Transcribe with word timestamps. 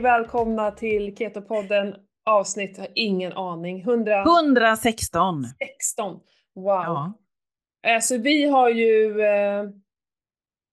Välkomna 0.00 0.70
till 0.70 1.14
Keto-podden 1.16 1.96
avsnitt, 2.24 2.78
har 2.78 2.88
ingen 2.94 3.32
aning, 3.32 3.80
100... 3.80 4.22
116. 4.22 5.44
16. 5.78 6.20
Wow. 6.54 6.64
Ja. 6.64 7.12
Alltså 7.86 8.16
vi 8.16 8.44
har 8.48 8.68
ju, 8.70 9.20
eh, 9.20 9.64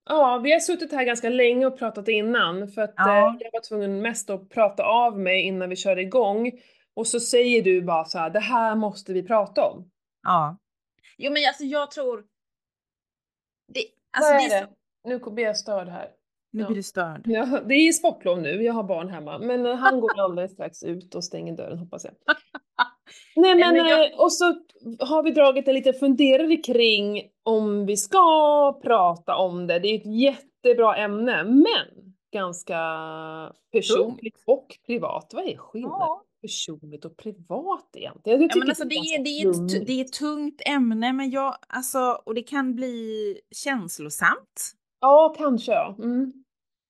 ja 0.09 0.37
vi 0.43 0.51
har 0.51 0.59
suttit 0.59 0.91
här 0.91 1.03
ganska 1.03 1.29
länge 1.29 1.65
och 1.65 1.79
pratat 1.79 2.07
innan 2.07 2.67
för 2.67 2.81
att 2.81 2.93
Ja. 2.97 3.17
eh, 3.17 3.35
jag 3.39 3.49
var 3.53 3.67
tvungen 3.67 4.01
mest 4.01 4.29
att 4.29 4.49
prata 4.49 4.83
av 4.83 5.19
mig 5.19 5.41
innan 5.41 5.69
vi 5.69 5.75
körde 5.75 6.01
igång. 6.01 6.51
Och 6.93 7.07
så 7.07 7.19
säger 7.19 7.61
du 7.63 7.81
bara 7.81 8.05
så 8.05 8.19
här, 8.19 8.29
det 8.29 8.39
här 8.39 8.75
måste 8.75 9.13
vi 9.13 9.23
prata 9.23 9.61
om. 9.61 9.91
ja. 10.23 10.57
Jo 11.17 11.31
men 11.31 11.47
alltså 11.47 11.63
jag 11.63 11.91
tror... 11.91 12.25
Det, 13.67 13.79
alltså, 14.17 14.33
Vad 14.33 14.43
är 14.43 14.49
det 14.49 14.55
är 14.55 14.65
så, 14.65 15.29
Nu 15.29 15.31
blir 15.31 15.43
jag 15.45 15.57
störd 15.57 15.87
här. 15.87 16.09
Nu 16.51 16.61
Ja. 16.61 16.67
blir 16.67 16.75
du 16.75 16.83
störd. 16.83 17.21
Ja, 17.25 17.45
det 17.67 17.73
är 17.73 17.91
sportlov 17.91 18.41
nu, 18.41 18.63
jag 18.63 18.73
har 18.73 18.83
barn 18.83 19.09
hemma. 19.09 19.37
Men 19.39 19.65
eh, 19.65 19.75
han 19.75 19.99
går 20.01 20.11
alldeles 20.19 20.51
strax 20.51 20.83
ut 20.83 21.15
och 21.15 21.23
stänger 21.23 21.57
dörren 21.57 21.77
hoppas 21.77 22.03
jag. 22.05 22.13
Nej 23.35 23.55
men, 23.55 23.73
men 23.73 23.85
jag- 23.87 24.11
eh, 24.13 24.19
och 24.19 24.33
så 24.33 24.45
har 24.99 25.23
vi 25.23 25.31
dragit 25.31 25.67
en 25.67 25.73
liten 25.75 25.93
funderare 25.93 26.55
kring 26.57 27.21
om 27.43 27.85
vi 27.85 27.97
ska 27.97 28.79
prata 28.83 29.35
om 29.35 29.67
det. 29.67 29.79
Det 29.79 29.87
är 29.87 29.95
ett 29.95 30.15
jättebra 30.21 30.95
ämne, 30.95 31.43
men 31.43 32.13
ganska 32.33 32.77
personligt 33.71 34.43
och 34.45 34.77
privat. 34.85 35.31
Vad 35.33 35.45
är 35.45 35.57
skillnaden? 35.57 35.97
Ja. 35.99 36.23
Personligt 36.41 37.05
och 37.05 37.17
privat 37.17 37.89
egentligen? 37.95 38.41
Jag 38.41 38.51
Ja, 38.51 38.55
men 38.59 38.69
alltså, 38.69 38.83
det, 38.87 38.95
är, 38.95 39.23
det, 39.23 39.29
är 39.29 39.49
ett, 39.79 39.87
det 39.87 39.93
är 39.93 40.01
ett 40.05 40.13
tungt 40.13 40.61
ämne 40.65 41.13
men 41.13 41.29
jag, 41.31 41.55
alltså, 41.67 41.99
och 42.25 42.35
det 42.35 42.41
kan 42.43 42.75
bli 42.75 43.37
känslosamt. 43.55 44.71
Ja, 45.01 45.35
kanske. 45.37 45.73
Mm. 45.75 46.33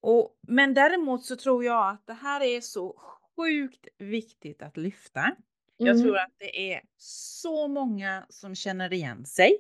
Och, 0.02 0.38
men 0.48 0.74
däremot 0.74 1.26
så 1.26 1.36
tror 1.36 1.64
jag 1.66 1.90
att 1.90 2.08
det 2.08 2.14
här 2.14 2.42
är 2.42 2.62
så 2.62 3.02
sjukt 3.36 3.88
viktigt 3.98 4.62
att 4.62 4.78
lyfta. 4.78 5.36
Jag 5.78 5.90
Mm. 5.90 6.04
tror 6.04 6.18
att 6.18 6.34
det 6.38 6.74
är 6.74 6.82
så 6.98 7.68
många 7.68 8.26
som 8.30 8.56
känner 8.56 8.94
igen 8.94 9.26
sig. 9.26 9.58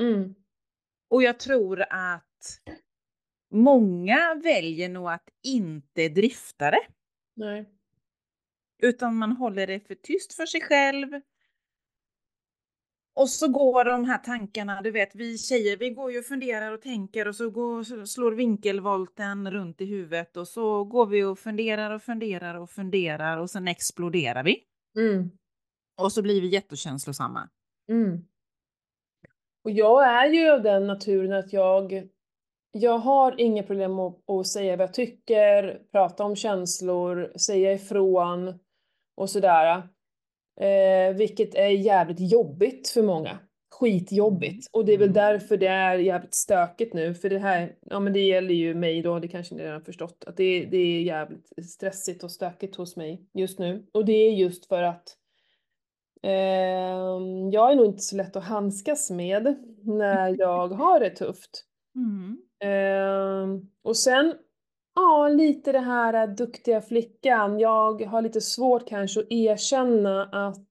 Mm. 0.00 0.34
Och 1.08 1.22
jag 1.22 1.38
tror 1.40 1.84
att 1.90 2.60
många 3.50 4.34
väljer 4.34 4.88
nog 4.88 5.08
att 5.10 5.28
inte 5.42 6.08
drifta 6.08 6.70
det. 6.70 6.86
Nej. 7.34 7.70
Utan 8.82 9.16
man 9.16 9.32
håller 9.32 9.66
det 9.66 9.80
för 9.80 9.94
tyst 9.94 10.34
för 10.34 10.46
sig 10.46 10.60
själv. 10.60 11.20
Och 13.16 13.28
så 13.28 13.48
går 13.48 13.84
de 13.84 14.04
här 14.04 14.18
tankarna, 14.18 14.82
du 14.82 14.90
vet 14.90 15.14
vi 15.14 15.38
tjejer 15.38 15.76
vi 15.76 15.90
går 15.90 16.12
ju 16.12 16.18
och 16.18 16.24
funderar 16.24 16.72
och 16.72 16.82
tänker 16.82 17.28
och 17.28 17.36
så 17.36 17.50
går, 17.50 18.04
slår 18.04 18.32
vinkelvolten 18.32 19.50
runt 19.50 19.80
i 19.80 19.84
huvudet 19.84 20.36
och 20.36 20.48
så 20.48 20.84
går 20.84 21.06
vi 21.06 21.24
och 21.24 21.38
funderar 21.38 21.90
och 21.90 22.02
funderar 22.02 22.54
och 22.54 22.70
funderar 22.70 23.38
och 23.38 23.50
sen 23.50 23.68
exploderar 23.68 24.44
vi. 24.44 24.62
Mm. 24.98 25.30
Och 26.00 26.12
så 26.12 26.22
blir 26.22 26.40
vi 26.40 26.48
jättekänslosamma. 26.48 27.48
Mm. 27.88 28.24
Och 29.64 29.70
jag 29.70 30.04
är 30.04 30.26
ju 30.26 30.50
av 30.50 30.62
den 30.62 30.86
naturen 30.86 31.32
att 31.32 31.52
jag, 31.52 32.08
jag 32.70 32.98
har 32.98 33.40
inga 33.40 33.62
problem 33.62 33.98
att, 33.98 34.30
att 34.30 34.46
säga 34.46 34.76
vad 34.76 34.88
jag 34.88 34.94
tycker, 34.94 35.82
prata 35.92 36.24
om 36.24 36.36
känslor, 36.36 37.38
säga 37.38 37.72
ifrån 37.72 38.58
och 39.16 39.30
sådär. 39.30 39.88
Eh, 40.60 41.16
vilket 41.16 41.54
är 41.54 41.68
jävligt 41.68 42.32
jobbigt 42.32 42.88
för 42.88 43.02
många. 43.02 43.38
Skitjobbigt. 43.80 44.68
Och 44.72 44.84
det 44.84 44.92
är 44.92 44.98
väl 44.98 45.12
därför 45.12 45.56
det 45.56 45.66
är 45.66 45.98
jävligt 45.98 46.34
stökigt 46.34 46.94
nu, 46.94 47.14
för 47.14 47.30
det 47.30 47.38
här, 47.38 47.74
ja 47.80 48.00
men 48.00 48.12
det 48.12 48.20
gäller 48.20 48.54
ju 48.54 48.74
mig 48.74 49.02
då, 49.02 49.18
det 49.18 49.28
kanske 49.28 49.54
ni 49.54 49.62
redan 49.62 49.84
förstått, 49.84 50.24
att 50.26 50.36
det, 50.36 50.64
det 50.64 50.76
är 50.76 51.02
jävligt 51.02 51.66
stressigt 51.70 52.24
och 52.24 52.30
stökigt 52.30 52.76
hos 52.76 52.96
mig 52.96 53.26
just 53.34 53.58
nu. 53.58 53.86
Och 53.92 54.04
det 54.04 54.12
är 54.12 54.32
just 54.32 54.66
för 54.66 54.82
att 54.82 55.16
Ehm, 56.26 57.50
jag 57.50 57.72
är 57.72 57.76
nog 57.76 57.86
inte 57.86 58.02
så 58.02 58.16
lätt 58.16 58.36
att 58.36 58.44
handskas 58.44 59.10
med 59.10 59.56
när 59.84 60.36
jag 60.38 60.68
har 60.68 61.00
det 61.00 61.10
tufft. 61.10 61.64
Mm. 61.94 62.38
Ehm, 62.60 63.70
och 63.82 63.96
sen, 63.96 64.34
ja, 64.96 65.28
lite 65.28 65.72
det 65.72 65.80
här 65.80 66.14
äh, 66.28 66.34
duktiga 66.34 66.80
flickan. 66.82 67.58
Jag 67.58 68.02
har 68.02 68.22
lite 68.22 68.40
svårt 68.40 68.88
kanske 68.88 69.20
att 69.20 69.26
erkänna 69.30 70.24
att 70.24 70.68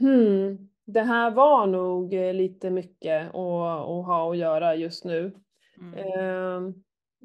hmm, 0.00 0.68
det 0.86 1.00
här 1.02 1.30
var 1.30 1.66
nog 1.66 2.14
eh, 2.14 2.34
lite 2.34 2.70
mycket 2.70 3.26
att, 3.28 3.34
att 3.34 4.06
ha 4.06 4.30
att 4.30 4.38
göra 4.38 4.74
just 4.74 5.04
nu. 5.04 5.32
Mm. 5.80 5.94
Ehm, 5.98 6.74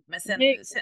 Men 0.06 0.20
sen, 0.22 0.40
det- 0.40 0.68
sen 0.68 0.81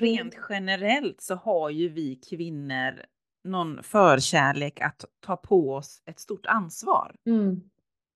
rent 0.00 0.34
generellt 0.48 1.20
så 1.20 1.34
har 1.34 1.70
ju 1.70 1.88
vi 1.88 2.14
kvinnor 2.16 3.02
någon 3.44 3.82
förkärlek 3.82 4.80
att 4.80 5.04
ta 5.20 5.36
på 5.36 5.74
oss 5.74 6.02
ett 6.06 6.20
stort 6.20 6.46
ansvar. 6.46 7.14
mm, 7.26 7.60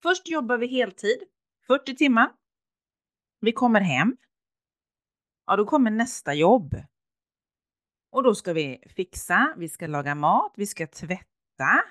Först 0.02 0.28
jobbar 0.28 0.58
vi 0.58 0.66
heltid, 0.66 1.18
40 1.66 1.96
timmar. 1.96 2.28
Vi 3.40 3.52
kommer 3.52 3.80
hem. 3.80 4.16
Ja, 5.46 5.56
då 5.56 5.64
kommer 5.66 5.90
nästa 5.90 6.34
jobb. 6.34 6.74
Och 8.10 8.22
då 8.22 8.34
ska 8.34 8.52
vi 8.52 8.82
fixa, 8.86 9.54
vi 9.56 9.68
ska 9.68 9.86
laga 9.86 10.14
mat, 10.14 10.52
vi 10.56 10.66
ska 10.66 10.86
tvätta. 10.86 11.82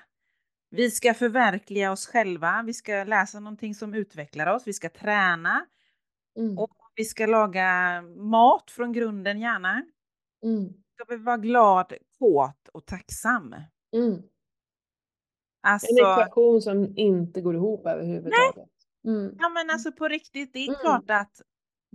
Vi 0.70 0.90
ska 0.90 1.14
förverkliga 1.14 1.92
oss 1.92 2.06
själva, 2.06 2.62
vi 2.66 2.74
ska 2.74 3.04
läsa 3.04 3.40
någonting 3.40 3.74
som 3.74 3.94
utvecklar 3.94 4.46
oss, 4.54 4.66
vi 4.66 4.72
ska 4.72 4.88
träna 4.88 5.66
mm, 6.36 6.58
och 6.58 6.70
vi 6.96 7.04
ska 7.04 7.26
laga 7.26 8.02
mat 8.16 8.70
från 8.70 8.92
grunden 8.92 9.40
gärna. 9.40 9.82
mm, 10.42 10.74
Ska 10.94 11.04
vi 11.08 11.16
vara 11.16 11.36
glad, 11.36 11.92
kåt 12.18 12.68
och 12.72 12.86
tacksam. 12.86 13.54
mm. 13.92 14.12
En 14.14 14.22
Alltså, 15.70 15.94
ekvation 15.96 16.62
som 16.62 16.98
inte 16.98 17.40
går 17.40 17.54
ihop 17.54 17.86
överhuvudtaget. 17.86 18.68
Mm. 19.04 19.34
Ja 19.38 19.48
men 19.48 19.70
alltså 19.70 19.92
på 19.92 20.08
riktigt, 20.08 20.52
det 20.52 20.58
är 20.58 20.68
Mm. 20.68 20.80
klart 20.80 21.10
att 21.10 21.42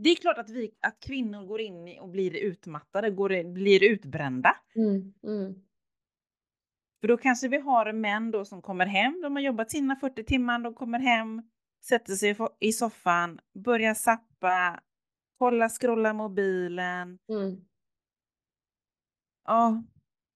det 0.03 0.09
är 0.09 0.15
klart 0.15 0.37
att, 0.37 0.49
vi, 0.49 0.71
att 0.81 0.99
kvinnor 0.99 1.45
går 1.45 1.61
in 1.61 1.99
och 1.99 2.09
blir 2.09 2.35
utmattade, 2.35 3.09
går, 3.09 3.53
blir 3.53 3.83
utbrända. 3.83 4.55
Mm, 4.75 5.13
mm, 5.23 5.53
För 7.01 7.07
då 7.07 7.17
kanske 7.17 7.47
vi 7.47 7.59
har 7.59 7.93
män 7.93 8.31
då 8.31 8.45
som 8.45 8.61
kommer 8.61 8.85
hem, 8.85 9.21
de 9.21 9.35
har 9.35 9.43
jobbat 9.43 9.71
sina 9.71 9.95
40 9.95 10.23
timmar, 10.23 10.59
de 10.59 10.73
kommer 10.73 10.99
hem, 10.99 11.41
sätter 11.89 12.13
sig 12.13 12.37
i 12.59 12.71
soffan, 12.71 13.39
börjar 13.63 13.93
sappa, 13.93 14.79
kolla, 15.37 15.69
scrolla 15.69 16.13
mobilen. 16.13 17.19
mm. 17.29 17.65
Ja, 19.45 19.83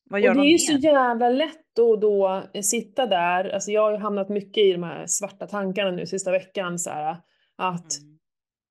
vad 0.03 0.19
Och 0.19 0.25
gör 0.25 0.35
det 0.35 0.41
är 0.41 0.51
ju 0.51 0.57
så 0.57 0.73
jävla 0.73 1.29
lätt 1.29 1.79
att 1.79 2.01
då 2.01 2.43
eh, 2.53 2.61
sitta 2.61 3.05
där, 3.05 3.49
alltså 3.49 3.71
jag 3.71 3.81
har 3.81 3.91
ju 3.91 3.97
hamnat 3.97 4.29
mycket 4.29 4.63
i 4.63 4.71
de 4.71 4.83
här 4.83 5.05
svarta 5.07 5.47
tankarna 5.47 5.91
nu 5.91 6.05
sista 6.05 6.31
veckan 6.31 6.79
så 6.79 6.89
här 6.89 7.17
att 7.55 7.99
Mm. 8.01 8.19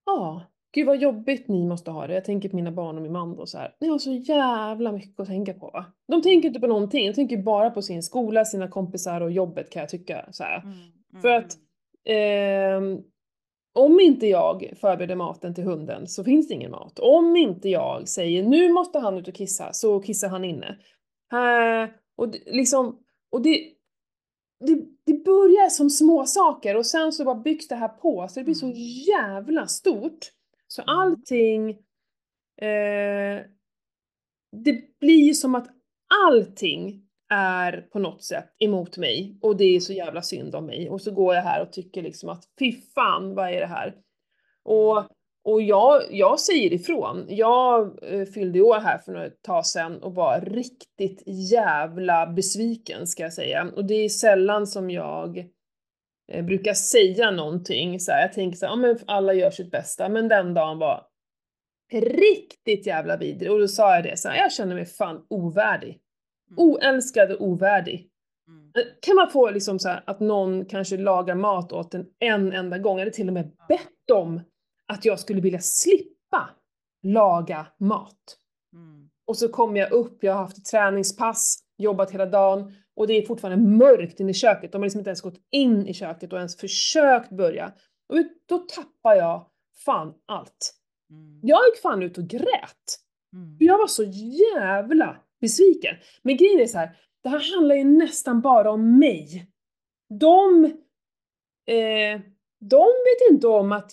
ja, 0.04 0.51
gud 0.74 0.86
vad 0.86 0.96
jobbigt 0.96 1.48
ni 1.48 1.66
måste 1.66 1.90
ha 1.90 2.06
det. 2.06 2.14
Jag 2.14 2.24
tänker 2.24 2.48
på 2.48 2.56
mina 2.56 2.72
barn 2.72 2.96
och 2.96 3.02
min 3.02 3.12
man 3.12 3.38
och 3.38 3.48
så 3.48 3.58
här. 3.58 3.74
Ni 3.80 3.88
har 3.88 3.98
så 3.98 4.12
jävla 4.12 4.92
mycket 4.92 5.20
att 5.20 5.26
tänka 5.26 5.54
på 5.54 5.70
va? 5.70 5.84
De 6.08 6.22
tänker 6.22 6.48
inte 6.48 6.60
på 6.60 6.66
någonting, 6.66 7.06
de 7.06 7.12
tänker 7.12 7.36
bara 7.36 7.70
på 7.70 7.82
sin 7.82 8.02
skola, 8.02 8.44
sina 8.44 8.68
kompisar 8.68 9.20
och 9.20 9.30
jobbet 9.32 9.70
kan 9.70 9.80
jag 9.80 9.88
tycka 9.88 10.28
så. 10.32 10.44
Mm, 10.44 10.62
mm, 10.68 11.22
För 11.22 11.28
att 11.28 11.56
Ehm, 12.04 12.98
om 13.74 14.00
inte 14.00 14.26
jag 14.26 14.72
förbereder 14.80 15.14
maten 15.16 15.54
till 15.54 15.64
hunden 15.64 16.08
så 16.08 16.24
finns 16.24 16.48
det 16.48 16.54
ingen 16.54 16.70
mat. 16.70 16.98
Om 16.98 17.36
inte 17.36 17.68
jag 17.68 18.08
säger 18.08 18.42
nu 18.42 18.72
måste 18.72 18.98
han 18.98 19.18
ut 19.18 19.28
och 19.28 19.34
kissa 19.34 19.72
så 19.72 20.00
kissar 20.00 20.28
han 20.28 20.44
inne. 20.44 20.66
Eh, 21.32 21.90
och 22.16 22.28
det, 22.28 22.38
liksom, 22.46 22.98
och 23.32 23.42
det, 23.42 23.58
det, 24.66 24.84
det 25.06 25.24
börjar 25.24 25.68
som 25.68 25.90
små 25.90 26.24
saker 26.26 26.76
och 26.76 26.86
sen 26.86 27.12
så 27.12 27.24
bara 27.24 27.34
byggs 27.34 27.68
det 27.68 27.74
här 27.74 27.88
på 27.88 28.28
så 28.28 28.40
det 28.40 28.44
blir 28.44 28.54
så 28.54 28.66
Mm. 28.66 28.78
jävla 29.08 29.66
stort. 29.66 30.18
Så 30.72 30.82
Mm. 30.82 30.98
allting, 30.98 31.70
eh, 32.62 33.44
det 34.56 34.98
blir 35.00 35.32
som 35.32 35.54
att 35.54 35.68
allting 36.26 37.02
är 37.32 37.80
på 37.92 37.98
något 37.98 38.24
sätt 38.24 38.54
emot 38.58 38.96
mig 38.96 39.38
och 39.42 39.56
det 39.56 39.64
är 39.64 39.80
så 39.80 39.92
jävla 39.92 40.22
synd 40.22 40.54
om 40.54 40.66
mig 40.66 40.90
och 40.90 41.00
så 41.00 41.10
går 41.10 41.34
jag 41.34 41.42
här 41.42 41.62
och 41.62 41.72
tycker 41.72 42.02
liksom 42.02 42.28
att 42.28 42.44
fy 42.58 42.72
fan 42.94 43.34
vad 43.34 43.48
är 43.48 43.60
det 43.60 43.66
här? 43.66 43.94
Och, 44.64 44.98
och 45.44 45.62
jag, 45.62 46.02
jag 46.10 46.40
säger 46.40 46.72
ifrån. 46.72 47.26
Jag 47.28 47.98
eh, 48.02 48.24
fyllde 48.24 48.60
år 48.60 48.80
här 48.80 48.98
för 48.98 49.14
ett 49.14 49.42
tag 49.42 49.66
sedan 49.66 50.02
och 50.02 50.14
var 50.14 50.40
riktigt 50.40 51.22
jävla 51.26 52.26
besviken 52.26 53.06
ska 53.06 53.22
jag 53.22 53.32
säga. 53.32 53.70
Och 53.76 53.84
det 53.84 53.94
är 53.94 54.08
sällan 54.08 54.66
som 54.66 54.90
jag 54.90 55.48
brukar 56.46 56.74
säga 56.74 57.30
någonting 57.30 58.00
så 58.00 58.12
här. 58.12 58.20
Jag 58.20 58.32
tänker 58.32 58.58
så 58.58 58.66
här, 58.66 58.72
ja 58.72 58.76
men 58.76 58.98
alla 59.06 59.34
gör 59.34 59.50
sitt 59.50 59.70
bästa, 59.70 60.08
men 60.08 60.28
den 60.28 60.54
dagen 60.54 60.78
var 60.78 61.06
riktigt 61.92 62.86
jävla 62.86 63.16
vidrig 63.16 63.52
och 63.52 63.58
då 63.58 63.68
sa 63.68 63.94
jag 63.94 64.04
det 64.04 64.16
så 64.16 64.28
här, 64.28 64.36
jag 64.36 64.52
känner 64.52 64.74
mig 64.74 64.86
fan 64.86 65.26
ovärdig. 65.30 65.98
Mm. 66.50 66.68
Oälskad 66.68 67.32
och 67.32 67.46
ovärdig. 67.46 68.08
Mm. 68.48 68.72
Eh, 68.76 68.92
Kan 69.02 69.16
man 69.16 69.30
få 69.30 69.50
liksom 69.50 69.78
så 69.78 69.88
här 69.88 70.02
att 70.06 70.20
någon 70.20 70.64
kanske 70.64 70.96
lagar 70.96 71.34
mat 71.34 71.72
åt 71.72 71.94
en 71.94 72.06
en 72.18 72.52
enda 72.52 72.78
gång, 72.78 73.00
eller 73.00 73.10
till 73.10 73.28
och 73.28 73.34
med 73.34 73.50
bett 73.68 74.10
om 74.12 74.40
att 74.86 75.04
jag 75.04 75.20
skulle 75.20 75.40
vilja 75.40 75.60
slippa 75.60 76.50
laga 77.02 77.66
mat. 77.78 78.38
Mm. 78.72 79.10
Och 79.26 79.32
Och 79.32 79.36
så 79.36 79.48
kommer 79.48 79.80
jag 79.80 79.92
upp, 79.92 80.24
jag 80.24 80.32
har 80.32 80.42
haft 80.42 80.58
ett 80.58 80.64
träningspass, 80.64 81.58
jobbat 81.78 82.10
hela 82.10 82.26
dagen 82.26 82.72
och 82.96 83.06
det 83.06 83.12
är 83.12 83.26
fortfarande 83.26 83.68
mörkt 83.70 84.20
inne 84.20 84.30
i 84.30 84.34
köket. 84.34 84.72
De 84.72 84.78
har 84.78 84.86
liksom 84.86 84.98
inte 84.98 85.10
ens 85.10 85.20
gått 85.20 85.40
in 85.50 85.86
i 85.86 85.94
köket 85.94 86.32
och 86.32 86.38
ens 86.38 86.56
försökt 86.56 87.30
börja. 87.30 87.72
Och 88.08 88.16
då 88.48 88.58
tappar 88.58 89.14
jag 89.14 89.46
fan 89.84 90.14
allt. 90.26 90.74
Mm. 91.10 91.40
Jag 91.42 91.60
gick 91.66 91.82
fan 91.82 92.02
ut 92.02 92.18
och 92.18 92.24
grät. 92.24 92.98
Mm. 93.32 93.56
Jag 93.60 93.78
var 93.78 93.86
så 93.86 94.04
jävla 94.54 95.16
besviken. 95.40 95.96
Men 96.22 96.36
grejen 96.36 96.60
är 96.60 96.66
så 96.66 96.78
här, 96.78 96.96
det 97.22 97.28
här 97.28 97.54
handlar 97.54 97.74
ju 97.74 97.84
nästan 97.84 98.40
bara 98.40 98.70
om 98.70 98.98
mig. 98.98 99.46
De, 100.20 100.64
eh, 101.66 102.20
de 102.60 102.86
vet 102.86 103.30
inte 103.30 103.46
om 103.46 103.72
att 103.72 103.92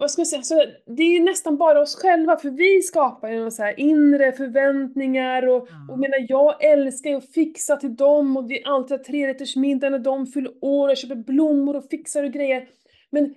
vad 0.00 0.10
ska 0.10 0.20
man 0.20 0.26
säga, 0.26 0.42
så 0.42 0.64
det 0.86 1.02
är 1.02 1.12
ju 1.18 1.20
nästan 1.24 1.56
bara 1.56 1.80
oss 1.80 1.96
själva 2.02 2.36
för 2.36 2.50
vi 2.50 2.82
skapar 2.82 3.28
ju 3.28 3.50
så 3.50 3.62
här 3.62 3.80
inre 3.80 4.32
förväntningar 4.32 5.48
och, 5.48 5.68
Ja. 5.70 5.92
och 5.92 5.98
menar 5.98 6.26
jag 6.28 6.64
älskar 6.64 7.10
ju 7.10 7.16
att 7.16 7.32
fixa 7.32 7.76
till 7.76 7.96
dem 7.96 8.36
och 8.36 8.50
vi 8.50 8.62
alltid 8.64 8.96
har 8.96 9.04
trerättersmiddag 9.04 9.90
när 9.90 9.98
de 9.98 10.26
fyller 10.26 10.52
år, 10.60 10.88
jag 10.88 10.98
köper 10.98 11.14
blommor 11.14 11.76
och 11.76 11.84
fixar 11.90 12.24
och 12.24 12.32
grejer. 12.32 12.68
Men 13.10 13.34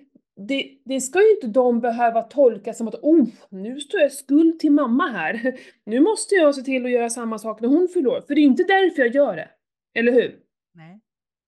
det, 0.48 0.70
det 0.84 1.00
ska 1.00 1.22
ju 1.22 1.30
inte 1.30 1.46
de 1.46 1.80
behöva 1.80 2.22
tolka 2.22 2.74
som 2.74 2.88
att 2.88 2.94
oh, 2.94 3.26
nu 3.48 3.80
står 3.80 4.00
jag 4.00 4.12
skuld 4.12 4.58
till 4.58 4.72
mamma 4.72 5.06
här. 5.06 5.58
Nu 5.86 6.00
måste 6.00 6.34
jag 6.34 6.54
se 6.54 6.62
till 6.62 6.84
att 6.84 6.90
göra 6.90 7.10
samma 7.10 7.38
sak 7.38 7.60
när 7.60 7.68
hon 7.68 7.88
fyller 7.88 8.10
år, 8.10 8.20
för 8.26 8.34
det 8.34 8.40
är 8.40 8.42
inte 8.42 8.64
därför 8.64 9.02
jag 9.02 9.14
gör 9.14 9.36
det. 9.36 9.48
Eller 9.94 10.12
hur? 10.12 10.36
Nej. 10.74 11.00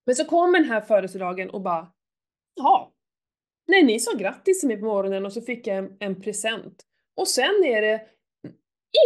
Men 0.06 0.14
så 0.14 0.24
kom 0.24 0.52
den 0.52 0.64
här 0.64 0.80
födelsedagen 0.80 1.50
och 1.50 1.60
bara, 1.60 1.86
jaha. 2.56 2.86
Nej, 3.68 3.82
ni 3.82 4.00
sa 4.00 4.12
grattis 4.18 4.60
till 4.60 4.68
mig 4.68 4.76
på 4.76 4.84
morgonen 4.86 5.26
och 5.26 5.32
så 5.32 5.40
fick 5.40 5.66
jag 5.66 5.76
en, 5.76 5.96
en 6.00 6.20
present. 6.20 6.82
Och 7.16 7.28
sen 7.28 7.64
är 7.64 7.82
det 7.82 8.02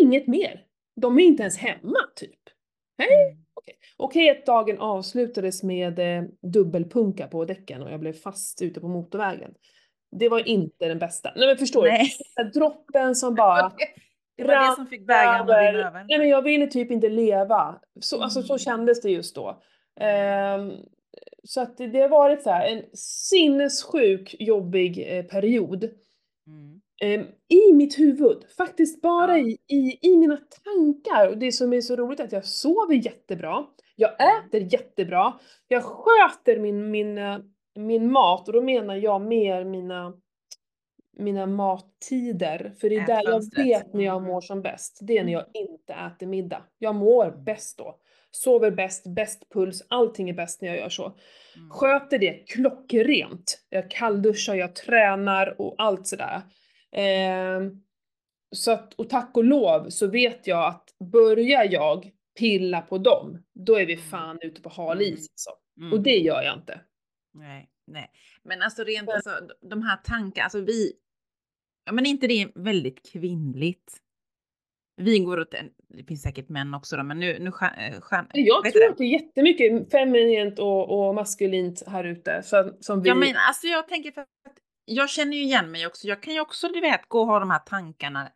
inget 0.02 0.26
mer. 0.26 0.64
De 1.00 1.18
är 1.18 1.22
inte 1.24 1.42
ens 1.42 1.58
hemma, 1.58 1.98
typ. 2.16 2.38
Mm. 2.98 3.40
Okej 3.96 4.30
att 4.30 4.46
dagen 4.46 4.78
avslutades 4.78 5.62
med 5.62 5.98
eh, 5.98 6.24
dubbelpunka 6.52 7.26
på 7.26 7.44
däcken 7.44 7.82
och 7.82 7.90
jag 7.92 8.00
blev 8.00 8.12
fast 8.12 8.62
ute 8.62 8.80
på 8.80 8.88
motorvägen. 8.88 9.54
Det 10.16 10.28
var 10.28 10.48
inte 10.48 10.88
den 10.88 10.98
bästa. 10.98 11.32
Nej 11.36 11.46
men 11.48 11.56
förstår 11.56 11.82
Nej. 11.82 12.10
du? 12.36 12.44
Droppen 12.60 13.14
som 13.14 13.34
bara 13.34 13.72
Det 14.36 14.44
var 14.44 14.68
det 14.70 14.74
som 14.76 14.86
fick 14.86 15.06
bägaren 15.06 15.40
att 15.40 15.48
rinna 15.48 15.88
över. 15.88 16.04
Nej 16.08 16.18
men 16.18 16.28
jag 16.28 16.42
ville 16.42 16.66
typ 16.66 16.90
inte 16.90 17.08
leva. 17.08 17.80
Så, 18.00 18.22
Alltså 18.22 18.42
så 18.42 18.52
Mm. 18.52 18.58
kändes 18.58 19.00
det 19.02 19.10
just 19.10 19.34
då. 19.34 19.62
Ehm, 20.00 20.72
så 21.44 21.60
att 21.60 21.76
det, 21.76 22.00
har 22.00 22.08
varit 22.08 22.42
så 22.42 22.50
här, 22.50 22.66
en 22.66 22.84
sinnessjuk 22.94 24.36
jobbig 24.38 25.04
eh, 25.18 25.24
period. 25.24 25.84
Mm. 26.46 26.80
Ehm, 27.02 27.26
I 27.48 27.72
mitt 27.72 27.98
huvud, 27.98 28.44
faktiskt 28.56 29.02
bara 29.02 29.38
Ja. 29.38 29.46
i, 29.48 29.58
i, 29.76 29.98
i 30.02 30.16
mina 30.16 30.36
tankar. 30.36 31.28
Och 31.28 31.38
det 31.38 31.52
som 31.52 31.72
är 31.72 31.80
så 31.80 31.96
roligt 31.96 32.20
är 32.20 32.24
att 32.24 32.32
jag 32.32 32.44
sover 32.44 32.94
jättebra. 32.94 33.66
Jag 33.96 34.10
Mm. 34.20 34.44
äter 34.48 34.72
jättebra. 34.72 35.32
Jag 35.68 35.82
sköter 35.84 36.58
min, 36.58 36.90
min, 36.90 37.18
eh, 37.18 37.38
min 37.74 38.12
mat 38.12 38.48
och 38.48 38.54
då 38.54 38.60
menar 38.62 38.94
jag 38.96 39.20
mer 39.22 39.64
mina, 39.64 40.12
mina 41.16 41.46
mattider. 41.46 42.72
För 42.80 42.90
det 42.90 42.96
är 42.96 43.06
där 43.06 43.22
jag 43.24 43.64
vet 43.64 43.92
när 43.94 44.04
jag 44.04 44.16
Mm. 44.16 44.28
mår 44.28 44.40
som 44.40 44.62
bäst. 44.62 44.98
Det 45.02 45.18
är 45.18 45.24
när 45.24 45.32
jag 45.32 45.44
Mm. 45.56 45.70
inte 45.70 45.92
äter 45.92 46.26
middag. 46.26 46.62
Jag 46.78 46.94
mår 46.94 47.30
bäst 47.30 47.78
då. 47.78 47.96
Sover 48.30 48.70
bäst, 48.70 49.14
bäst 49.14 49.48
puls, 49.52 49.82
allting 49.88 50.30
är 50.30 50.34
bäst 50.34 50.60
när 50.62 50.68
jag 50.68 50.78
gör 50.78 50.88
så. 50.88 51.06
Mm. 51.56 51.70
Sköter 51.70 52.18
det 52.18 52.32
klockrent. 52.48 53.66
Jag 53.68 53.90
kallduschar, 53.90 54.54
jag 54.54 54.74
tränar 54.74 55.60
och 55.60 55.74
allt 55.78 56.06
sådär. 56.06 56.42
Ehm, 56.92 57.82
så 58.56 58.70
att, 58.72 58.94
och 58.94 59.08
tack 59.10 59.36
och 59.36 59.44
lov 59.44 59.90
så 59.90 60.06
vet 60.06 60.46
jag 60.46 60.64
att 60.68 60.88
börjar 61.12 61.72
jag 61.72 62.10
pilla 62.38 62.80
på 62.80 62.98
dem, 62.98 63.42
då 63.54 63.74
är 63.78 63.86
vi 63.86 63.92
Mm. 63.94 64.04
fan 64.06 64.38
ute 64.42 64.62
på 64.62 64.68
hal 64.68 65.02
is 65.02 65.08
Mm. 65.08 65.18
alltså. 65.32 65.50
Mm. 65.80 65.92
Och 65.92 66.00
det 66.00 66.18
gör 66.18 66.42
jag 66.42 66.58
inte. 66.58 66.80
Nej, 67.34 67.70
nej. 67.86 68.10
Men 68.42 68.62
alltså 68.62 68.84
rent 68.84 69.06
Men- 69.06 69.14
alltså, 69.16 69.30
de 69.60 69.82
här 69.82 69.96
tankarna, 69.96 70.44
alltså 70.44 70.60
vi... 70.60 70.92
Ja, 71.84 71.92
men 71.92 72.06
är 72.06 72.10
inte 72.10 72.26
det 72.26 72.48
väldigt 72.54 73.12
kvinnligt? 73.12 73.96
Vi 74.96 75.18
går 75.18 75.40
åt 75.40 75.54
en, 75.54 75.70
det 75.94 76.04
finns 76.04 76.22
säkert 76.22 76.48
män 76.48 76.74
också 76.74 76.96
då, 76.96 77.02
men 77.02 77.20
nu, 77.20 77.38
nu 77.38 77.52
skär, 77.52 77.74
eh, 77.78 78.18
Jag 78.32 78.62
tror 78.62 78.80
du 78.80 78.88
att 78.88 78.98
det 78.98 79.04
är 79.04 79.12
jättemycket 79.22 79.90
feminint 79.90 80.58
och, 80.58 81.08
och 81.08 81.14
maskulint 81.14 81.82
här 81.86 82.04
ute 82.04 82.42
som, 82.42 82.76
som 82.80 83.02
vi... 83.02 83.08
Ja, 83.08 83.14
men 83.14 83.34
alltså 83.48 83.66
jag 83.66 83.88
tänker 83.88 84.10
för 84.10 84.20
att 84.20 84.28
jag 84.84 85.10
känner 85.10 85.36
ju 85.36 85.42
igen 85.42 85.70
mig 85.70 85.86
också. 85.86 86.06
Jag 86.06 86.22
kan 86.22 86.34
ju 86.34 86.40
också, 86.40 86.68
du 86.68 86.80
vet, 86.80 87.08
gå 87.08 87.20
och 87.20 87.26
ha 87.26 87.40
de 87.40 87.50
här 87.50 87.58
tankarna. 87.58 88.32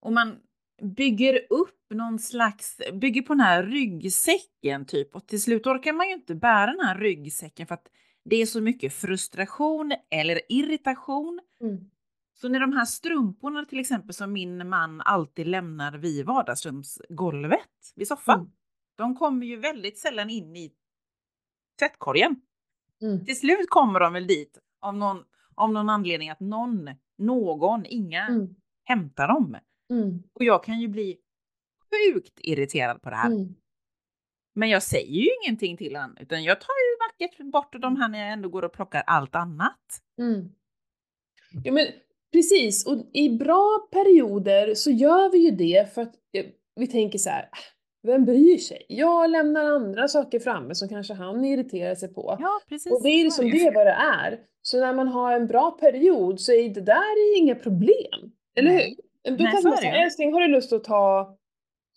Och 0.00 0.12
man 0.12 0.36
bygger 0.82 1.46
upp 1.50 1.80
någon 1.94 2.18
slags, 2.18 2.80
bygger 2.92 3.22
på 3.22 3.32
den 3.32 3.40
här 3.40 3.62
ryggsäcken 3.62 4.86
typ. 4.86 5.14
Och 5.14 5.26
till 5.26 5.42
slut 5.42 5.66
orkar 5.66 5.92
man 5.92 6.08
ju 6.08 6.14
inte 6.14 6.34
bära 6.34 6.66
den 6.66 6.86
här 6.86 6.98
ryggsäcken 6.98 7.66
för 7.66 7.74
att 7.74 7.86
det 8.24 8.36
är 8.36 8.46
så 8.46 8.60
mycket 8.60 8.92
frustration 8.92 9.92
eller 10.10 10.40
irritation. 10.48 11.40
Mm. 11.60 11.90
Så 12.34 12.48
när 12.48 12.60
de 12.60 12.72
här 12.72 12.84
strumporna 12.84 13.64
till 13.64 13.80
exempel 13.80 14.14
som 14.14 14.32
min 14.32 14.68
man 14.68 15.00
alltid 15.00 15.46
lämnar 15.46 15.92
vid 15.92 16.26
vardagsrumsgolvet, 16.26 17.92
vid 17.94 18.08
soffan. 18.08 18.40
Mm. 18.40 18.52
De 18.96 19.16
kommer 19.16 19.46
ju 19.46 19.56
väldigt 19.56 19.98
sällan 19.98 20.30
in 20.30 20.56
i 20.56 20.72
tvättkorgen. 21.78 22.40
Mm. 23.02 23.24
Till 23.24 23.38
slut 23.38 23.66
kommer 23.68 24.00
de 24.00 24.12
väl 24.12 24.26
dit 24.26 24.58
av 24.80 24.96
någon, 24.96 25.24
av 25.54 25.72
någon 25.72 25.90
anledning 25.90 26.30
att 26.30 26.40
någon, 26.40 26.90
någon, 27.18 27.86
inga 27.86 28.26
Mm. 28.26 28.54
hämtar 28.84 29.28
dem. 29.28 29.56
Mm. 29.90 30.22
Och 30.32 30.44
jag 30.44 30.64
kan 30.64 30.80
ju 30.80 30.88
bli 30.88 31.18
sjukt 31.90 32.38
irriterad 32.40 33.02
på 33.02 33.10
det 33.10 33.16
här. 33.16 33.30
Mm. 33.30 33.54
Men 34.54 34.68
jag 34.68 34.82
säger 34.82 35.22
ju 35.22 35.28
ingenting 35.42 35.76
till 35.76 35.96
han, 35.96 36.16
utan 36.20 36.44
jag 36.44 36.60
tar 36.60 36.68
ju 36.68 37.26
vackert 37.26 37.52
bort 37.52 37.82
de 37.82 37.96
här 37.96 38.08
när 38.08 38.18
jag 38.18 38.32
ändå 38.32 38.48
går 38.48 38.62
och 38.64 38.72
plockar 38.72 39.02
allt 39.06 39.34
annat. 39.34 40.02
Mm. 40.18 40.48
Ja 41.64 41.72
men 41.72 41.86
precis, 42.34 42.86
och 42.86 42.96
i 43.12 43.28
bra 43.30 43.88
perioder 43.92 44.74
så 44.74 44.90
gör 44.90 45.30
vi 45.32 45.38
ju 45.38 45.50
det 45.50 45.94
för 45.94 46.02
att 46.02 46.14
eh, 46.38 46.44
vi 46.76 46.86
tänker 46.86 47.18
så 47.18 47.30
här, 47.30 47.42
"Ah, 47.42 47.58
vem 48.06 48.24
bryr 48.24 48.58
sig? 48.58 48.86
Jag 48.88 49.30
lämnar 49.30 49.64
andra 49.64 50.08
saker 50.08 50.38
framme 50.40 50.74
som 50.74 50.88
kanske 50.88 51.14
han 51.14 51.44
irriterar 51.44 51.94
sig 51.94 52.14
på. 52.14 52.36
Ja, 52.40 52.60
precis. 52.68 52.92
Och 52.92 53.02
det 53.02 53.08
är 53.08 53.24
liksom 53.24 53.50
det 53.50 53.72
vad 53.74 53.86
det 53.86 53.96
är. 54.24 54.38
Så 54.62 54.80
när 54.80 54.92
man 54.92 55.08
har 55.08 55.32
en 55.32 55.46
bra 55.46 55.70
period 55.70 56.40
så 56.40 56.52
är 56.52 56.68
det 56.68 56.80
där 56.80 57.38
inga 57.38 57.54
problem. 57.54 58.32
Eller 58.56 58.70
Nej. 58.72 58.96
hur? 59.24 59.36
Då 59.36 59.44
Nej, 59.44 59.62
man 59.64 59.78
ju. 59.82 59.88
älskling 59.88 60.32
har 60.32 60.40
du 60.40 60.48
lust 60.48 60.72
att 60.72 60.84
ta 60.84 61.36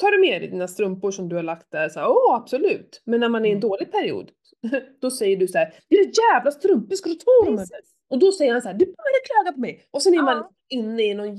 Tar 0.01 0.11
du 0.11 0.19
med 0.21 0.41
dig 0.41 0.49
dina 0.49 0.67
strumpor 0.67 1.11
som 1.11 1.29
du 1.29 1.35
har 1.35 1.43
lagt 1.43 1.71
där? 1.71 1.89
Så 1.89 1.99
här, 1.99 2.07
Åh 2.09 2.35
absolut. 2.35 3.01
Men 3.05 3.19
när 3.19 3.29
man 3.29 3.45
är 3.45 3.49
i 3.49 3.51
en 3.51 3.57
Mm. 3.57 3.69
dålig 3.69 3.91
period, 3.91 4.29
då 5.01 5.11
säger 5.11 5.37
du 5.37 5.47
så 5.47 5.57
här, 5.57 5.73
dina 5.89 6.11
jävla 6.33 6.51
strumpor, 6.51 6.95
ska 6.95 7.09
du 7.09 7.15
ta 7.15 7.45
dem. 7.45 7.57
Och 8.09 8.19
då 8.19 8.31
säger 8.31 8.51
han 8.51 8.61
så 8.61 8.67
här, 8.67 8.75
du 8.75 8.85
börjar 8.85 9.25
klaga 9.25 9.53
på 9.53 9.59
mig. 9.59 9.83
Och 9.91 10.01
sen 10.01 10.13
är 10.13 10.21
man 10.21 10.43
inne 10.69 11.03
i 11.03 11.13
någon 11.13 11.35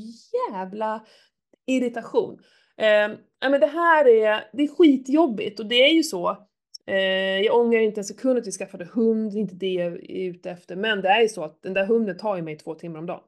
jävla 0.52 1.06
irritation. 1.66 2.38
Eh, 2.76 3.10
men 3.50 3.60
det 3.60 3.66
här 3.66 4.08
är, 4.08 4.44
det 4.52 4.62
är 4.62 4.68
skitjobbigt 4.68 5.60
och 5.60 5.66
det 5.66 5.74
är 5.74 5.92
ju 5.94 6.02
så. 6.02 6.46
Eh, 6.86 7.40
jag 7.40 7.56
ångrar 7.60 7.80
inte 7.80 8.00
en 8.00 8.04
sekund 8.04 8.38
att 8.38 8.46
vi 8.46 8.52
skaffade 8.52 8.84
hund, 8.84 9.32
det 9.32 9.38
är 9.38 9.40
inte 9.40 9.54
det 9.54 9.72
jag 9.72 9.92
är 9.92 10.28
ute 10.30 10.50
efter. 10.50 10.76
Men 10.76 11.00
det 11.00 11.08
är 11.08 11.22
ju 11.22 11.28
så 11.28 11.44
att 11.44 11.62
den 11.62 11.74
där 11.74 11.86
hunden 11.86 12.16
tar 12.18 12.36
ju 12.36 12.42
mig 12.42 12.58
två 12.58 12.74
timmar 12.74 12.98
om 12.98 13.06
dagen. 13.06 13.22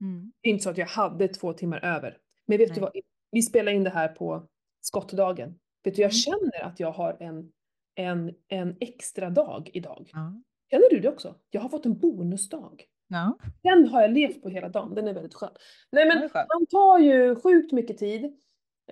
Mm. 0.00 0.32
Det 0.42 0.48
är 0.48 0.52
inte 0.52 0.64
så 0.64 0.70
att 0.70 0.78
jag 0.78 0.86
hade 0.86 1.28
två 1.28 1.52
timmar 1.52 1.84
över. 1.84 2.16
Men 2.46 2.58
vet 2.58 2.74
du 2.74 2.80
Nej. 2.80 2.90
vad? 2.94 3.02
Vi 3.30 3.42
spelar 3.42 3.72
in 3.72 3.84
det 3.84 3.90
här 3.90 4.08
på 4.08 4.46
skottdagen. 4.80 5.54
Vet 5.84 5.94
du, 5.94 6.02
jag 6.02 6.10
Mm. 6.10 6.12
känner 6.12 6.64
att 6.64 6.80
jag 6.80 6.92
har 6.92 7.16
en, 7.20 7.50
en, 7.94 8.34
en 8.48 8.76
extra 8.80 9.30
dag 9.30 9.70
idag. 9.72 10.10
Ja. 10.12 10.42
Känner 10.70 10.90
du 10.90 11.00
det 11.00 11.08
också? 11.08 11.34
Jag 11.50 11.60
har 11.60 11.68
fått 11.68 11.86
en 11.86 11.98
bonusdag. 11.98 12.84
Ja. 13.08 13.38
Den 13.62 13.88
har 13.88 14.02
jag 14.02 14.10
levt 14.10 14.42
på 14.42 14.48
hela 14.48 14.68
dagen, 14.68 14.94
den 14.94 15.08
är 15.08 15.14
väldigt 15.14 15.34
skön. 15.34 15.50
Nej 15.92 16.06
men 16.08 16.30
man 16.34 16.66
tar 16.66 16.98
ju 16.98 17.36
sjukt 17.36 17.72
mycket 17.72 17.98
tid 17.98 18.24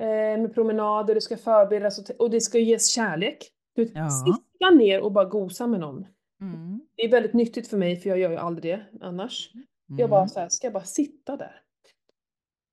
eh, 0.00 0.06
med 0.40 0.54
promenader, 0.54 1.14
det 1.14 1.20
ska 1.20 1.36
förberedas 1.36 1.98
och, 1.98 2.20
och 2.20 2.30
det 2.30 2.40
ska 2.40 2.58
ges 2.58 2.88
kärlek. 2.88 3.38
Du 3.74 3.82
Ja. 3.94 4.08
sitta 4.10 4.70
ner 4.70 5.00
och 5.00 5.12
bara 5.12 5.24
gosa 5.24 5.66
med 5.66 5.80
någon. 5.80 6.06
Mm. 6.40 6.80
Det 6.96 7.02
är 7.02 7.08
väldigt 7.10 7.34
nyttigt 7.34 7.68
för 7.68 7.76
mig 7.76 7.96
för 7.96 8.08
jag 8.10 8.18
gör 8.18 8.30
ju 8.30 8.36
aldrig 8.36 8.74
det 8.74 8.84
annars. 9.06 9.50
Jag 9.98 10.10
bara 10.10 10.20
Mm. 10.20 10.28
så 10.28 10.40
här, 10.40 10.48
ska 10.48 10.66
jag 10.66 10.74
bara 10.74 10.84
sitta 10.84 11.36
där? 11.36 11.60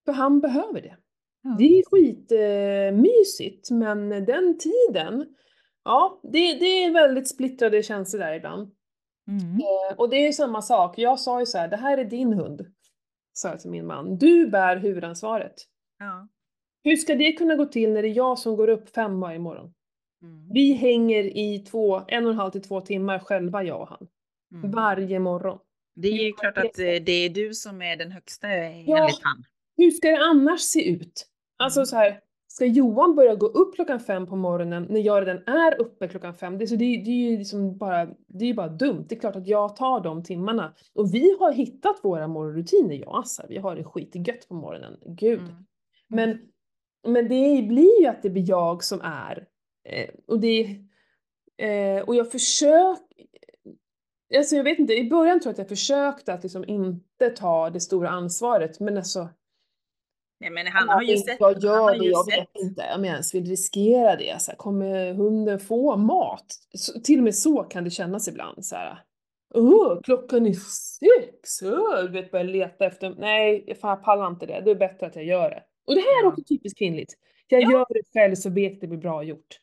För 0.05 0.11
han 0.13 0.39
behöver 0.39 0.81
det. 0.81 0.97
Ja. 1.43 1.55
Det 1.59 1.63
är 1.79 1.83
skitmysigt 1.91 3.71
eh, 3.71 3.77
men 3.77 4.09
den 4.09 4.57
tiden, 4.57 5.25
ja 5.83 6.19
det, 6.23 6.53
det 6.53 6.83
är 6.83 6.91
väldigt 6.93 7.27
splittrade 7.29 7.83
känslor 7.83 8.19
där 8.19 8.33
ibland. 8.33 8.71
Mm. 9.31 9.55
Eh, 9.59 9.95
Och 9.97 10.09
det 10.09 10.15
är 10.15 10.25
ju 10.27 10.33
samma 10.33 10.61
sak, 10.61 10.97
jag 10.97 11.19
sa 11.19 11.39
ju 11.39 11.45
så 11.45 11.57
här, 11.57 11.67
det 11.67 11.77
här 11.77 11.97
är 11.97 12.05
din 12.05 12.33
hund. 12.33 12.65
Sa 13.33 13.49
jag 13.49 13.59
till 13.59 13.69
min 13.69 13.85
man. 13.87 14.17
Du 14.17 14.47
bär 14.47 14.77
huvudansvaret. 14.77 15.55
Ja. 15.99 16.27
Hur 16.83 16.95
ska 16.95 17.15
det 17.15 17.31
kunna 17.31 17.55
gå 17.55 17.65
till 17.65 17.91
när 17.93 18.01
det 18.01 18.07
är 18.07 18.13
jag 18.13 18.39
som 18.39 18.55
går 18.55 18.67
upp 18.67 18.89
fem 18.89 19.19
varje 19.19 19.39
morgon? 19.39 19.73
Mm. 20.21 20.49
Vi 20.53 20.73
hänger 20.73 21.23
i 21.37 21.59
två, 21.59 22.01
en 22.07 22.25
och 22.25 22.31
en 22.31 22.37
halv 22.37 22.51
till 22.51 22.61
två 22.61 22.81
timmar 22.81 23.19
själva 23.19 23.63
jag 23.63 23.81
och 23.81 23.87
han. 23.89 24.07
Mm. 24.53 24.71
Varje 24.71 25.19
morgon. 25.19 25.59
Det 25.95 26.07
är 26.07 26.23
ju 26.25 26.33
klart 26.33 26.57
att 26.57 26.79
eh, 26.79 26.85
det 27.05 27.11
är 27.11 27.29
du 27.29 27.53
som 27.53 27.81
är 27.81 27.95
den 27.95 28.11
högsta 28.11 28.47
Ja. 28.47 28.53
enligt 28.63 29.19
han. 29.21 29.43
Hur 29.77 29.91
ska 29.91 30.07
det 30.09 30.17
annars 30.23 30.59
se 30.61 30.89
ut? 30.89 31.27
Alltså 31.57 31.79
Mm. 31.79 31.85
så 31.85 31.95
här, 31.95 32.19
ska 32.51 32.65
Johan 32.65 33.15
börja 33.15 33.35
gå 33.35 33.45
upp 33.45 33.75
klockan 33.75 33.99
fem 33.99 34.27
på 34.27 34.35
morgonen 34.35 34.87
när 34.89 34.99
jag 34.99 35.21
redan 35.21 35.43
är 35.47 35.81
uppe 35.81 36.07
klockan 36.07 36.33
fem? 36.33 36.57
Det, 36.57 36.67
så 36.67 36.75
det, 36.75 36.85
det 36.85 37.11
är 37.11 37.31
ju 37.31 37.37
liksom 37.37 37.77
bara, 37.77 38.09
det 38.27 38.45
är 38.45 38.53
bara 38.53 38.67
dumt. 38.67 39.05
Det 39.09 39.15
är 39.15 39.19
klart 39.19 39.35
att 39.35 39.47
jag 39.47 39.75
tar 39.75 40.03
de 40.03 40.23
timmarna. 40.23 40.73
Och 40.93 41.13
vi 41.13 41.37
har 41.39 41.51
hittat 41.51 41.99
våra 42.03 42.27
morgonrutiner, 42.27 42.95
jag 42.95 43.07
och 43.07 43.19
Assa. 43.19 43.45
Vi 43.49 43.57
har 43.57 43.75
det 43.75 43.83
skitgött 43.83 44.47
på 44.47 44.53
morgonen. 44.53 44.99
Gud. 45.05 45.39
Mm. 45.39 45.65
Men, 46.07 46.39
men 47.07 47.27
det 47.27 47.67
blir 47.67 48.01
ju 48.01 48.07
att 48.07 48.23
det 48.23 48.29
blir 48.29 48.49
jag 48.49 48.83
som 48.83 49.01
är. 49.01 49.47
Eh, 49.89 50.09
och 50.27 50.39
det 50.39 50.61
eh, 51.57 52.03
och 52.07 52.15
jag 52.15 52.31
försöker, 52.31 53.25
alltså 54.37 54.55
jag 54.55 54.63
vet 54.63 54.79
inte, 54.79 54.93
i 54.93 55.09
början 55.09 55.39
tror 55.39 55.49
jag 55.49 55.53
att 55.53 55.69
jag 55.69 55.69
försökte 55.69 56.33
att 56.33 56.43
liksom 56.43 56.65
inte 56.67 57.29
ta 57.29 57.69
det 57.69 57.79
stora 57.79 58.09
ansvaret, 58.09 58.79
men 58.79 58.97
alltså 58.97 59.29
Nej, 60.41 60.49
men 60.49 60.67
han 60.67 60.89
har 60.89 61.01
ju 61.01 61.17
sett. 61.17 61.37
jag 61.39 61.63
gör 61.63 61.99
det, 61.99 62.05
jag 62.05 62.25
vet 62.25 62.49
inte 62.55 62.81
om 62.95 63.05
jag 63.05 63.11
ens 63.13 63.35
vill 63.35 63.45
riskera 63.45 64.15
det. 64.15 64.41
Så 64.41 64.51
här, 64.51 64.57
kommer 64.57 65.13
hunden 65.13 65.59
få 65.59 65.97
mat? 65.97 66.45
Så, 66.73 66.99
till 66.99 67.17
och 67.17 67.23
med 67.23 67.35
så 67.35 67.63
kan 67.63 67.83
det 67.83 67.89
kännas 67.89 68.27
ibland. 68.27 68.65
Så 68.65 68.75
här, 68.75 69.03
Åh, 69.53 70.01
klockan 70.03 70.45
är 70.45 70.53
sex! 70.53 71.61
Åh, 71.63 72.03
du 72.03 72.07
vet, 72.11 72.31
börja 72.31 72.43
leta 72.43 72.85
efter... 72.85 73.15
Nej, 73.17 73.75
fan, 73.81 73.89
jag 73.89 74.03
pallar 74.03 74.27
inte 74.27 74.45
det. 74.45 74.61
Det 74.65 74.71
är 74.71 74.75
bättre 74.75 75.05
att 75.07 75.15
jag 75.15 75.25
gör 75.25 75.49
det. 75.49 75.63
Och 75.87 75.95
det 75.95 76.01
här 76.01 76.23
är 76.23 76.27
också 76.27 76.43
typiskt 76.43 76.77
kvinnligt. 76.77 77.13
Jag 77.47 77.61
Ja. 77.61 77.71
gör 77.71 77.85
det 77.89 78.01
själv 78.13 78.35
så 78.35 78.49
vet 78.49 78.81
det 78.81 78.87
blir 78.87 78.99
bra 78.99 79.23
gjort. 79.23 79.59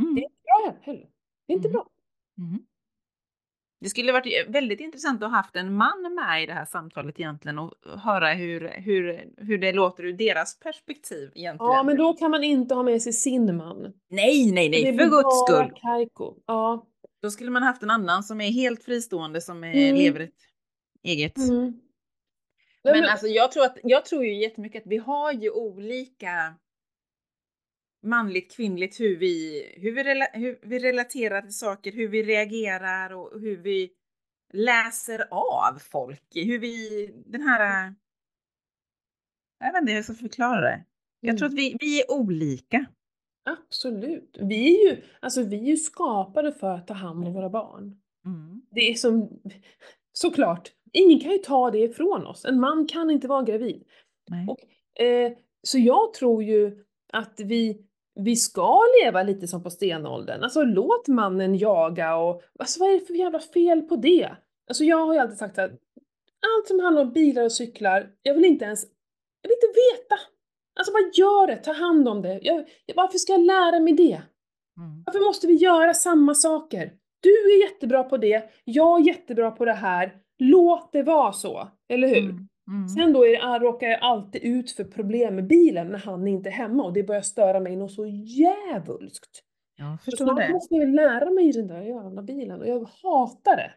Mm. 0.00 0.14
Det 0.14 0.20
är 0.20 0.24
inte 0.24 0.36
bra 0.44 0.74
heller. 0.82 1.08
Det 1.46 1.52
är 1.52 1.56
inte 1.56 1.68
Mm. 1.68 1.72
bra. 1.72 1.86
Mm. 2.38 2.60
Det 3.82 3.88
skulle 3.88 4.12
varit 4.12 4.48
väldigt 4.48 4.80
intressant 4.80 5.22
att 5.22 5.30
ha 5.30 5.36
haft 5.36 5.56
en 5.56 5.74
man 5.74 6.14
med 6.14 6.42
i 6.42 6.46
det 6.46 6.52
här 6.52 6.64
samtalet 6.64 7.20
egentligen 7.20 7.58
och 7.58 7.72
höra 7.98 8.32
hur, 8.32 8.68
hur, 8.68 9.24
hur 9.36 9.58
det 9.58 9.72
låter 9.72 10.04
ur 10.04 10.12
deras 10.12 10.58
perspektiv 10.58 11.32
egentligen. 11.34 11.72
Ja, 11.72 11.82
men 11.82 11.96
då 11.96 12.12
kan 12.12 12.30
man 12.30 12.44
inte 12.44 12.74
ha 12.74 12.82
med 12.82 13.02
sig 13.02 13.12
sin 13.12 13.56
man. 13.56 13.92
Nej, 14.10 14.52
nej, 14.52 14.68
nej, 14.68 14.98
för 14.98 15.04
guds 15.06 15.40
skull. 15.46 15.72
Kaiko. 15.82 16.34
Ja. 16.46 16.86
Då 17.22 17.30
skulle 17.30 17.50
man 17.50 17.62
haft 17.62 17.82
en 17.82 17.90
annan 17.90 18.22
som 18.22 18.40
är 18.40 18.50
helt 18.50 18.84
fristående, 18.84 19.40
som 19.40 19.64
är, 19.64 19.74
Mm. 19.74 19.96
lever 19.96 20.20
ett 20.20 20.30
eget. 21.02 21.38
Mm. 21.38 21.80
Men, 22.84 23.00
men- 23.00 23.04
alltså 23.04 23.26
jag 23.26 23.52
tror, 23.52 23.64
att, 23.64 23.78
jag 23.82 24.04
tror 24.04 24.24
ju 24.24 24.34
jättemycket 24.34 24.82
att 24.82 24.92
vi 24.92 24.96
har 24.96 25.32
ju 25.32 25.50
olika 25.50 26.54
manligt, 28.02 28.56
kvinnligt, 28.56 29.00
hur 29.00 29.16
vi, 29.16 29.62
hur, 29.76 29.92
vi 29.92 30.02
rela, 30.04 30.24
hur 30.32 30.58
vi 30.62 30.78
relaterar 30.78 31.42
till 31.42 31.54
saker, 31.54 31.92
hur 31.92 32.08
vi 32.08 32.22
reagerar 32.22 33.12
och 33.12 33.40
hur 33.40 33.56
vi 33.56 33.90
läser 34.52 35.26
av 35.30 35.78
folk. 35.78 36.22
Hur 36.34 36.58
vi, 36.58 37.06
den 37.26 37.42
här... 37.42 37.94
Jag 39.60 39.72
vet 39.72 39.80
inte 39.80 39.92
hur 39.92 39.96
jag 39.98 40.04
ska 40.04 40.14
förklara 40.14 40.60
det. 40.60 40.84
Jag 41.20 41.28
Mm. 41.28 41.38
tror 41.38 41.48
att 41.48 41.54
vi, 41.54 41.76
vi 41.80 42.00
är 42.00 42.10
olika. 42.12 42.86
Absolut. 43.44 44.36
Vi 44.40 44.84
är 44.84 44.90
ju, 44.90 45.02
alltså 45.20 45.42
vi 45.42 45.56
är 45.56 45.64
ju 45.66 45.76
skapade 45.76 46.52
för 46.52 46.74
att 46.74 46.86
ta 46.86 46.94
hand 46.94 47.26
om 47.26 47.32
våra 47.34 47.50
barn. 47.50 48.00
Mm. 48.26 48.62
Det 48.70 48.80
är 48.90 48.94
som, 48.94 49.40
såklart, 50.12 50.72
ingen 50.92 51.20
kan 51.20 51.32
ju 51.32 51.38
ta 51.38 51.70
det 51.70 51.78
ifrån 51.78 52.26
oss. 52.26 52.44
En 52.44 52.60
man 52.60 52.86
kan 52.86 53.10
inte 53.10 53.28
vara 53.28 53.42
gravid. 53.42 53.84
Och, 54.48 55.02
eh, 55.02 55.32
så 55.62 55.78
jag 55.78 56.14
tror 56.14 56.42
ju 56.42 56.84
att 57.12 57.40
vi, 57.40 57.86
vi 58.14 58.36
ska 58.36 58.80
leva 59.02 59.22
lite 59.22 59.48
som 59.48 59.62
på 59.62 59.70
stenåldern. 59.70 60.42
Alltså 60.42 60.62
låt 60.62 61.08
mannen 61.08 61.58
jaga 61.58 62.16
och, 62.16 62.42
alltså 62.58 62.80
vad 62.80 62.88
är 62.88 63.00
det 63.00 63.06
för 63.06 63.14
jävla 63.14 63.40
fel 63.40 63.82
på 63.82 63.96
det? 63.96 64.30
Alltså 64.68 64.84
jag 64.84 65.06
har 65.06 65.14
ju 65.14 65.20
alltid 65.20 65.38
sagt 65.38 65.58
att 65.58 65.70
allt 66.42 66.68
som 66.68 66.80
handlar 66.80 67.02
om 67.02 67.12
bilar 67.12 67.44
och 67.44 67.52
cyklar, 67.52 68.10
jag 68.22 68.34
vill 68.34 68.44
inte 68.44 68.64
ens, 68.64 68.84
jag 69.42 69.48
vill 69.48 69.56
inte 69.62 69.80
veta. 69.96 70.20
Alltså 70.78 70.92
bara 70.92 71.10
gör 71.14 71.46
det, 71.46 71.56
ta 71.56 71.72
hand 71.72 72.08
om 72.08 72.22
det. 72.22 72.40
Jag, 72.42 72.64
varför 72.94 73.18
ska 73.18 73.32
jag 73.32 73.40
lära 73.40 73.80
mig 73.80 73.92
det? 73.92 74.22
Mm. 74.76 75.02
Varför 75.06 75.20
måste 75.20 75.46
vi 75.46 75.54
göra 75.54 75.94
samma 75.94 76.34
saker? 76.34 76.92
Du 77.20 77.30
är 77.30 77.62
jättebra 77.62 78.04
på 78.04 78.16
det, 78.16 78.50
jag 78.64 79.00
är 79.00 79.06
jättebra 79.06 79.50
på 79.50 79.64
det 79.64 79.72
här. 79.72 80.16
Låt 80.38 80.92
det 80.92 81.02
vara 81.02 81.32
så, 81.32 81.68
eller 81.88 82.08
hur? 82.08 82.30
Mm. 82.30 82.48
Mm. 82.72 82.88
Sen 82.88 83.12
då 83.12 83.26
är 83.26 83.30
det, 83.30 83.64
råkar 83.64 83.86
jag 83.86 84.02
alltid 84.02 84.42
ut 84.44 84.70
för 84.70 84.84
problem 84.84 85.34
med 85.34 85.46
bilen 85.46 85.88
när 85.88 85.98
han 85.98 86.28
inte 86.28 86.48
är 86.48 86.52
hemma 86.52 86.84
och 86.84 86.92
det 86.92 87.02
börjar 87.02 87.22
störa 87.22 87.60
mig 87.60 87.76
något 87.76 87.92
så 87.92 88.06
djävulskt. 88.06 89.42
Jag 89.76 89.98
Så 90.00 90.04
förstår 90.04 90.24
snart 90.24 90.38
det. 90.38 90.52
måste 90.52 90.74
jag 90.74 90.88
lära 90.88 91.30
mig 91.30 91.52
den 91.52 91.66
där 91.66 91.82
jävla 91.82 92.22
bilen 92.22 92.60
och 92.60 92.68
jag 92.68 92.88
hatar 93.02 93.56
det. 93.56 93.72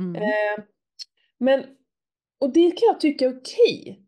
Mm. 0.00 0.16
Eh, 0.22 0.64
men, 1.38 1.64
och 2.40 2.52
det 2.52 2.70
kan 2.70 2.86
jag 2.86 3.00
tycka 3.00 3.24
är 3.24 3.38
okej. 3.38 4.06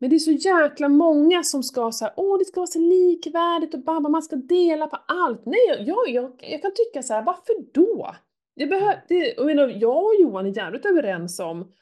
Men 0.00 0.10
det 0.10 0.16
är 0.16 0.18
så 0.18 0.30
jäkla 0.32 0.88
många 0.88 1.42
som 1.42 1.62
ska 1.62 1.92
så 1.92 2.04
här, 2.04 2.14
åh 2.16 2.38
det 2.38 2.44
ska 2.44 2.60
vara 2.60 2.66
så 2.66 2.78
likvärdigt 2.78 3.74
och 3.74 3.80
babba, 3.80 4.08
man 4.08 4.22
ska 4.22 4.36
dela 4.36 4.86
på 4.86 4.96
allt. 4.96 5.46
Nej, 5.46 5.58
jag, 5.68 5.88
jag, 5.88 6.08
jag, 6.08 6.32
jag 6.50 6.62
kan 6.62 6.72
tycka 6.74 7.02
så 7.02 7.14
här, 7.14 7.22
varför 7.22 7.54
då? 7.72 8.14
Det 8.56 8.66
behö, 8.66 8.94
det, 9.08 9.34
jag, 9.36 9.46
menar, 9.46 9.68
jag 9.68 10.04
och 10.04 10.14
Johan 10.20 10.46
är 10.46 10.56
jävligt 10.56 10.86
överens 10.86 11.40
om 11.40 11.72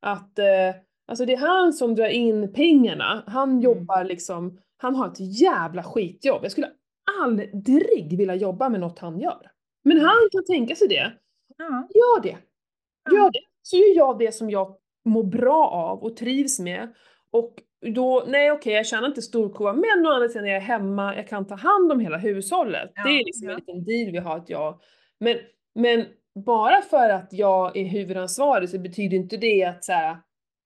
att 0.00 0.38
eh, 0.38 0.74
alltså 1.12 1.24
det 1.24 1.32
är 1.32 1.38
han 1.38 1.72
som 1.72 1.94
drar 1.94 2.08
in 2.08 2.52
pengarna. 2.52 3.24
Han 3.26 3.50
Mm. 3.50 3.60
jobbar 3.60 4.04
liksom, 4.04 4.58
han 4.76 4.94
har 4.94 5.06
ett 5.08 5.40
jävla 5.40 5.82
skitjobb. 5.82 6.40
Jag 6.42 6.52
skulle 6.52 6.70
aldrig 7.20 8.18
vilja 8.18 8.34
jobba 8.34 8.68
med 8.68 8.80
något 8.80 8.98
han 8.98 9.20
gör. 9.20 9.50
Men 9.84 10.00
han 10.00 10.28
kan 10.32 10.44
tänka 10.44 10.74
sig 10.74 10.88
det. 10.88 11.12
Ja. 11.58 11.88
Gör 11.94 12.22
det! 12.22 12.36
Gör 13.14 13.30
det! 13.30 13.40
Så 13.62 13.76
gör 13.76 13.96
jag 13.96 14.18
det 14.18 14.32
som 14.34 14.50
jag 14.50 14.76
mår 15.04 15.24
bra 15.24 15.68
av 15.68 16.02
och 16.02 16.16
trivs 16.16 16.58
med. 16.60 16.94
Och 17.30 17.54
då, 17.94 18.24
nej 18.26 18.52
okej, 18.52 18.72
jag 18.72 18.86
tjänar 18.86 19.08
inte 19.08 19.22
storkovan, 19.22 19.76
men 19.80 20.06
å 20.06 20.10
andra 20.10 20.28
sidan 20.28 20.46
är 20.46 20.52
jag 20.52 20.60
hemma, 20.60 21.16
jag 21.16 21.28
kan 21.28 21.46
ta 21.46 21.54
hand 21.54 21.92
om 21.92 22.00
hela 22.00 22.16
hushållet. 22.18 22.92
Ja, 22.94 23.02
det 23.02 23.10
är 23.10 23.24
liksom 23.24 23.48
ja. 23.48 23.52
en 23.54 23.58
liten 23.58 23.84
deal 23.84 24.12
vi 24.12 24.18
har 24.18 24.36
att 24.36 24.50
jag... 24.50 24.80
Men, 25.20 25.36
men 25.74 26.06
bara 26.44 26.82
för 26.82 27.08
att 27.08 27.28
jag 27.30 27.76
är 27.76 27.84
huvudansvarig 27.84 28.68
så 28.68 28.78
betyder 28.78 29.16
inte 29.16 29.36
det 29.36 29.64
att 29.64 29.84
så 29.84 29.92
här, 29.92 30.16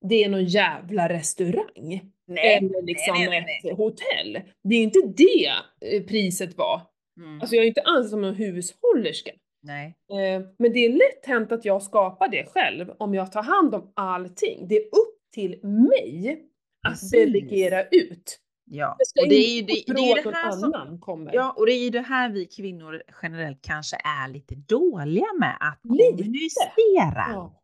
det 0.09 0.25
är 0.25 0.29
någon 0.29 0.45
jävla 0.45 1.09
restaurang. 1.09 2.01
Nej. 2.29 2.57
eller 2.57 2.83
liksom 2.83 3.15
nej, 3.15 3.29
nej, 3.29 3.41
nej. 3.63 3.71
ett 3.73 3.77
hotell. 3.79 4.41
Det 4.65 4.75
är 4.75 4.83
inte 4.83 4.99
det 5.17 5.49
eh, 5.97 6.03
priset 6.03 6.57
var. 6.59 6.81
Mm. 7.21 7.41
Alltså 7.41 7.57
jag 7.57 7.63
är 7.65 7.69
inte 7.69 7.81
alls 7.83 8.11
som 8.11 8.21
någon 8.23 8.35
hushållerska. 8.35 9.31
Nej. 9.63 9.87
Eh, 10.13 10.43
Men 10.59 10.73
det 10.73 10.79
är 10.79 10.91
lätt 10.91 11.27
hänt 11.27 11.53
att 11.53 11.65
jag 11.65 11.83
skapar 11.83 12.29
det 12.29 12.45
själv 12.47 12.91
om 12.99 13.15
jag 13.15 13.33
tar 13.33 13.43
hand 13.43 13.75
om 13.75 13.93
allting. 13.97 14.69
Det 14.69 14.77
är 14.77 14.85
upp 14.85 15.19
till 15.35 15.61
mig 15.65 16.43
att 16.87 16.93
Precis. 16.93 17.11
delegera 17.11 17.83
ut. 17.83 18.39
Ja, 18.71 18.97
och 19.23 19.29
det 19.29 19.35
är 19.35 19.57
ju 19.57 19.63
det, 19.63 19.73
det, 19.87 20.11
är 20.13 20.19
att 20.19 20.25
det 20.25 20.31
här 20.37 20.51
som, 20.53 21.01
kommer. 21.01 21.35
ja, 21.35 21.55
och 21.57 21.67
det 21.67 21.73
är 21.73 21.85
ju 21.85 21.91
det 21.91 22.01
här 22.01 22.29
vi 22.31 22.47
kvinnor 22.47 23.03
generellt 23.23 23.63
kanske 23.63 23.97
är 23.97 24.29
lite 24.33 24.55
dåliga 24.55 25.27
med 25.41 25.57
att 25.61 25.81
Lite. 25.85 26.23
kommunicera, 26.23 27.27
Ja. 27.33 27.63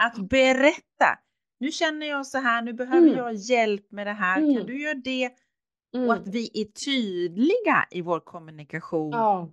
att 0.00 0.28
berätta. 0.28 1.18
Nu 1.58 1.70
känner 1.72 2.06
jag 2.06 2.26
så 2.26 2.38
här, 2.38 2.62
nu 2.62 2.72
behöver 2.72 3.06
Mm. 3.08 3.18
jag 3.18 3.34
hjälp 3.34 3.90
med 3.92 4.06
det 4.06 4.12
här, 4.12 4.38
Mm. 4.38 4.56
kan 4.56 4.66
du 4.66 4.80
göra 4.82 4.94
det? 4.94 5.30
Mm. 5.96 6.08
Och 6.08 6.14
att 6.14 6.28
vi 6.28 6.50
är 6.54 6.64
tydliga 6.64 7.86
i 7.90 8.00
vår 8.02 8.20
kommunikation, 8.20 9.10
ja. 9.12 9.48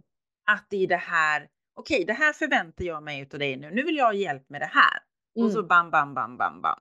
att 0.51 0.65
det 0.69 0.77
är 0.83 0.87
det 0.87 0.95
här, 0.95 1.47
okej, 1.79 2.05
det 2.05 2.13
här 2.13 2.33
förväntar 2.33 2.85
jag 2.85 3.03
mig 3.03 3.21
utav 3.21 3.39
dig 3.39 3.57
nu, 3.57 3.71
nu 3.71 3.83
vill 3.83 3.95
jag 3.97 4.05
ha 4.05 4.13
hjälp 4.13 4.49
med 4.49 4.61
det 4.61 4.69
här. 4.73 4.99
Mm. 5.35 5.45
Och 5.47 5.51
så 5.53 5.63
bam, 5.63 5.91
bam, 5.91 6.13
bam, 6.13 6.37
bam, 6.37 6.61
bam. 6.61 6.79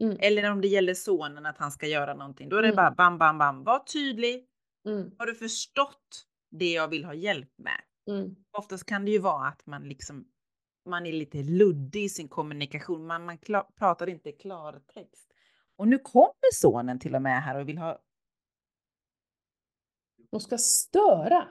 Mm. 0.00 0.16
Eller 0.20 0.50
om 0.50 0.60
det 0.60 0.68
gäller 0.68 0.94
sonen 0.94 1.46
att 1.46 1.58
han 1.58 1.70
ska 1.70 1.86
göra 1.86 2.14
någonting, 2.14 2.48
då 2.48 2.56
är 2.56 2.62
det 2.62 2.68
Mm. 2.68 2.76
bara 2.76 2.90
bam, 2.90 3.18
bam, 3.18 3.38
bam. 3.38 3.64
Var 3.64 3.78
tydlig. 3.78 4.44
Mm. 4.88 5.10
Har 5.18 5.26
du 5.26 5.34
förstått 5.34 6.24
det 6.50 6.72
jag 6.72 6.88
vill 6.88 7.04
ha 7.04 7.14
hjälp 7.14 7.50
med? 7.58 7.80
Mm. 8.16 8.34
Oftast 8.58 8.86
kan 8.86 9.04
det 9.04 9.10
ju 9.10 9.18
vara 9.18 9.48
att 9.48 9.66
man 9.66 9.82
liksom 9.82 10.24
man 10.84 11.06
är 11.06 11.12
lite 11.12 11.38
luddig 11.42 12.04
i 12.04 12.08
sin 12.08 12.28
kommunikation. 12.28 13.06
Man, 13.06 13.24
man 13.24 13.38
kla- 13.38 13.66
pratar 13.78 14.08
inte 14.08 14.32
klartext. 14.32 15.32
Och 15.76 15.88
nu 15.88 15.98
kommer 15.98 16.54
sonen 16.54 16.98
till 16.98 17.14
och 17.14 17.22
med 17.22 17.42
här 17.42 17.60
och 17.60 17.68
vill 17.68 17.78
ha. 17.78 17.98
De 20.30 20.40
ska 20.40 20.58
störa. 20.58 21.48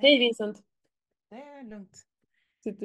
Hej 0.00 0.18
Vincent! 0.18 0.62
Det 1.30 1.36
är 1.36 1.62
lugnt. 1.70 2.06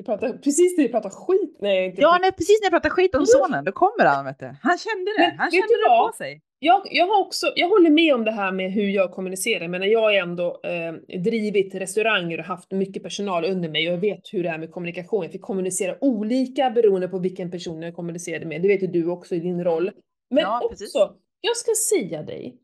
Pratar, 0.06 0.38
precis 0.38 0.78
när 0.78 0.84
vi 0.84 0.90
pratar 0.92 1.10
skit. 1.10 1.58
Nej, 1.60 1.86
inte 1.86 2.02
Ja, 2.02 2.18
nej, 2.22 2.32
precis 2.32 2.60
när 2.62 2.66
jag 2.66 2.72
pratar 2.72 2.90
skit 2.90 3.16
om 3.16 3.26
sonen, 3.26 3.66
då 3.66 3.72
kommer 3.72 4.06
han. 4.06 4.26
Vet 4.26 4.40
du. 4.40 4.46
Han 4.62 4.78
kände 4.78 5.12
det. 5.18 5.28
Men 5.30 5.40
Han 5.40 5.52
kände 5.52 5.68
det 5.68 5.88
på 5.88 6.12
sig. 6.18 6.42
Jag, 6.62 6.82
jag 6.92 7.08
har 7.08 7.22
också, 7.22 7.52
jag 7.56 7.70
håller 7.70 7.90
med 7.90 8.14
om 8.16 8.24
det 8.26 8.32
här 8.32 8.52
med 8.52 8.72
hur 8.72 8.88
jag 8.90 9.12
kommunicerar, 9.12 9.68
men 9.68 9.92
jag 9.92 10.00
har 10.02 10.14
ändå 10.14 10.62
eh, 10.64 11.20
drivit 11.20 11.76
restauranger 11.76 12.38
och 12.40 12.46
haft 12.46 12.72
mycket 12.72 13.04
personal 13.04 13.46
under 13.46 13.70
mig 13.70 13.88
och 13.88 13.94
jag 13.94 14.00
vet 14.02 14.34
hur 14.34 14.44
det 14.44 14.50
är 14.50 14.58
med 14.58 14.72
kommunikation. 14.72 15.24
Jag 15.24 15.32
fick 15.32 15.42
kommunicera 15.42 15.96
olika 16.02 16.70
beroende 16.70 17.08
på 17.08 17.20
vilken 17.20 17.52
person 17.52 17.82
jag 17.82 17.96
kommunicerade 17.96 18.46
med. 18.46 18.62
Det 18.62 18.68
vet 18.68 18.84
ju 18.84 18.88
du 18.88 19.08
också 19.10 19.36
i 19.36 19.40
din 19.40 19.64
roll. 19.64 19.92
Men 20.30 20.42
Ja, 20.44 20.58
också, 20.64 20.70
precis. 20.70 20.94
jag 21.42 21.58
ska 21.58 21.72
säga 21.96 22.24
dig 22.24 22.58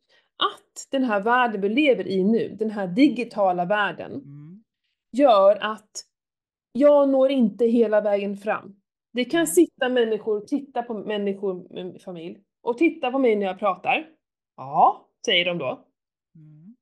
att 0.44 0.88
den 0.92 1.04
här 1.04 1.22
världen 1.22 1.62
vi 1.62 1.70
lever 1.70 2.08
i 2.08 2.24
nu, 2.24 2.56
den 2.60 2.72
här 2.72 2.88
digitala 2.88 3.66
världen, 3.66 4.12
Mm. 4.12 4.64
gör 5.18 5.58
att 5.62 5.92
jag 6.74 7.10
når 7.10 7.32
inte 7.32 7.66
hela 7.66 8.02
vägen 8.02 8.38
fram. 8.38 8.76
Det 9.14 9.26
kan 9.26 9.40
Nej. 9.40 9.48
sitta 9.48 9.90
människor 9.90 10.38
och 10.38 10.48
titta 10.48 10.84
på 10.84 10.94
människor 10.94 11.74
med 11.74 12.02
familj 12.02 12.38
och 12.66 12.78
titta 12.78 13.12
på 13.12 13.20
mig 13.20 13.36
när 13.36 13.46
jag 13.46 13.60
pratar. 13.60 14.08
Ja, 14.58 15.10
säger 15.26 15.46
de 15.46 15.58
då. 15.58 15.86
Mm. 16.36 16.76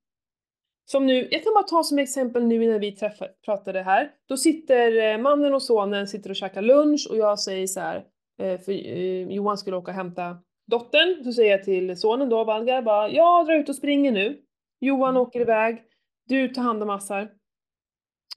som 0.86 1.06
nu, 1.06 1.28
jag 1.32 1.44
kan 1.44 1.54
bara 1.54 1.64
ta 1.64 1.84
som 1.84 2.00
exempel 2.00 2.44
nu 2.46 2.64
innan 2.64 2.80
vi 2.80 2.92
träffade, 2.92 3.34
pratade 3.46 3.82
här. 3.82 4.12
Då 4.28 4.38
sitter 4.38 5.12
eh, 5.12 5.18
mannen 5.18 5.54
och 5.54 5.62
sonen 5.64 6.08
sitter 6.08 6.30
och 6.30 6.36
käkar 6.36 6.62
lunch 6.62 7.08
och 7.10 7.18
jag 7.18 7.40
säger 7.40 7.68
så 7.68 7.80
här, 7.80 8.06
eh, 8.40 8.60
för 8.60 8.72
eh, 8.72 9.28
Johan 9.28 9.58
skulle 9.58 9.78
åka 9.78 9.92
och 9.92 9.96
hämta 9.96 10.38
dottern, 10.68 11.24
så 11.24 11.34
säger 11.34 11.52
jag 11.52 11.64
till 11.64 11.98
sonen 11.98 12.30
då, 12.30 12.44
Valgar, 12.44 12.82
bara 12.82 13.10
jag 13.10 13.46
drar 13.46 13.56
ut 13.56 13.70
och 13.70 13.76
springer 13.76 14.12
nu. 14.12 14.42
Johan 14.80 15.10
Mm. 15.10 15.22
åker 15.22 15.40
iväg, 15.42 15.84
du 16.26 16.48
tar 16.48 16.62
hand 16.62 16.84
om 16.84 16.90
Assar. 16.90 17.32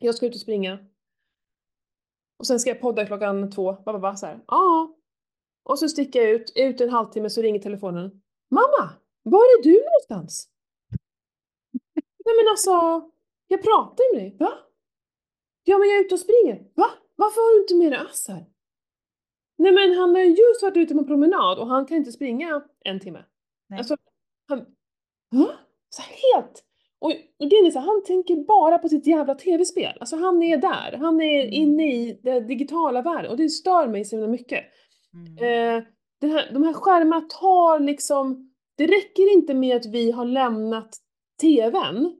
Jag 0.01 0.15
ska 0.15 0.27
ut 0.27 0.35
och 0.35 0.41
springa. 0.41 0.79
Och 2.39 2.47
sen 2.47 2.61
ska 2.61 2.71
jag 2.71 2.81
podda 2.81 3.07
klockan 3.07 3.51
två, 3.51 3.73
bara, 3.73 3.99
bara 3.99 4.17
så 4.17 4.27
här. 4.27 4.41
Ja. 4.47 4.97
Och 5.69 5.79
så 5.79 5.89
sticker 5.89 6.23
jag 6.23 6.31
ut, 6.31 6.53
ute 6.57 6.85
en 6.85 6.91
halvtimme 6.91 7.31
så 7.31 7.43
ringer 7.43 7.61
telefonen. 7.61 8.23
Mamma! 8.51 8.91
Var 9.23 9.39
är 9.41 9.63
du 9.63 9.73
någonstans? 9.85 10.49
Nej 12.25 12.35
men 12.37 12.49
alltså, 12.51 12.71
jag 13.49 13.63
pratar 13.63 14.05
ju 14.05 14.17
med 14.19 14.23
dig. 14.23 14.37
Va? 14.39 14.53
Ja 15.65 15.79
men 15.79 15.89
jag 15.89 15.99
är 15.99 16.05
ute 16.05 16.15
och 16.15 16.21
springer. 16.21 16.71
Va? 16.75 16.87
Varför 17.17 17.41
har 17.41 17.55
du 17.55 17.63
inte 17.63 17.75
med 17.75 17.93
dig 17.93 18.01
Assar? 18.11 18.47
Nej 19.59 19.73
men 19.73 19.99
han 19.99 20.15
har 20.15 20.23
ju 20.23 20.29
just 20.29 20.63
varit 20.63 20.77
ute 20.77 20.95
på 20.95 21.05
promenad 21.05 21.59
och 21.59 21.67
han 21.67 21.87
kan 21.87 21.97
inte 21.97 22.13
springa 22.13 22.65
en 22.85 23.01
timme. 23.01 23.25
Nej. 23.69 23.79
Alltså, 23.79 23.97
han... 24.49 24.59
Va? 25.31 25.53
Så 25.89 26.03
helt... 26.03 26.63
Och, 26.99 27.11
grejen 27.51 27.67
är 27.67 27.71
så 27.71 27.79
han 27.79 28.05
tänker 28.05 28.37
bara 28.37 28.79
på 28.79 28.89
sitt 28.89 29.07
jävla 29.07 29.35
tv-spel. 29.35 29.97
Alltså 30.01 30.17
han 30.17 30.43
är 30.43 30.57
där, 30.57 30.97
han 30.99 31.21
är 31.21 31.41
Mm. 31.43 31.53
inne 31.53 31.95
i 31.95 32.21
den 32.23 32.47
digitala 32.47 33.03
världen 33.03 33.31
och 33.31 33.37
det 33.37 33.49
stör 33.49 33.89
mig 33.89 34.05
så 34.05 34.17
mycket. 34.27 34.65
Mm. 35.17 35.39
Eh, 35.39 35.85
här, 36.31 36.53
de 36.53 36.63
här 36.65 36.73
skärmarna 36.73 37.21
tar 37.21 37.81
liksom, 37.81 38.53
det 38.77 38.87
räcker 38.87 39.33
inte 39.33 39.55
med 39.55 39.77
att 39.77 39.87
vi 39.87 40.11
har 40.11 40.25
lämnat 40.25 40.97
TVn. 41.41 42.17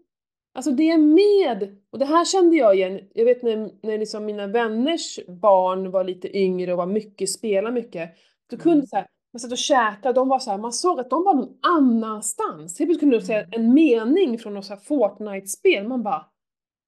Alltså 0.55 0.71
det 0.71 0.91
är 0.91 0.99
med, 0.99 1.77
och 1.93 1.99
det 1.99 2.05
här 2.05 2.25
kände 2.25 2.57
jag 2.57 2.75
igen, 2.77 3.01
jag 3.15 3.25
vet 3.25 3.43
när, 3.43 3.71
när 3.87 3.99
liksom 3.99 4.25
mina 4.25 4.47
vänners 4.47 5.21
barn 5.29 5.91
var 5.91 6.05
lite 6.05 6.39
yngre 6.39 6.73
och 6.73 6.79
var 6.79 6.87
mycket, 6.87 7.31
spelade 7.31 7.75
mycket, 7.75 8.11
då 8.51 8.57
kunde 8.57 8.77
Mm. 8.77 8.87
så 8.87 8.97
här, 8.97 9.07
man 9.33 9.41
satt 9.41 9.53
och 9.53 9.59
käkade, 9.59 10.13
de 10.15 10.29
var 10.29 10.39
så 10.39 10.51
här, 10.51 10.59
man 10.59 10.73
såg 10.73 11.01
att 11.01 11.11
de 11.11 11.25
var 11.25 11.35
någon 11.35 11.59
annanstans. 11.63 12.79
Helt 12.79 12.89
plötsligt 12.89 13.01
kunde 13.01 13.19
de 13.19 13.25
säga 13.25 13.43
Mm. 13.45 13.61
en 13.61 13.75
mening 13.75 14.39
från 14.39 14.55
något 14.55 14.65
så 14.65 14.75
här 14.75 14.81
Fortnite-spel, 14.81 15.89
man 15.89 16.03
bara 16.03 16.27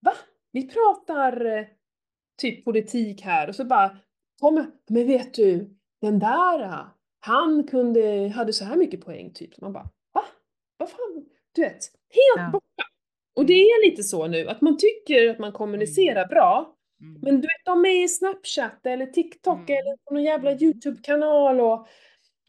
Va? 0.00 0.12
Vi 0.52 0.68
pratar 0.68 1.46
eh, 1.46 1.64
typ 2.40 2.64
politik 2.64 3.22
här 3.22 3.48
och 3.48 3.54
så 3.54 3.64
bara 3.64 3.96
kommer, 4.40 4.66
men 4.88 5.06
vet 5.06 5.34
du, 5.34 5.76
den 6.00 6.18
där, 6.18 6.62
ah, 6.62 6.86
han 7.20 7.66
kunde, 7.66 8.28
hade 8.28 8.52
så 8.52 8.64
här 8.64 8.76
mycket 8.76 9.04
poäng 9.04 9.32
typ. 9.34 9.60
Man 9.60 9.72
bara, 9.72 9.88
va? 10.14 10.24
Vad 10.76 10.90
fan? 10.90 11.26
Du 11.54 11.62
vet, 11.62 11.72
helt 12.10 12.36
Ja. 12.36 12.50
borta. 12.52 12.82
Och 13.36 13.46
det 13.46 13.52
är 13.52 13.90
lite 13.90 14.02
så 14.02 14.26
nu, 14.26 14.48
att 14.48 14.60
man 14.60 14.76
tycker 14.78 15.30
att 15.30 15.38
man 15.38 15.52
kommunicerar 15.52 16.26
bra, 16.28 16.74
Mm. 17.00 17.20
men 17.22 17.34
du 17.34 17.40
vet, 17.40 17.64
de 17.64 17.84
är 17.86 18.04
i 18.04 18.08
Snapchat 18.08 18.86
eller 18.86 19.06
TikTok 19.06 19.56
Mm. 19.70 19.70
eller 19.80 19.96
på 20.04 20.14
någon 20.14 20.22
jävla 20.22 20.50
Mm. 20.50 20.62
YouTube-kanal 20.64 21.60
och, 21.60 21.86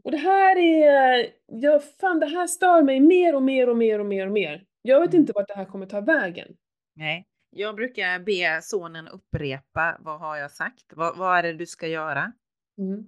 och 0.03 0.12
det 0.12 0.18
här 0.18 0.58
är, 0.58 1.27
ja 1.46 1.79
fan 1.79 2.20
det 2.20 2.25
här 2.25 2.48
stör 2.48 2.82
mig 2.84 3.00
mer 3.00 3.36
och 3.36 3.44
mer 3.44 3.70
och 3.70 3.77
mer 3.77 4.00
och 4.00 4.06
mer 4.06 4.25
och 4.25 4.32
mer. 4.34 4.65
Jag 4.82 5.00
vet 5.00 5.10
Mm. 5.10 5.22
inte 5.22 5.34
vart 5.36 5.48
det 5.48 5.53
här 5.56 5.65
kommer 5.65 5.86
ta 5.86 6.01
vägen. 6.01 6.48
Nej, 6.96 7.25
jag 7.50 7.75
brukar 7.75 8.20
be 8.20 8.60
sonen 8.62 9.08
upprepa 9.08 9.98
vad 10.00 10.20
har 10.20 10.38
jag 10.38 10.51
sagt? 10.51 10.86
Vad, 10.96 11.17
vad 11.17 11.38
är 11.38 11.43
det 11.43 11.54
du 11.54 11.65
ska 11.65 11.88
göra? 11.88 12.32
Mm. 12.78 13.06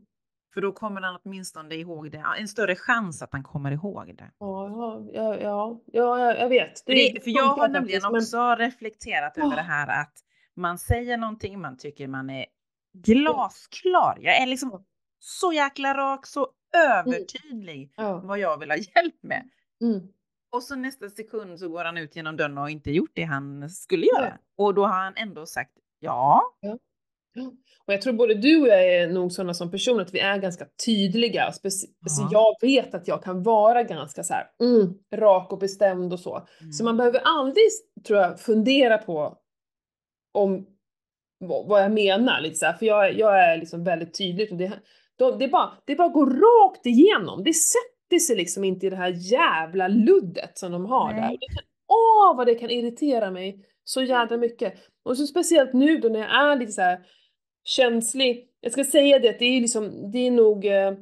För 0.54 0.62
då 0.62 0.72
kommer 0.72 1.02
han 1.02 1.20
åtminstone 1.24 1.76
ihåg 1.76 2.12
det. 2.12 2.24
En 2.38 2.48
större 2.48 2.76
chans 2.76 3.22
att 3.22 3.30
han 3.32 3.44
kommer 3.44 3.72
ihåg 3.72 4.16
det. 4.18 4.32
Ja, 4.40 4.70
ja, 4.70 5.10
ja, 5.14 5.36
ja, 5.42 5.80
ja, 5.94 6.36
jag- 6.36 6.50
vet. 6.50 6.80
För, 6.86 6.92
det, 6.94 7.24
för 7.24 7.32
jag 7.32 7.44
har 7.44 7.68
nämligen 7.68 8.02
men- 8.12 8.16
också 8.22 8.56
reflekterat 8.56 9.38
över 9.38 9.56
det 9.56 9.62
här 9.62 10.02
att 10.02 10.14
man 10.56 10.78
säger 10.78 11.18
någonting, 11.18 11.62
man 11.62 11.78
tycker 11.78 12.08
man 12.08 12.30
är 12.30 12.46
glasklar. 12.94 14.18
Jag 14.22 14.38
är 14.42 14.46
liksom 14.48 14.86
så 15.20 15.54
jäkla 15.54 15.94
rak, 15.98 16.26
så 16.26 16.48
övertydlig 16.76 17.94
Ja. 17.98 18.18
vad 18.24 18.40
jag 18.40 18.58
vill 18.60 18.70
ha 18.72 18.78
hjälp 18.78 19.24
med. 19.24 19.50
Mm. 19.82 20.08
Och 20.52 20.64
så 20.64 20.76
nästa 20.76 21.10
sekund 21.10 21.60
så 21.60 21.70
går 21.70 21.84
han 21.86 21.98
ut 21.98 22.16
genom 22.16 22.38
dörren 22.38 22.58
och 22.58 22.70
inte 22.70 22.92
gjort 22.92 23.12
det 23.14 23.24
han 23.24 23.70
skulle 23.70 24.06
göra. 24.06 24.38
Och 24.58 24.74
då 24.74 24.86
har 24.86 24.94
han 25.04 25.14
ändå 25.16 25.46
sagt 25.46 25.72
ja. 26.00 26.42
Och 27.86 27.94
jag 27.94 28.02
tror 28.02 28.14
både 28.14 28.34
du 28.34 28.62
och 28.62 28.68
jag 28.68 28.86
är 28.96 29.08
nog 29.08 29.32
sådana 29.32 29.54
som 29.54 29.72
personer 29.72 30.02
att 30.02 30.14
vi 30.14 30.20
är 30.20 30.38
ganska 30.38 30.66
tydliga. 30.86 31.50
Speci- 31.50 31.90
alltså 32.04 32.22
Ja. 32.32 32.56
jag 32.62 32.68
vet 32.68 32.94
att 32.96 33.08
jag 33.08 33.24
kan 33.24 33.44
vara 33.44 33.84
ganska 33.84 34.24
så 34.24 34.34
här, 34.34 34.46
mm, 34.64 34.94
rak 35.16 35.52
och 35.52 35.60
bestämd 35.60 36.14
och 36.14 36.20
så. 36.20 36.48
Så 36.72 36.84
man 36.84 36.98
behöver 36.98 37.22
aldrig, 37.24 37.68
tror 38.08 38.20
jag, 38.20 38.40
fundera 38.40 38.98
på 38.98 39.38
om 40.34 40.68
vad, 41.40 41.84
jag 41.84 41.92
menar. 41.92 42.42
Lite 42.42 42.56
så 42.56 42.66
här, 42.66 42.74
för 42.74 42.86
jag, 42.86 43.18
jag 43.20 43.44
är 43.52 43.58
liksom 43.58 43.84
väldigt 43.84 44.18
tydlig. 44.18 44.52
Och 44.52 44.58
det, 44.58 44.72
då, 45.18 45.32
det, 45.32 45.46
är 45.46 45.50
bara, 45.50 45.72
det 45.86 45.94
är 45.94 45.98
bara 45.98 46.08
att 46.08 46.14
gå 46.14 46.26
rakt 46.26 46.86
igenom. 46.86 47.44
Det 47.44 47.54
sätter 47.54 48.20
sig 48.20 48.36
liksom 48.36 48.64
inte 48.64 48.86
i 48.88 48.90
det 48.90 48.96
här 48.96 49.14
jävla 49.18 49.88
luddet 49.88 50.58
som 50.58 50.72
de 50.72 50.86
har 50.86 51.14
där. 51.14 51.22
Nej. 51.22 51.38
Det 51.42 51.48
kan, 51.56 51.64
åh, 51.88 52.38
vad 52.38 52.48
det 52.48 52.56
kan 52.56 52.70
irritera 52.70 53.32
mig 53.32 53.66
så 53.84 54.02
jävla 54.02 54.38
mycket. 54.38 54.74
Och 55.04 55.18
så 55.18 55.28
speciellt 55.28 55.74
nu 55.74 55.98
då 55.98 56.10
när 56.10 56.20
jag 56.20 56.52
är 56.52 56.56
lite 56.56 56.72
så 56.72 56.82
här 56.82 57.00
känslig. 57.64 58.48
Jag 58.62 58.72
ska 58.72 58.84
säga 58.84 59.20
det 59.20 59.30
att 59.30 59.40
det 59.40 59.46
är 59.46 59.62
liksom, 59.62 60.12
det 60.12 60.20
är 60.28 60.32
nog 60.32 60.66
eh, 60.66 60.94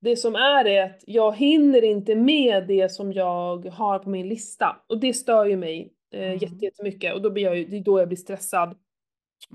det 0.00 0.16
som 0.16 0.34
är 0.34 0.64
det 0.64 0.78
att 0.84 1.00
jag 1.06 1.36
hinner 1.36 1.84
inte 1.84 2.14
med 2.14 2.66
det 2.66 2.88
som 2.92 3.12
jag 3.12 3.66
har 3.66 3.98
på 3.98 4.10
min 4.10 4.28
lista. 4.28 4.76
Och 4.86 5.00
det 5.00 5.12
stör 5.12 5.44
ju 5.46 5.56
mig 5.56 5.92
eh, 6.14 6.22
Mm. 6.22 6.38
jätte- 6.38 6.64
jättemycket 6.64 7.14
och 7.14 7.22
då 7.22 7.30
blir 7.30 7.42
jag 7.42 7.56
ju, 7.58 7.64
det 7.64 7.76
är 7.76 7.80
då 7.80 7.98
jag 8.00 8.08
blir 8.08 8.16
stressad. 8.18 8.76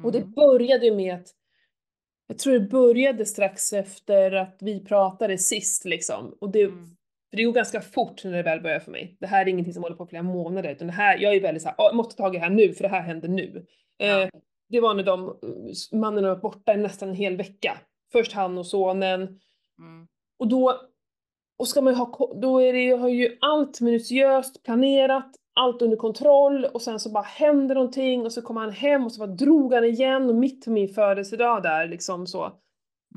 Och 0.04 0.12
det 0.12 0.18
Mm. 0.20 0.32
började 0.32 0.86
ju 0.86 0.96
med 0.96 1.16
att 1.16 1.28
jag 2.28 2.38
tror 2.38 2.54
det 2.54 2.60
började 2.60 3.26
strax 3.26 3.74
efter 3.74 4.32
att 4.32 4.58
vi 4.62 4.86
pratade 4.86 5.38
sist 5.38 5.86
liksom. 5.86 6.38
Och 6.42 6.52
det, 6.52 6.62
Mm. 6.62 6.86
för 7.30 7.38
det 7.38 7.44
går 7.44 7.54
ganska 7.54 7.82
fort 7.82 8.24
när 8.24 8.32
det 8.32 8.44
väl 8.44 8.62
börjar 8.62 8.80
för 8.80 8.92
mig. 8.92 9.18
Det 9.20 9.28
här 9.28 9.46
är 9.46 9.50
ingenting 9.50 9.74
som 9.74 9.84
håller 9.84 9.96
på 9.96 10.06
flera 10.06 10.24
månader 10.24 10.72
utan 10.72 10.88
det 10.88 10.94
här, 10.94 11.18
jag 11.18 11.34
är 11.36 11.42
väldigt 11.42 11.64
såhär, 11.64 11.76
jag 11.78 11.96
måste 11.96 12.16
ta 12.16 12.24
tag 12.24 12.36
i 12.36 12.38
det 12.38 12.44
här 12.44 12.50
nu 12.50 12.74
för 12.74 12.84
det 12.84 12.90
här 12.90 13.02
händer 13.02 13.28
nu. 13.28 13.66
Ja. 13.98 14.30
Det 14.72 14.80
var 14.80 14.94
när 14.94 15.04
de, 15.04 15.40
mannen 16.00 16.24
var 16.24 16.36
borta 16.36 16.74
nästan 16.74 17.10
en 17.10 17.16
hel 17.16 17.38
vecka. 17.38 17.78
Först 18.12 18.34
han 18.34 18.58
och 18.58 18.68
sonen. 18.68 19.22
Mm. 19.80 20.08
Och 20.40 20.48
då, 20.48 20.82
och 21.60 21.68
ska 21.68 21.82
man 21.82 21.96
ha, 21.96 22.34
då 22.42 22.62
är 22.62 22.74
det 22.74 22.98
har 22.98 23.10
ju 23.10 23.38
allt 23.42 23.82
minutiöst 23.82 24.64
planerat, 24.64 25.36
allt 25.56 25.82
under 25.82 25.98
kontroll 25.98 26.66
och 26.66 26.82
sen 26.82 27.00
så 27.00 27.12
bara 27.12 27.24
händer 27.24 27.76
någonting 27.76 28.26
och 28.26 28.32
så 28.32 28.42
kommer 28.42 28.62
han 28.62 28.72
hem 28.72 29.06
och 29.06 29.12
så 29.12 29.20
bara 29.20 29.36
drog 29.36 29.74
han 29.74 29.84
igen 29.84 30.30
och 30.30 30.36
mitt 30.36 30.66
på 30.66 30.72
min 30.72 30.90
födelsedag 30.90 31.64
där 31.64 31.88
liksom 31.88 32.28
så. 32.28 32.52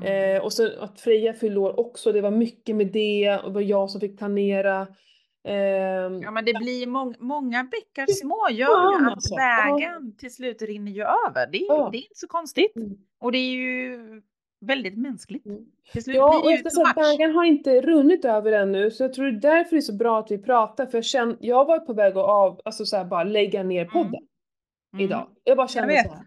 Mm. 0.03 0.35
Eh, 0.35 0.43
och 0.43 0.53
så 0.53 0.69
att 0.79 0.99
Freja 0.99 1.33
fyllde 1.33 1.59
år 1.59 1.79
också, 1.79 2.11
det 2.11 2.21
var 2.21 2.31
mycket 2.31 2.75
med 2.75 2.87
det 2.87 3.37
och 3.37 3.49
det 3.49 3.53
var 3.53 3.61
jag 3.61 3.89
som 3.89 4.01
fick 4.01 4.17
planera. 4.17 4.87
Ehm, 5.45 6.21
Ja, 6.21 6.31
men 6.31 6.45
det 6.45 6.53
blir 6.53 6.87
mång, 6.87 7.15
många 7.19 7.63
bäckar 7.63 8.05
små 8.13 8.47
gör 8.51 8.91
ju 8.99 9.05
att 9.05 9.11
alltså. 9.11 9.35
vägen 9.35 10.15
till 10.17 10.33
slut 10.33 10.61
rinner 10.61 10.91
ju 10.91 11.01
över. 11.01 11.47
Det 11.51 11.57
är, 11.57 11.65
Ja. 11.67 11.89
det 11.91 11.97
är 11.97 11.99
inte 11.99 12.15
så 12.15 12.27
konstigt. 12.27 12.75
Mm. 12.75 12.97
Och 13.19 13.31
det 13.31 13.37
är 13.37 13.51
ju 13.51 13.97
väldigt 14.61 14.97
mänskligt. 14.97 15.45
Mm. 15.45 15.65
Till 15.91 16.03
slut 16.03 16.15
Ja, 16.15 16.29
blir 16.29 16.37
och 16.39 16.45
det 16.45 16.51
ju 16.51 16.55
efter 16.55 16.69
too 16.69 16.75
så 16.75 16.81
much. 16.87 16.95
bägaren 16.95 17.35
har 17.35 17.43
inte 17.43 17.81
runnit 17.81 18.25
över 18.25 18.51
ännu, 18.51 18.91
så 18.91 19.03
jag 19.03 19.13
tror 19.13 19.25
det 19.25 19.37
är 19.49 19.55
därför 19.55 19.71
det 19.75 19.79
är 19.79 19.81
så 19.81 19.93
bra 19.95 20.19
att 20.19 20.31
vi 20.31 20.37
pratar, 20.37 20.85
för 20.85 20.97
jag 20.97 21.05
känner, 21.05 21.37
jag 21.39 21.65
var 21.65 21.79
på 21.79 21.93
väg 21.93 22.11
att 22.17 22.25
av, 22.29 22.61
alltså 22.65 22.85
så 22.85 22.97
här, 22.97 23.05
bara 23.05 23.23
lägga 23.23 23.63
ner 23.63 23.85
podden 23.85 24.21
Mm. 24.93 25.05
idag. 25.05 25.27
Jag 25.43 25.57
bara 25.57 25.67
kände 25.67 25.87
vet. 25.93 26.05
så 26.07 26.13
här. 26.13 26.23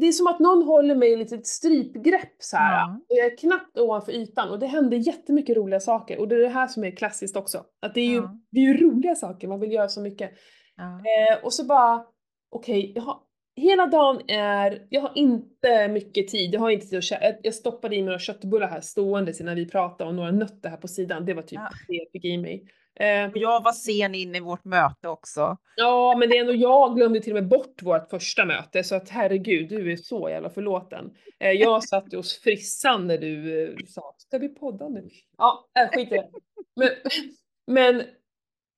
Det 0.00 0.06
är 0.06 0.12
som 0.12 0.26
att 0.26 0.40
någon 0.40 0.62
håller 0.62 0.94
mig 0.94 1.08
i 1.08 1.12
ett 1.12 1.18
litet 1.18 1.46
strypgrepp 1.46 2.32
så 2.38 2.56
här. 2.56 2.72
Ja. 2.72 3.00
Och 3.08 3.16
jag 3.16 3.26
är 3.32 3.36
knappt 3.36 3.78
ovanför 3.78 4.12
ytan 4.12 4.50
och 4.50 4.58
det 4.58 4.66
händer 4.66 4.96
jättemycket 4.96 5.56
roliga 5.56 5.80
saker. 5.80 6.18
Och 6.20 6.28
det 6.28 6.34
är 6.34 6.40
det 6.40 6.48
här 6.48 6.66
som 6.66 6.84
är 6.84 6.90
klassiskt 6.90 7.36
också. 7.36 7.64
Att 7.82 7.94
det 7.94 8.00
är 8.00 8.06
ju, 8.10 8.16
Ja. 8.16 8.38
det 8.50 8.60
är 8.60 8.64
ju 8.64 8.76
roliga 8.76 9.14
saker, 9.14 9.48
man 9.48 9.60
vill 9.60 9.72
göra 9.72 9.88
så 9.88 10.00
mycket. 10.00 10.30
Ja. 10.76 10.84
Eh, 10.84 11.44
och 11.44 11.52
så 11.52 11.64
bara, 11.66 12.04
okej, 12.50 12.94
har, 12.98 13.18
hela 13.56 13.86
dagen 13.86 14.20
är, 14.30 14.86
jag 14.90 15.00
har 15.00 15.12
inte 15.14 15.88
mycket 15.88 16.28
tid, 16.28 16.54
jag 16.54 16.60
har 16.60 16.70
inte 16.70 16.86
tid 16.86 16.98
att 16.98 17.04
kä- 17.04 17.36
jag, 17.42 17.54
stoppade 17.54 17.96
i 17.96 17.98
mig 17.98 18.04
några 18.06 18.18
köttbullar 18.18 18.68
här 18.68 18.80
stående 18.80 19.32
innan 19.40 19.54
vi 19.54 19.68
pratade 19.68 20.08
och 20.10 20.14
några 20.16 20.30
nötter 20.30 20.68
här 20.68 20.76
på 20.76 20.88
sidan, 20.88 21.24
det 21.26 21.34
var 21.34 21.42
typ 21.42 21.60
det 21.88 21.94
jag 21.94 22.06
fick 22.12 22.24
i 22.24 22.38
mig. 22.38 22.68
Eh, 23.00 23.30
jag 23.34 23.62
var 23.62 23.72
sen 23.72 24.14
in 24.14 24.34
i 24.34 24.40
vårt 24.40 24.64
möte 24.64 25.08
också. 25.08 25.56
ja, 25.76 26.16
men 26.18 26.28
det 26.28 26.36
är 26.36 26.40
ändå 26.40 26.54
jag 26.54 26.96
glömde 26.96 27.20
till 27.20 27.32
och 27.32 27.42
med 27.42 27.48
bort 27.48 27.82
vårt 27.82 28.10
första 28.10 28.44
möte, 28.44 28.84
så 28.84 28.94
att 28.94 29.08
herregud, 29.08 29.68
du 29.68 29.92
är 29.92 29.96
så 29.96 30.28
jävla 30.28 30.50
förlåten. 30.50 31.14
Eh, 31.38 31.50
jag 31.50 31.84
satt 31.84 32.12
hos 32.12 32.38
frissan 32.38 33.06
när 33.06 33.18
du 33.18 33.62
eh, 33.64 33.76
sa, 33.86 34.14
ska 34.18 34.38
vi 34.38 34.48
podda 34.48 34.88
nu? 34.88 35.08
Ja, 35.38 35.68
äh, 35.78 35.88
skit 35.88 36.12
i 36.12 36.14
det. 36.14 36.30
Men, 36.76 36.88
men, 37.66 38.02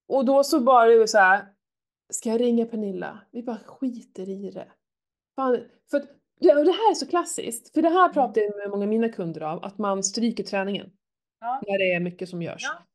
och 0.09 0.25
då 0.25 0.45
så 0.45 0.61
bara 0.61 0.87
det 0.87 1.09
så 1.09 1.19
här, 1.19 1.47
ska 2.13 2.29
jag 2.29 2.41
ringa 2.41 2.67
Pernilla? 2.67 3.21
Vi 3.33 3.43
bara 3.43 3.59
skiter 3.59 4.29
i 4.29 4.51
det. 4.51 4.69
Fan, 5.37 5.65
för 5.91 5.97
att, 5.99 6.09
det, 6.41 6.53
här 6.53 6.91
är 6.91 6.95
så 6.95 7.07
klassiskt, 7.07 7.75
för 7.75 7.83
det 7.83 7.89
här 7.89 8.09
pratar 8.09 8.41
jag 8.41 8.57
med 8.57 8.71
många 8.71 8.83
av 8.83 8.89
mina 8.89 9.09
kunder 9.09 9.41
av, 9.41 9.65
att 9.65 9.79
man 9.79 10.03
stryker 10.03 10.45
träningen 10.45 10.91
Ja. 11.41 11.63
när 11.67 11.79
det 11.79 11.93
är 11.95 12.01
mycket 12.01 12.29
som 12.29 12.43
görs. 12.43 12.63
Ja. 12.63 12.88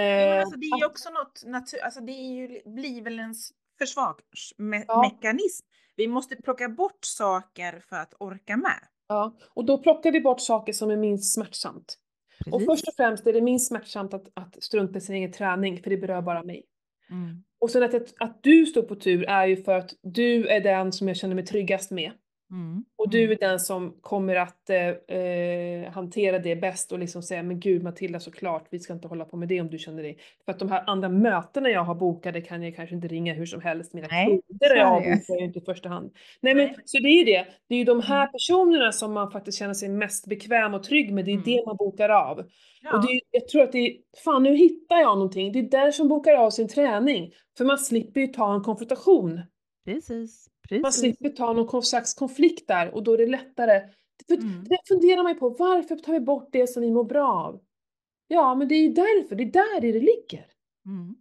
Ja, 0.00 0.34
Eh, 0.36 0.40
alltså, 0.40 0.56
det 0.58 0.66
är 0.66 0.78
ju 0.78 0.86
också 0.86 1.10
något 1.10 1.42
natur, 1.46 1.78
alltså 1.84 2.00
det 2.00 2.12
är 2.12 2.32
ju, 2.34 2.60
blir 2.70 3.02
väl 3.02 3.18
en 3.18 3.30
s- 3.30 3.50
Ja. 3.78 3.86
försvarsmekanism. 3.86 5.66
Vi 5.96 6.08
måste 6.08 6.36
plocka 6.36 6.68
bort 6.68 7.04
saker 7.04 7.82
för 7.88 7.96
att 7.96 8.14
orka 8.18 8.56
med. 8.56 8.80
ja. 9.08 9.36
Och 9.54 9.64
då 9.64 9.78
plockar 9.78 10.12
vi 10.12 10.20
bort 10.20 10.40
saker 10.40 10.72
som 10.72 10.90
är 10.90 10.96
minst 10.96 11.34
smärtsamt. 11.34 11.96
Och 12.52 12.62
först 12.64 12.88
och 12.88 12.94
främst 12.96 13.26
är 13.26 13.32
det 13.32 13.40
minst 13.40 13.68
smärtsamt 13.68 14.14
att, 14.14 14.26
att 14.34 14.62
strunta 14.62 14.98
i 14.98 15.00
sin 15.00 15.14
egen 15.14 15.32
träning, 15.32 15.82
för 15.82 15.90
det 15.90 15.96
berör 15.96 16.22
bara 16.22 16.42
mig. 16.42 16.64
Mm. 17.10 17.44
Och 17.60 17.70
sen 17.70 17.82
att, 17.82 17.94
att, 17.94 18.14
att 18.20 18.42
du 18.42 18.66
står 18.66 18.82
på 18.82 18.94
tur 18.96 19.24
är 19.28 19.46
ju 19.46 19.56
för 19.62 19.72
att 19.74 19.90
du 20.02 20.48
är 20.48 20.60
den 20.60 20.92
som 20.92 21.08
jag 21.08 21.16
känner 21.16 21.34
mig 21.34 21.46
tryggast 21.46 21.90
med. 21.90 22.12
Mm. 22.50 22.84
Och 22.96 23.10
du 23.10 23.32
är 23.32 23.36
den 23.36 23.60
som 23.60 23.96
kommer 24.00 24.36
att 24.36 24.70
eh, 24.70 25.16
eh, 25.18 25.90
hantera 25.92 26.38
det 26.38 26.56
bäst 26.56 26.92
och 26.92 26.98
liksom 26.98 27.22
säga 27.22 27.42
men 27.42 27.60
gud 27.60 27.82
Matilda 27.82 28.20
såklart, 28.20 28.66
vi 28.70 28.78
ska 28.78 28.92
inte 28.92 29.08
hålla 29.08 29.24
på 29.24 29.36
med 29.36 29.48
det 29.48 29.60
om 29.60 29.70
du 29.70 29.78
känner 29.78 30.02
dig. 30.02 30.18
För 30.44 30.52
att 30.52 30.58
de 30.58 30.68
här 30.70 30.84
andra 30.86 31.08
mötena 31.08 31.70
jag 31.70 31.84
har 31.84 31.94
bokade 31.94 32.40
kan 32.40 32.62
jag 32.62 32.76
kanske 32.76 32.94
inte 32.94 33.08
ringa 33.08 33.34
hur 33.34 33.46
som 33.46 33.60
helst. 33.60 33.94
Mina 33.94 34.08
Nej, 34.10 34.26
kunder 34.26 34.76
jag 34.76 34.78
är 34.78 34.84
har 34.84 35.00
det. 35.00 35.06
bokar 35.10 35.34
jag 35.34 35.40
inte 35.44 35.58
i 35.58 35.62
första 35.62 35.88
hand. 35.88 36.12
Nej 36.40 36.54
men 36.54 36.66
Nej. 36.66 36.76
så 36.84 36.98
det 36.98 37.08
är 37.08 37.18
ju 37.18 37.24
det. 37.24 37.46
Det 37.68 37.74
är 37.74 37.78
ju 37.78 37.84
de 37.84 38.00
här 38.00 38.20
Mm. 38.22 38.32
personerna 38.32 38.92
som 38.92 39.12
man 39.12 39.30
faktiskt 39.30 39.58
känner 39.58 39.74
sig 39.74 39.88
mest 39.88 40.26
bekväm 40.26 40.74
och 40.74 40.82
trygg 40.82 41.12
med. 41.12 41.24
Det 41.24 41.30
är 41.30 41.32
Mm. 41.32 41.44
det 41.44 41.62
man 41.66 41.76
bokar 41.76 42.08
av. 42.08 42.44
Ja. 42.82 42.96
Och 42.96 43.06
det 43.06 43.12
är, 43.12 43.20
jag 43.30 43.48
tror 43.48 43.62
att 43.62 43.72
det 43.72 43.78
är, 43.78 43.96
fan 44.24 44.42
nu 44.42 44.54
hittar 44.56 44.96
jag 44.96 45.14
någonting. 45.18 45.52
Det 45.52 45.58
är 45.58 45.62
där 45.62 45.90
som 45.90 46.08
bokar 46.08 46.34
av 46.34 46.50
sin 46.50 46.68
träning. 46.68 47.32
För 47.58 47.64
man 47.64 47.78
slipper 47.78 48.20
ju 48.20 48.26
ta 48.26 48.54
en 48.54 48.62
konfrontation. 48.62 49.40
Precis, 49.84 50.46
Man 50.70 50.82
precis. 50.82 51.00
slipper 51.00 51.28
ta 51.28 51.52
någon 51.52 51.82
slags 51.82 52.14
konflikt 52.14 52.68
där 52.68 52.94
och 52.94 53.02
då 53.02 53.12
är 53.12 53.18
det 53.18 53.26
lättare. 53.26 53.88
För 54.28 54.34
Mm. 54.36 54.64
Det 54.64 54.78
funderar 54.88 55.22
man 55.22 55.32
ju 55.32 55.38
på, 55.38 55.48
varför 55.48 55.96
tar 55.96 56.12
vi 56.12 56.20
bort 56.20 56.48
det 56.52 56.66
som 56.66 56.82
vi 56.82 56.90
mår 56.90 57.04
bra 57.04 57.32
av? 57.32 57.60
Ja, 58.28 58.54
men 58.54 58.68
det 58.68 58.74
är 58.74 58.82
ju 58.82 58.92
därför, 58.92 59.36
det 59.36 59.42
är 59.42 59.52
där 59.52 59.80
det 59.80 59.92
ligger. 59.92 60.46
Mm. 60.86 61.14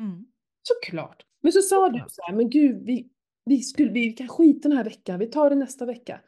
Mm. 0.00 0.26
Såklart. 0.62 1.26
Men 1.42 1.52
så 1.52 1.62
sa 1.62 1.88
du 1.88 2.04
så 2.08 2.22
här, 2.22 2.34
men 2.34 2.50
gud, 2.50 2.82
vi, 2.84 3.08
vi, 3.44 3.58
skulle, 3.58 3.92
vi 3.92 4.12
kan 4.12 4.28
skita 4.28 4.68
den 4.68 4.78
här 4.78 4.84
veckan, 4.84 5.18
vi 5.18 5.26
tar 5.26 5.50
det 5.50 5.56
nästa 5.56 5.86
vecka. 5.86 6.20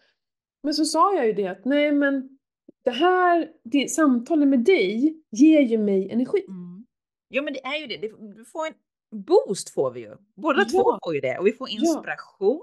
Men 0.62 0.74
så 0.74 0.84
sa 0.84 1.16
jag 1.16 1.26
ju 1.26 1.32
det 1.32 1.46
att 1.46 1.64
nej 1.64 1.92
men 1.92 2.38
det 2.84 2.90
här, 2.90 3.52
det, 3.64 3.90
samtalen 3.90 4.50
med 4.50 4.64
dig 4.64 5.22
ger 5.30 5.60
ju 5.60 5.78
mig 5.78 6.10
energi. 6.10 6.44
Mm. 6.48 6.86
Jo 7.30 7.42
men 7.42 7.52
det 7.52 7.64
är 7.64 7.76
ju 7.80 7.86
det, 7.86 7.96
det 7.96 8.34
du 8.36 8.44
får 8.44 8.66
en 8.66 8.74
boost 9.10 9.70
får 9.70 9.90
vi 9.90 10.00
ju. 10.00 10.16
Båda 10.34 10.58
Ja. 10.62 10.68
två 10.82 10.98
får 11.04 11.14
ju 11.14 11.20
det 11.20 11.38
och 11.38 11.46
vi 11.46 11.52
får 11.52 11.68
inspiration 11.68 12.62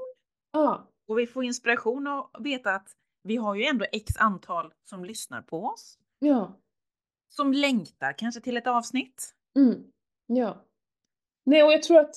Ja, 0.52 0.88
och 1.08 1.20
vi 1.20 1.28
får 1.28 1.44
inspiration 1.44 2.08
att 2.08 2.30
veta 2.40 2.76
att 2.76 2.88
vi 3.24 3.36
har 3.36 3.56
ju 3.56 3.64
ändå 3.66 3.86
x 3.92 4.14
antal 4.20 4.74
som 4.84 5.06
lyssnar 5.06 5.42
på 5.42 5.64
oss. 5.66 5.98
ja, 6.20 6.60
Som 7.30 7.54
längtar 7.54 8.14
kanske 8.18 8.42
till 8.42 8.58
ett 8.58 8.68
avsnitt. 8.68 9.34
mm, 9.56 9.84
ja. 10.28 10.58
Nej, 11.46 11.64
och 11.64 11.74
jag 11.74 11.84
tror 11.84 12.00
att 12.00 12.16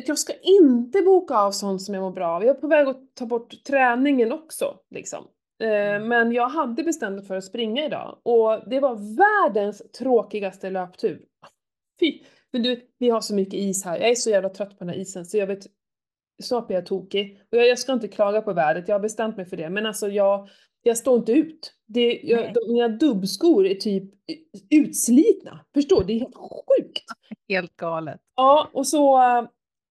att 0.00 0.08
jag 0.08 0.18
ska 0.18 0.32
inte 0.42 1.02
boka 1.02 1.34
av 1.38 1.52
sånt 1.52 1.82
som 1.82 1.94
jag 1.94 2.02
mår 2.02 2.10
bra 2.10 2.28
av. 2.28 2.44
Jag 2.44 2.56
är 2.56 2.60
på 2.60 2.66
väg 2.68 2.88
att 2.88 3.14
ta 3.14 3.26
bort 3.26 3.64
träningen 3.64 4.32
också. 4.32 4.78
Liksom. 4.90 5.24
Eh, 5.62 5.68
Mm. 5.68 6.08
Men 6.08 6.32
jag 6.32 6.48
hade 6.48 6.82
bestämt 6.82 7.16
mig 7.16 7.24
för 7.24 7.36
att 7.36 7.44
springa 7.44 7.84
idag 7.86 8.18
och 8.22 8.68
det 8.70 8.80
var 8.80 9.16
världens 9.16 9.82
tråkigaste 9.98 10.70
löptur. 10.70 11.26
Fy! 12.00 12.22
Men 12.52 12.62
du 12.62 12.80
vi 12.98 13.10
har 13.10 13.20
så 13.20 13.34
mycket 13.34 13.54
is 13.54 13.84
här. 13.84 13.98
Jag 13.98 14.10
är 14.10 14.14
så 14.14 14.30
jävla 14.30 14.48
trött 14.48 14.78
på 14.78 14.84
den 14.84 14.88
här 14.88 15.00
isen 15.00 15.26
så 15.26 15.36
jag 15.36 15.46
vet, 15.46 15.66
snart 16.42 16.66
blir 16.66 16.76
jag 16.76 16.86
tokig. 16.86 17.40
Och 17.52 17.58
jag, 17.58 17.68
jag 17.68 17.78
ska 17.78 17.92
inte 17.92 18.08
klaga 18.08 18.42
på 18.42 18.52
vädret, 18.52 18.88
jag 18.88 18.94
har 18.94 19.00
bestämt 19.00 19.36
mig 19.36 19.46
för 19.46 19.56
det. 19.56 19.70
Men 19.70 19.86
alltså 19.86 20.08
jag, 20.08 20.48
jag 20.82 20.98
står 20.98 21.16
inte 21.16 21.32
ut. 21.32 21.74
Det, 21.86 22.20
jag, 22.22 22.54
de, 22.54 22.72
mina 22.72 22.88
dubbskor 22.88 23.66
är 23.66 23.74
typ 23.74 24.04
utslitna. 24.70 25.64
Förstår? 25.74 26.04
Det 26.04 26.12
är 26.12 26.18
helt 26.18 26.36
sjukt. 26.36 27.04
Helt 27.48 27.76
galet. 27.76 28.20
Ja, 28.36 28.70
och 28.72 28.86
så 28.86 29.16
äh, 29.16 29.44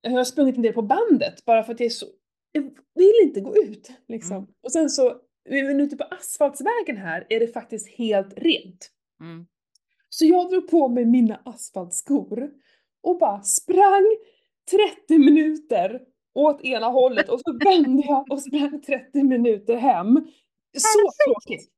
har 0.04 0.18
jag 0.18 0.28
sprungit 0.28 0.56
en 0.56 0.62
del 0.62 0.74
på 0.74 0.82
bandet 0.82 1.46
bara 1.46 1.64
för 1.64 1.74
att 1.74 1.80
jag 1.80 1.86
är 1.86 1.90
så... 1.90 2.06
Jag 2.52 2.62
vill 2.96 3.20
inte 3.24 3.42
gå 3.42 3.56
ut 3.58 3.92
liksom. 4.08 4.38
Mm. 4.38 4.50
Och 4.64 4.72
sen 4.72 4.90
så, 4.90 5.16
men 5.50 5.82
ute 5.82 5.96
på 5.98 6.04
asfaltsvägen 6.04 6.98
här 6.98 7.26
är 7.30 7.40
det 7.40 7.48
faktiskt 7.48 7.90
helt 7.98 8.34
rent. 8.38 8.90
Mm. 9.22 9.46
Så 10.14 10.26
jag 10.26 10.50
drog 10.50 10.68
på 10.68 10.88
mig 10.88 11.06
mina 11.06 11.40
asfaltskor 11.46 12.52
och 13.04 13.18
bara 13.20 13.42
sprang 13.42 14.16
30 15.08 15.18
minuter 15.18 16.02
åt 16.36 16.62
ena 16.62 16.88
hållet 16.88 17.30
och 17.30 17.40
så 17.40 17.54
vände 17.66 18.04
jag 18.08 18.32
och 18.32 18.42
sprang 18.42 18.82
30 18.82 19.24
minuter 19.24 19.76
hem. 19.76 20.28
Så 20.78 21.00
tråkigt! 21.26 21.70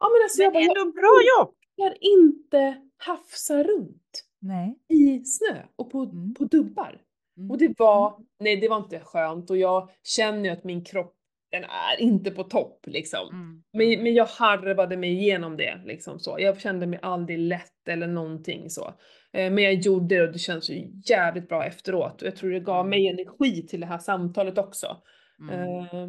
Ja 0.00 0.06
men 0.08 0.22
alltså 0.24 0.42
jag 0.42 0.52
bara, 0.52 0.62
jag 0.62 0.78
ändå 0.78 0.92
bra 0.92 1.20
jobb! 1.38 1.54
orkar 1.76 1.96
inte 2.00 2.82
hafsa 2.96 3.62
runt 3.62 4.24
Nej. 4.40 4.78
i 4.88 5.24
snö 5.24 5.62
och 5.76 5.90
på, 5.90 5.98
Mm. 6.00 6.34
på 6.34 6.44
dubbar. 6.44 7.02
Mm. 7.38 7.50
Och 7.50 7.58
det 7.58 7.78
var, 7.78 8.20
nej 8.40 8.56
det 8.56 8.68
var 8.68 8.76
inte 8.76 9.00
skönt 9.00 9.50
och 9.50 9.56
jag 9.56 9.88
känner 10.02 10.44
ju 10.44 10.50
att 10.50 10.64
min 10.64 10.84
kropp, 10.84 11.14
den 11.50 11.64
är 11.64 12.00
inte 12.00 12.30
på 12.30 12.44
topp 12.44 12.80
liksom. 12.86 13.28
Mm. 13.28 13.64
Men, 13.72 14.02
men 14.02 14.14
jag 14.14 14.26
harvade 14.26 14.96
mig 14.96 15.10
igenom 15.10 15.56
det 15.56 15.82
liksom 15.84 16.20
så. 16.20 16.36
Jag 16.40 16.60
kände 16.60 16.86
mig 16.86 16.98
aldrig 17.02 17.38
lätt 17.38 17.88
eller 17.88 18.06
någonting 18.06 18.70
så. 18.70 18.86
Eh, 19.32 19.50
Men 19.52 19.58
jag 19.64 19.74
gjorde 19.74 20.14
det 20.16 20.22
och 20.22 20.32
det 20.32 20.38
känns 20.38 20.70
ju 20.70 20.90
jävligt 21.04 21.48
bra 21.48 21.64
efteråt 21.64 22.22
och 22.22 22.28
jag 22.28 22.36
tror 22.36 22.50
det 22.50 22.60
gav 22.60 22.80
Mm. 22.86 22.90
mig 22.90 23.08
energi 23.08 23.66
till 23.66 23.80
det 23.80 23.86
här 23.86 23.98
samtalet 23.98 24.58
också. 24.58 25.02
Mm. 25.40 25.60
Eh, 25.80 26.08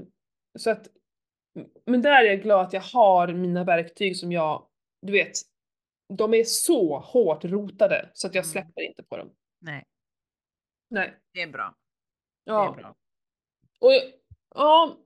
Så 0.60 0.69
att, 0.71 0.88
men 1.86 2.02
där 2.02 2.23
är 2.23 2.28
jag 2.30 2.41
glad 2.41 2.65
att 2.65 2.73
jag 2.73 2.82
har 2.82 3.28
mina 3.28 3.63
verktyg 3.63 4.17
som 4.17 4.32
jag, 4.32 4.67
du 5.02 5.12
vet, 5.12 5.32
de 6.17 6.34
är 6.34 6.43
så 6.43 6.99
hårt 6.99 7.45
rotade 7.45 8.10
så 8.13 8.28
att 8.28 8.36
jag 8.36 8.43
Mm. 8.43 8.52
släpper 8.52 8.82
inte 8.82 9.04
på 9.04 9.17
dem. 9.17 9.30
Nej, 9.62 9.84
Nej. 10.89 11.13
det 11.34 11.41
är 11.41 11.47
bra. 11.47 11.75
Det 12.45 12.52
Ja. 12.52 12.73
är 12.73 12.78
bra. 12.82 12.95
Och 13.80 13.91
ja, 14.56 14.97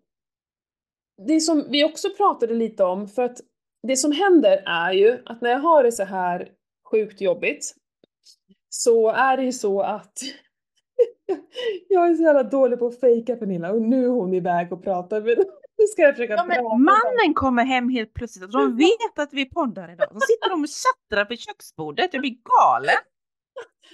det 1.28 1.40
som 1.40 1.66
vi 1.70 1.84
också 1.86 2.10
pratade 2.18 2.54
lite 2.54 2.84
om, 2.84 3.08
för 3.08 3.24
att 3.24 3.38
det 3.88 3.96
som 3.98 4.12
händer 4.12 4.64
är 4.66 4.92
ju 4.92 5.20
att 5.26 5.42
när 5.42 5.50
jag 5.50 5.60
har 5.60 5.84
det 5.84 5.92
så 5.92 6.04
här 6.04 6.50
sjukt 6.92 7.22
jobbigt 7.22 7.76
så 8.70 9.10
är 9.10 9.38
det 9.38 9.44
ju 9.44 9.52
så 9.52 9.82
att 9.82 10.14
jag 11.90 12.08
är 12.10 12.14
så 12.14 12.24
jävla 12.24 12.44
dålig 12.44 12.80
på 12.80 12.88
att 12.88 13.00
fejka 13.00 13.36
Pernilla 13.36 13.72
och 13.72 13.82
nu 13.82 14.06
är 14.06 14.10
hon 14.10 14.34
iväg 14.34 14.74
och 14.74 14.84
pratar 14.84 15.22
med 15.22 15.38
Nu 15.78 15.88
ska 15.88 16.02
jag 16.02 16.16
försöka 16.16 16.34
Ja, 16.34 16.46
men 16.46 16.58
prata. 16.58 16.76
mannen 16.78 17.34
kommer 17.34 17.64
hem 17.66 17.90
helt 17.90 18.14
plötsligt 18.14 18.44
och 18.46 18.52
de 18.52 18.76
vet 18.78 19.20
att 19.20 19.34
vi 19.34 19.46
poddar 19.46 19.92
idag. 19.94 20.08
Så 20.14 20.20
sitter 20.20 20.50
de 20.50 20.62
och 20.64 20.68
tjattrar 20.70 21.30
vid 21.30 21.40
köksbordet. 21.40 22.10
Jag 22.14 22.22
blir 22.22 22.32
galen. 22.60 22.96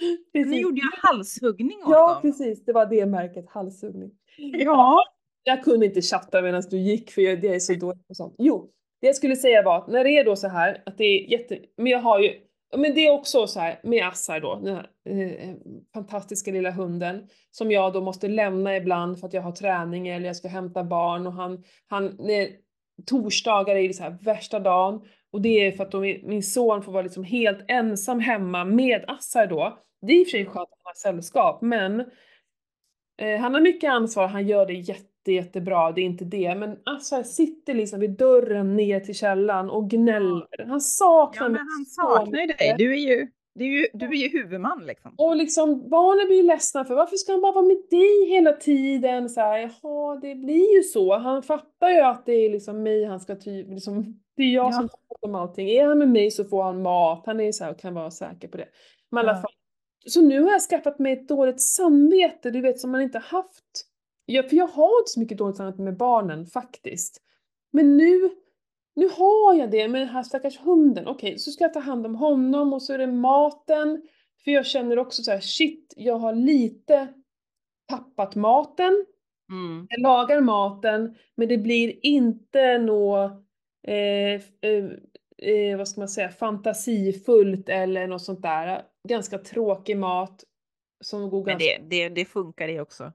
Nu 0.00 0.16
Precis. 0.44 0.60
gjorde 0.62 0.80
jag 0.80 1.08
halshuggning 1.08 1.78
åt 1.84 1.90
Ja, 1.90 2.12
dem. 2.12 2.22
precis. 2.22 2.64
Det 2.64 2.72
var 2.72 2.86
det 2.86 3.06
märket, 3.06 3.44
halshuggning. 3.48 4.10
Ja. 4.36 4.98
Jag 5.42 5.64
kunde 5.64 5.86
inte 5.86 6.02
chatta 6.02 6.42
medan 6.42 6.62
du 6.70 6.78
gick 6.78 7.10
för 7.10 7.22
jag, 7.22 7.44
jag 7.44 7.54
är 7.54 7.58
så 7.58 7.74
dålig 7.74 8.06
på 8.08 8.14
sånt. 8.14 8.34
Jo, 8.38 8.70
det 9.00 9.06
jag 9.06 9.16
skulle 9.16 9.36
säga 9.36 9.62
var 9.62 9.78
att 9.78 9.88
när 9.88 10.04
det 10.04 10.10
är 10.10 10.24
då 10.24 10.36
så 10.36 10.48
här 10.48 10.82
att 10.86 10.98
det 10.98 11.04
är 11.04 11.30
jätte... 11.30 11.58
Men 11.76 11.86
jag 11.86 11.98
har 11.98 12.20
ju... 12.20 12.32
Men 12.76 12.94
det 12.94 13.06
är 13.06 13.12
också 13.12 13.46
så 13.46 13.60
här 13.60 13.80
med 13.82 14.08
Assar 14.08 14.40
då, 14.40 14.60
den 14.62 14.74
här 14.76 14.90
eh, 15.08 15.48
eh, 15.48 15.56
fantastiska 15.94 16.50
lilla 16.50 16.70
hunden 16.70 17.28
som 17.50 17.70
jag 17.70 17.92
då 17.92 18.00
måste 18.00 18.28
lämna 18.28 18.76
ibland 18.76 19.20
för 19.20 19.26
att 19.26 19.32
jag 19.32 19.42
har 19.42 19.52
träning 19.52 20.08
eller 20.08 20.26
jag 20.26 20.36
ska 20.36 20.48
hämta 20.48 20.84
barn 20.84 21.26
och 21.26 21.32
han, 21.32 21.64
han 21.88 22.16
när, 22.18 22.48
torsdagar 23.06 23.76
är 23.76 23.88
det 23.88 23.94
så 23.94 24.02
här 24.02 24.18
värsta 24.22 24.58
dagen 24.58 25.00
och 25.32 25.42
det 25.42 25.66
är 25.66 25.72
för 25.72 25.84
att 25.84 25.92
då 25.92 26.00
min, 26.00 26.20
min 26.28 26.42
son 26.42 26.82
får 26.82 26.92
vara 26.92 27.02
liksom 27.02 27.24
helt 27.24 27.64
ensam 27.68 28.20
hemma 28.20 28.64
med 28.64 29.04
Assar 29.08 29.46
då. 29.46 29.78
Det 30.06 30.12
är 30.12 30.20
i 30.20 30.22
och 30.22 30.26
för 30.26 30.30
sig 30.30 30.44
skönt 30.44 30.72
att 30.72 30.78
han 30.82 30.90
har 30.90 30.94
sällskap 31.12 31.62
men 31.62 32.04
Eh, 33.20 33.40
han 33.40 33.54
har 33.54 33.60
mycket 33.60 33.90
ansvar, 33.90 34.26
han 34.26 34.46
gör 34.46 34.66
det 34.66 34.72
jätte, 34.72 35.09
jättebra, 35.28 35.92
det 35.92 36.00
är 36.00 36.04
inte 36.04 36.24
det. 36.24 36.54
Men 36.54 36.78
Assar 36.84 37.22
sitter 37.22 37.74
liksom 37.74 38.00
vid 38.00 38.10
dörren 38.10 38.76
ner 38.76 39.00
till 39.00 39.14
källaren 39.14 39.70
och 39.70 39.90
gnäller. 39.90 40.66
Han 40.68 40.80
saknar 40.80 41.46
ja, 41.46 41.48
men 41.48 41.58
han 41.58 41.86
saknar 41.86 42.40
ju 42.40 42.46
dig. 42.46 42.74
Du 42.78 42.92
är 42.92 42.98
ju, 43.16 43.28
du 43.54 43.64
är 43.64 43.68
ju, 43.80 43.86
du 43.92 44.06
är 44.06 44.14
ju 44.14 44.28
huvudman 44.28 44.84
liksom. 44.86 45.14
Och 45.18 45.36
liksom 45.36 45.88
barnen 45.90 46.26
blir 46.26 46.36
ju 46.36 46.42
ledsna 46.42 46.84
för 46.84 46.94
varför 46.94 47.16
ska 47.16 47.32
han 47.32 47.40
bara 47.40 47.52
vara 47.52 47.64
med 47.64 47.82
dig 47.90 48.26
hela 48.28 48.52
tiden? 48.52 49.28
Så 49.28 49.40
här, 49.40 49.58
jaha, 49.58 50.16
det 50.16 50.34
blir 50.34 50.76
ju 50.76 50.82
så. 50.82 51.18
Han 51.18 51.42
fattar 51.42 51.90
ju 51.90 52.00
att 52.00 52.26
det 52.26 52.32
är 52.32 52.50
liksom 52.50 52.82
mig 52.82 53.04
han 53.04 53.20
ska 53.20 53.34
typ, 53.34 53.70
liksom, 53.70 54.20
det 54.36 54.42
är 54.42 54.54
jag 54.54 54.66
Ja. 54.66 54.72
som 54.72 54.88
tar 54.88 54.98
hand 55.08 55.34
om 55.34 55.34
allting. 55.34 55.68
Är 55.70 55.86
han 55.86 55.98
med 55.98 56.08
mig 56.08 56.30
så 56.30 56.44
får 56.44 56.62
han 56.62 56.82
mat, 56.82 57.22
han 57.26 57.40
är 57.40 57.52
så 57.52 57.64
här 57.64 57.70
och 57.70 57.78
kan 57.78 57.94
vara 57.94 58.10
säker 58.10 58.48
på 58.48 58.56
det. 58.56 58.68
Men 59.10 59.24
i 59.24 59.28
alla 59.28 59.40
fall. 59.40 59.50
Så 60.06 60.22
nu 60.22 60.42
har 60.42 60.50
jag 60.50 60.60
skaffat 60.60 60.98
mig 60.98 61.12
ett 61.12 61.28
dåligt 61.28 61.60
samvete, 61.62 62.50
du 62.50 62.60
vet 62.60 62.80
som 62.80 62.90
man 62.90 63.00
inte 63.00 63.18
haft. 63.18 63.86
Jag, 64.30 64.50
för 64.50 64.56
jag 64.56 64.66
har 64.66 65.00
inte 65.00 65.10
så 65.10 65.20
mycket 65.20 65.38
dåligt 65.38 65.56
samvete 65.56 65.82
med 65.82 65.96
barnen 65.96 66.46
faktiskt. 66.46 67.22
Men 67.72 67.96
nu, 67.96 68.30
nu 68.94 69.08
har 69.08 69.54
jag 69.54 69.70
det 69.70 69.88
med 69.88 70.00
den 70.00 70.08
här 70.08 70.22
stackars 70.22 70.58
hunden. 70.58 71.06
Okej, 71.06 71.38
så 71.38 71.50
ska 71.50 71.64
jag 71.64 71.74
ta 71.74 71.80
hand 71.80 72.06
om 72.06 72.14
honom 72.14 72.72
och 72.72 72.82
så 72.82 72.92
är 72.92 72.98
det 72.98 73.06
maten. 73.06 74.02
För 74.44 74.50
jag 74.50 74.66
känner 74.66 74.98
också 74.98 75.22
så 75.22 75.30
här, 75.30 75.40
shit, 75.40 75.94
jag 75.96 76.18
har 76.18 76.34
lite 76.34 77.08
tappat 77.88 78.34
maten. 78.34 79.06
Mm. 79.50 79.86
Jag 79.88 80.00
lagar 80.00 80.40
maten, 80.40 81.14
men 81.34 81.48
det 81.48 81.58
blir 81.58 82.06
inte 82.06 82.78
nå... 82.78 83.24
Eh, 83.86 84.34
eh, 84.60 84.84
eh, 85.38 85.78
vad 85.78 85.88
ska 85.88 86.00
man 86.00 86.08
säga, 86.08 86.28
fantasifullt 86.28 87.68
eller 87.68 88.06
något 88.06 88.22
sånt 88.22 88.42
där. 88.42 88.82
Ganska 89.08 89.38
tråkig 89.38 89.96
mat. 89.96 90.44
Som 91.00 91.30
går 91.30 91.44
Men 91.44 91.58
ganska... 91.58 91.82
det, 91.82 92.08
det, 92.08 92.08
det 92.08 92.24
funkar 92.24 92.68
det 92.68 92.80
också. 92.80 93.12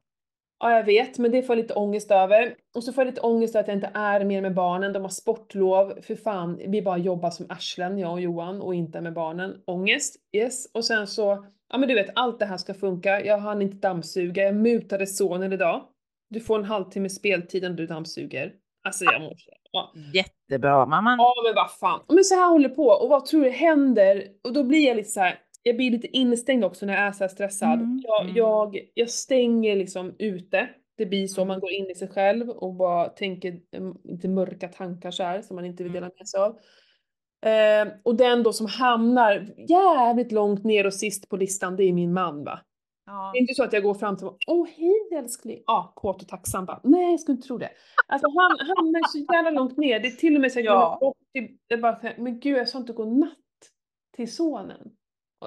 Ja, 0.60 0.72
jag 0.72 0.84
vet, 0.84 1.18
men 1.18 1.32
det 1.32 1.44
får 1.44 1.56
jag 1.56 1.62
lite 1.62 1.74
ångest 1.74 2.12
över. 2.12 2.56
Och 2.76 2.84
så 2.84 2.94
får 2.94 3.02
jag 3.02 3.12
lite 3.12 3.22
ångest 3.22 3.56
över 3.56 3.64
att 3.64 3.68
jag 3.68 3.78
inte 3.78 3.92
är 3.94 4.26
mer 4.26 4.42
med 4.42 4.54
barnen. 4.54 4.94
De 4.94 5.02
har 5.02 5.10
sportlov. 5.10 6.02
För 6.02 6.16
fan, 6.16 6.62
vi 6.68 6.82
bara 6.82 6.98
jobbar 6.98 7.30
som 7.30 7.46
arslen, 7.50 7.98
jag 7.98 8.12
och 8.12 8.22
Johan, 8.22 8.62
och 8.62 8.76
inte 8.76 9.02
med 9.02 9.14
barnen. 9.14 9.56
Ångest, 9.68 10.16
yes. 10.38 10.72
Och 10.74 10.86
sen 10.86 11.08
så, 11.08 11.46
ja 11.72 11.78
men 11.78 11.90
du 11.90 11.96
vet, 11.96 12.10
allt 12.16 12.40
det 12.40 12.46
här 12.46 12.58
ska 12.58 12.74
funka. 12.74 13.26
Jag 13.26 13.38
hann 13.38 13.62
inte 13.62 13.78
dammsuga. 13.78 14.44
Jag 14.44 14.56
mutade 14.56 15.08
sonen 15.08 15.54
idag. 15.54 15.82
Du 16.30 16.40
får 16.40 16.60
en 16.60 16.66
halvtimme 16.66 17.10
speltid 17.10 17.64
när 17.64 17.70
du 17.70 17.88
dammsuger. 17.88 18.54
Alltså 18.84 19.06
jag 19.06 19.22
mår 19.22 19.34
ja. 19.72 19.94
Jättebra 20.14 20.86
mamman. 20.86 21.18
ja, 21.20 21.34
men 21.46 21.56
vad 21.56 21.72
fan. 21.72 22.00
Men 22.08 22.24
så 22.24 22.36
här 22.36 22.50
håller 22.50 22.70
på. 22.70 22.88
Och 22.88 23.10
vad 23.10 23.26
tror 23.26 23.44
du 23.44 23.50
händer? 23.50 24.24
Och 24.44 24.54
då 24.54 24.64
blir 24.64 24.88
jag 24.88 24.98
lite 24.98 25.10
så 25.10 25.20
här. 25.20 25.40
Jag 25.68 25.76
blir 25.78 25.92
lite 25.92 26.08
instängd 26.18 26.66
också 26.66 26.86
när 26.86 26.94
jag 26.94 27.04
är 27.04 27.12
så 27.12 27.28
stressad. 27.28 27.74
Mm, 27.74 28.02
Jag, 28.04 28.22
mm. 28.24 28.36
jag, 28.36 28.80
jag 28.94 29.10
stänger 29.10 29.76
liksom 29.76 30.16
ute. 30.20 30.70
Det 30.98 31.06
blir 31.06 31.28
så, 31.28 31.42
Mm. 31.42 31.48
man 31.48 31.60
går 31.60 31.72
in 31.72 31.90
i 31.92 31.96
sig 31.96 32.08
själv 32.08 32.50
och 32.50 32.74
bara 32.74 33.10
tänker 33.10 33.60
mm, 33.76 33.98
lite 34.04 34.28
mörka 34.28 34.68
tankar 34.68 35.12
så 35.12 35.24
här 35.24 35.42
som 35.42 35.56
man 35.56 35.66
inte 35.66 35.84
vill 35.84 35.92
dela 35.94 36.12
med 36.18 36.28
sig 36.28 36.40
av. 36.40 36.58
Eh, 37.46 37.94
och 38.04 38.16
den 38.16 38.44
då 38.44 38.54
som 38.54 38.66
hamnar 38.66 39.54
jävligt 39.70 40.32
långt 40.32 40.64
ner 40.64 40.86
och 40.86 40.94
sist 40.94 41.30
på 41.30 41.38
listan, 41.38 41.76
det 41.76 41.84
är 41.84 41.94
min 41.94 42.14
man 42.14 42.44
va. 42.44 42.60
Ja. 43.06 43.32
Det 43.34 43.38
är 43.38 43.42
inte 43.42 43.54
så 43.54 43.64
att 43.64 43.74
jag 43.74 43.84
går 43.84 43.94
fram 43.94 44.18
till 44.18 44.26
honom, 44.26 44.40
åh 44.48 44.68
hej 44.78 45.20
älskling, 45.20 45.64
ja 45.68 45.94
kåt 45.96 46.22
och 46.22 46.28
tacksam 46.28 46.66
bara, 46.66 46.80
nej 46.84 47.12
jag 47.12 47.20
skulle 47.20 47.36
inte 47.36 47.48
tro 47.48 47.58
det. 47.58 47.70
Alltså 48.08 48.28
han 48.28 48.68
hamnar 48.68 49.08
så 49.08 49.34
jävla 49.34 49.50
långt 49.50 49.78
ner, 49.78 50.00
det 50.00 50.08
är 50.08 50.12
till 50.12 50.36
och 50.36 50.42
med 50.42 50.52
så 50.52 50.60
att 50.60 50.66
jag 50.66 50.74
Ja. 50.76 50.98
glömmer 51.00 51.00
bort, 51.00 51.18
det 51.68 51.74
är 51.74 51.78
bara, 51.78 52.00
men 52.18 52.40
gud 52.40 52.58
jag 52.58 52.70
sa 52.70 52.78
inte 52.78 52.94
godnatt 52.94 53.38
till 54.16 54.34
sonen. 54.36 54.92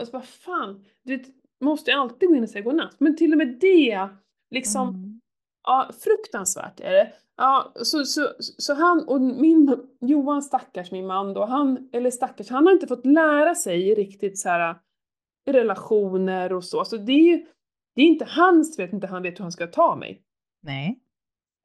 Och 0.01 0.07
så 0.07 0.13
bara 0.13 0.23
fan, 0.23 0.85
du 1.03 1.25
måste 1.61 1.95
alltid 1.95 2.29
gå 2.29 2.35
in 2.35 2.43
och 2.43 2.49
säga 2.51 2.63
godnatt? 2.63 2.97
Men 2.99 3.17
till 3.17 3.33
och 3.33 3.39
med 3.39 3.59
det, 3.61 4.09
liksom, 4.51 4.89
Mm. 4.89 5.21
ja 5.65 5.91
fruktansvärt 6.01 6.81
är 6.81 6.93
det. 6.93 7.13
Ja, 7.37 7.73
så, 7.83 8.05
så, 8.05 8.29
så 8.39 8.75
han 8.75 9.09
och 9.09 9.21
min, 9.21 9.77
Johan 10.01 10.43
stackars 10.43 10.91
min 10.91 11.07
man 11.07 11.35
då, 11.35 11.45
han, 11.45 11.89
eller 11.93 12.11
stackars, 12.11 12.51
han 12.51 12.67
har 12.67 12.73
inte 12.73 12.87
fått 12.87 13.07
lära 13.07 13.55
sig 13.55 13.95
riktigt 13.95 14.39
så 14.39 14.49
här 14.49 14.77
relationer 15.47 16.53
och 16.53 16.65
så. 16.65 16.85
Så 16.85 16.97
det 16.97 17.13
är 17.13 17.25
ju, 17.37 17.47
det 17.95 18.03
är 18.03 18.07
inte 18.07 18.25
hans 18.29 18.79
vet 18.79 18.93
inte 18.93 19.07
han 19.07 19.23
vet 19.23 19.39
hur 19.39 19.43
han 19.43 19.53
ska 19.53 19.67
ta 19.67 19.97
mig. 19.97 20.23
Nej. 20.63 21.01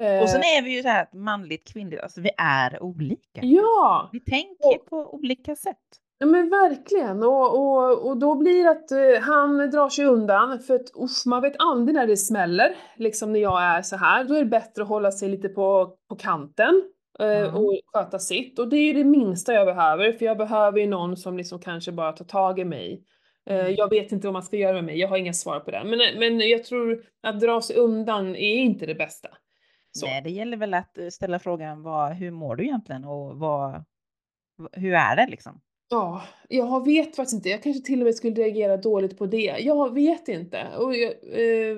Eh, 0.04 0.22
Och 0.24 0.30
sen 0.30 0.40
är 0.42 0.64
vi 0.64 0.76
ju 0.76 0.82
så 0.82 0.88
här 0.88 1.08
manligt 1.14 1.68
kvinnligt, 1.74 2.02
alltså 2.02 2.22
vi 2.22 2.30
är 2.38 2.84
olika. 2.84 3.42
Ja, 3.44 4.10
Vi 4.14 4.20
tänker 4.20 4.78
på 4.78 5.14
olika 5.14 5.56
sätt. 5.56 5.78
Ja 6.24 6.32
men 6.32 6.50
verkligen. 6.50 7.24
Och, 7.24 7.60
och, 7.60 8.08
och 8.08 8.18
då 8.18 8.36
blir 8.36 8.64
det 8.64 8.72
att 8.72 8.92
eh, 8.92 9.22
han 9.22 9.70
drar 9.70 9.90
sig 9.90 10.06
undan 10.06 10.60
för 10.60 10.76
att 10.76 10.92
uff, 10.96 11.26
man 11.26 11.42
vet 11.42 11.56
aldrig 11.60 11.96
när 11.96 12.08
det 12.08 12.18
smäller. 12.18 12.76
Liksom 12.98 13.34
när 13.34 13.40
jag 13.40 13.62
är 13.64 13.82
så 13.82 13.96
här. 13.98 14.24
Då 14.24 14.34
är 14.34 14.40
det 14.40 14.50
bättre 14.50 14.82
att 14.84 14.90
hålla 14.90 15.12
sig 15.12 15.30
lite 15.30 15.50
på, 15.50 15.98
på 16.10 16.16
kanten. 16.16 16.84
eh, 17.20 17.28
Ja. 17.28 17.52
Och 17.52 17.80
sköta 17.94 18.20
sitt. 18.20 18.60
Och 18.60 18.68
det 18.68 18.78
är 18.78 18.88
ju 18.88 18.94
det 18.94 19.04
minsta 19.04 19.54
jag 19.54 19.66
behöver. 19.68 20.12
För 20.12 20.26
jag 20.26 20.38
behöver 20.38 20.80
ju 20.80 20.88
någon 20.88 21.18
som 21.18 21.38
liksom 21.38 21.60
kanske 21.60 21.92
bara 21.92 22.12
tar 22.12 22.26
tag 22.26 22.60
i 22.60 22.66
mig. 22.66 23.04
Eh, 23.50 23.60
Mm. 23.60 23.76
Jag 23.78 23.90
vet 23.90 24.12
inte 24.12 24.28
vad 24.28 24.34
man 24.34 24.44
ska 24.44 24.58
göra 24.58 24.74
med 24.74 24.84
mig. 24.84 25.00
Jag 25.00 25.08
har 25.08 25.18
inga 25.18 25.34
svar 25.34 25.60
på 25.60 25.72
det. 25.72 25.84
Men, 25.86 26.00
men 26.20 26.50
jag 26.50 26.64
tror 26.64 27.04
att 27.24 27.40
dra 27.40 27.62
sig 27.62 27.76
undan 27.76 28.36
är 28.36 28.56
inte 28.56 28.86
det 28.86 28.96
bästa. 28.96 29.30
Så. 29.92 30.06
Nej, 30.06 30.22
det 30.22 30.30
gäller 30.30 30.58
väl 30.58 30.74
att 30.74 30.98
eh, 30.98 31.08
ställa 31.08 31.40
frågan 31.40 31.84
vad, 31.84 32.12
hur 32.12 32.32
mår 32.32 32.56
du 32.56 32.64
egentligen 32.64 33.06
och 33.06 33.38
vad, 33.38 33.84
hur 34.72 34.94
är 34.94 35.16
det 35.16 35.28
liksom? 35.32 35.62
Ja, 35.94 36.22
jag 36.50 36.86
vet 36.86 37.16
faktiskt 37.16 37.34
inte. 37.34 37.50
Jag 37.50 37.64
kanske 37.64 37.82
till 37.82 38.02
och 38.02 38.06
med 38.06 38.16
skulle 38.16 38.36
reagera 38.36 38.78
dåligt 38.78 39.18
på 39.18 39.26
det. 39.26 39.56
Jag 39.60 39.94
vet 39.94 40.28
inte. 40.28 40.68
Och 40.78 40.96
jag, 40.96 41.12
eh, 41.12 41.78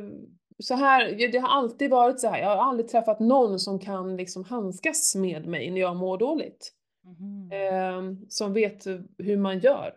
så 0.59 0.75
här, 0.75 1.31
det 1.31 1.37
har 1.37 1.49
alltid 1.49 1.89
varit 1.89 2.19
så 2.19 2.27
här. 2.27 2.39
Jag 2.39 2.49
har 2.49 2.69
aldrig 2.69 2.89
träffat 2.89 3.19
någon 3.19 3.59
som 3.59 3.79
kan 3.79 4.17
liksom 4.17 4.43
handskas 4.43 5.15
med 5.15 5.45
mig 5.45 5.71
när 5.71 5.81
jag 5.81 5.95
mår 5.95 6.17
dåligt. 6.17 6.71
Mhm. 7.03 7.51
Eh, 7.51 8.27
som 8.29 8.53
vet 8.53 8.87
hur 9.17 9.37
man 9.37 9.59
gör. 9.59 9.93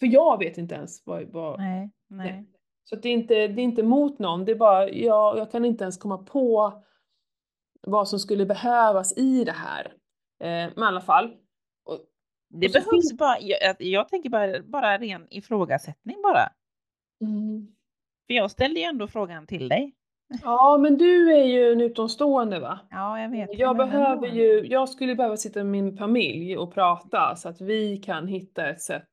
För 0.00 0.06
jag 0.06 0.38
vet 0.38 0.58
inte 0.58 0.74
ens 0.74 1.02
vad... 1.06 1.32
vad 1.32 1.58
Nej, 1.58 1.90
nej. 2.08 2.44
Så 2.84 2.96
att 2.96 3.02
det, 3.02 3.08
är 3.08 3.12
inte, 3.12 3.34
det 3.34 3.62
är 3.62 3.64
inte 3.64 3.82
mot 3.82 4.18
någon. 4.18 4.44
Det 4.44 4.52
är 4.52 4.56
bara, 4.56 4.90
jag, 4.90 5.38
jag 5.38 5.50
kan 5.50 5.64
inte 5.64 5.84
ens 5.84 5.98
komma 5.98 6.18
på 6.18 6.72
vad 7.86 8.08
som 8.08 8.18
skulle 8.18 8.46
behövas 8.46 9.18
i 9.18 9.44
det 9.44 9.52
här. 9.56 9.84
Eh, 10.40 10.72
men 10.76 10.84
i 10.84 10.86
alla 10.86 11.00
fall. 11.00 11.36
Det 12.60 12.72
behövs 12.72 12.90
finns- 12.90 13.16
bara, 13.18 13.40
jag, 13.40 13.76
jag 13.78 14.08
tänker 14.08 14.30
bara, 14.30 14.62
bara 14.62 14.98
ren 14.98 15.26
ifrågasättning 15.30 16.16
bara. 16.22 16.48
mm, 17.20 17.66
För 18.26 18.34
jag 18.34 18.50
ställde 18.50 18.80
ju 18.80 18.86
ändå 18.86 19.06
frågan 19.08 19.46
till 19.46 19.68
dig. 19.68 19.94
Ja, 20.42 20.78
men 20.80 20.98
du 20.98 21.32
är 21.36 21.44
ju 21.44 21.72
en 21.72 21.80
utomstående 21.80 22.60
va? 22.60 22.78
Ja, 22.90 23.20
jag 23.20 23.28
vet. 23.30 23.58
Jag 23.58 23.76
behöver 23.76 24.26
ändå. 24.28 24.38
ju, 24.40 24.66
jag 24.66 24.88
skulle 24.88 25.14
behöva 25.14 25.36
sitta 25.36 25.58
med 25.64 25.66
min 25.84 25.96
familj 25.96 26.56
och 26.56 26.74
prata 26.74 27.36
så 27.36 27.48
att 27.48 27.60
vi 27.60 27.96
kan 27.96 28.26
hitta 28.28 28.68
ett 28.70 28.80
sätt. 28.80 29.08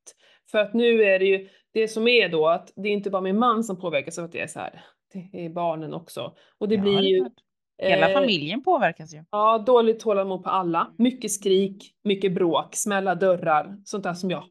För 0.52 0.58
att 0.58 0.74
nu 0.74 1.04
är 1.04 1.20
det 1.20 1.26
ju, 1.26 1.50
det 1.74 1.88
som 1.88 2.08
är 2.08 2.30
då 2.30 2.48
att 2.48 2.72
det 2.76 2.90
är 2.90 2.94
inte 2.94 3.10
bara 3.10 3.22
min 3.22 3.40
man 3.40 3.64
som 3.64 3.80
påverkas 3.80 4.20
av 4.20 4.26
att 4.26 4.32
det 4.32 4.42
är 4.42 4.48
så 4.48 4.60
här. 4.60 4.84
Det 5.14 5.46
är 5.46 5.50
barnen 5.50 5.94
också. 5.94 6.36
Och 6.58 6.70
det 6.70 6.76
Ja, 6.76 6.82
blir 6.82 6.98
är 6.98 7.02
ju. 7.02 7.30
Hela 7.82 8.10
eh, 8.10 8.14
familjen 8.14 8.64
påverkas 8.64 9.14
ju. 9.14 9.24
Ja, 9.32 9.58
dåligt 9.58 10.00
tålamod 10.00 10.44
på 10.44 10.50
alla. 10.50 10.92
Mycket 10.98 11.32
skrik, 11.32 11.94
mycket 12.04 12.34
bråk, 12.34 12.76
smälla 12.76 13.16
dörrar. 13.16 13.78
Sånt 13.86 14.04
där 14.04 14.14
som 14.14 14.32
jag 14.32 14.44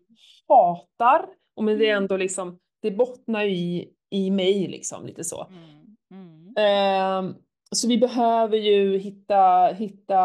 hatar. 0.49 1.27
Och 1.57 1.65
men 1.65 1.79
det 1.79 1.89
är 1.91 1.97
ändå 1.97 2.17
liksom, 2.17 2.59
det 2.83 2.91
bottnar 2.91 3.43
ju 3.45 3.51
i, 3.51 3.89
i 4.11 4.31
mig 4.31 4.69
liksom 4.69 5.07
lite 5.07 5.25
så. 5.25 5.47
Mm. 5.47 5.97
Mm. 6.13 6.55
Ehm, 6.57 7.35
så 7.73 7.89
vi 7.89 7.99
behöver 7.99 8.57
ju 8.57 8.99
hitta, 8.99 9.67
hitta, 9.67 10.21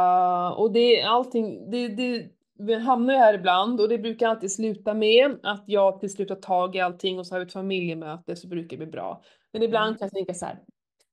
och 0.53 0.71
det 0.71 1.01
är 1.01 1.07
allting, 1.07 1.71
det, 1.71 1.87
det, 1.87 2.25
vi 2.59 2.75
hamnar 2.79 3.13
ju 3.13 3.19
här 3.19 3.33
ibland 3.33 3.81
och 3.81 3.89
det 3.89 3.97
brukar 3.97 4.27
alltid 4.27 4.51
sluta 4.51 4.93
med 4.93 5.39
att 5.43 5.63
jag 5.65 5.99
till 5.99 6.09
slut 6.11 6.27
tar 6.27 6.35
tag 6.35 6.75
i 6.75 6.79
allting 6.79 7.19
och 7.19 7.27
så 7.27 7.35
har 7.35 7.39
vi 7.39 7.45
ett 7.45 7.53
familjemöte 7.53 8.35
så 8.35 8.47
brukar 8.47 8.77
det 8.77 8.85
bli 8.85 8.91
bra. 8.91 9.21
Men 9.53 9.63
ibland 9.63 9.87
Mm. 9.87 9.97
kan 9.97 10.05
jag 10.05 10.13
tänka 10.13 10.33
så 10.33 10.45
här, 10.45 10.59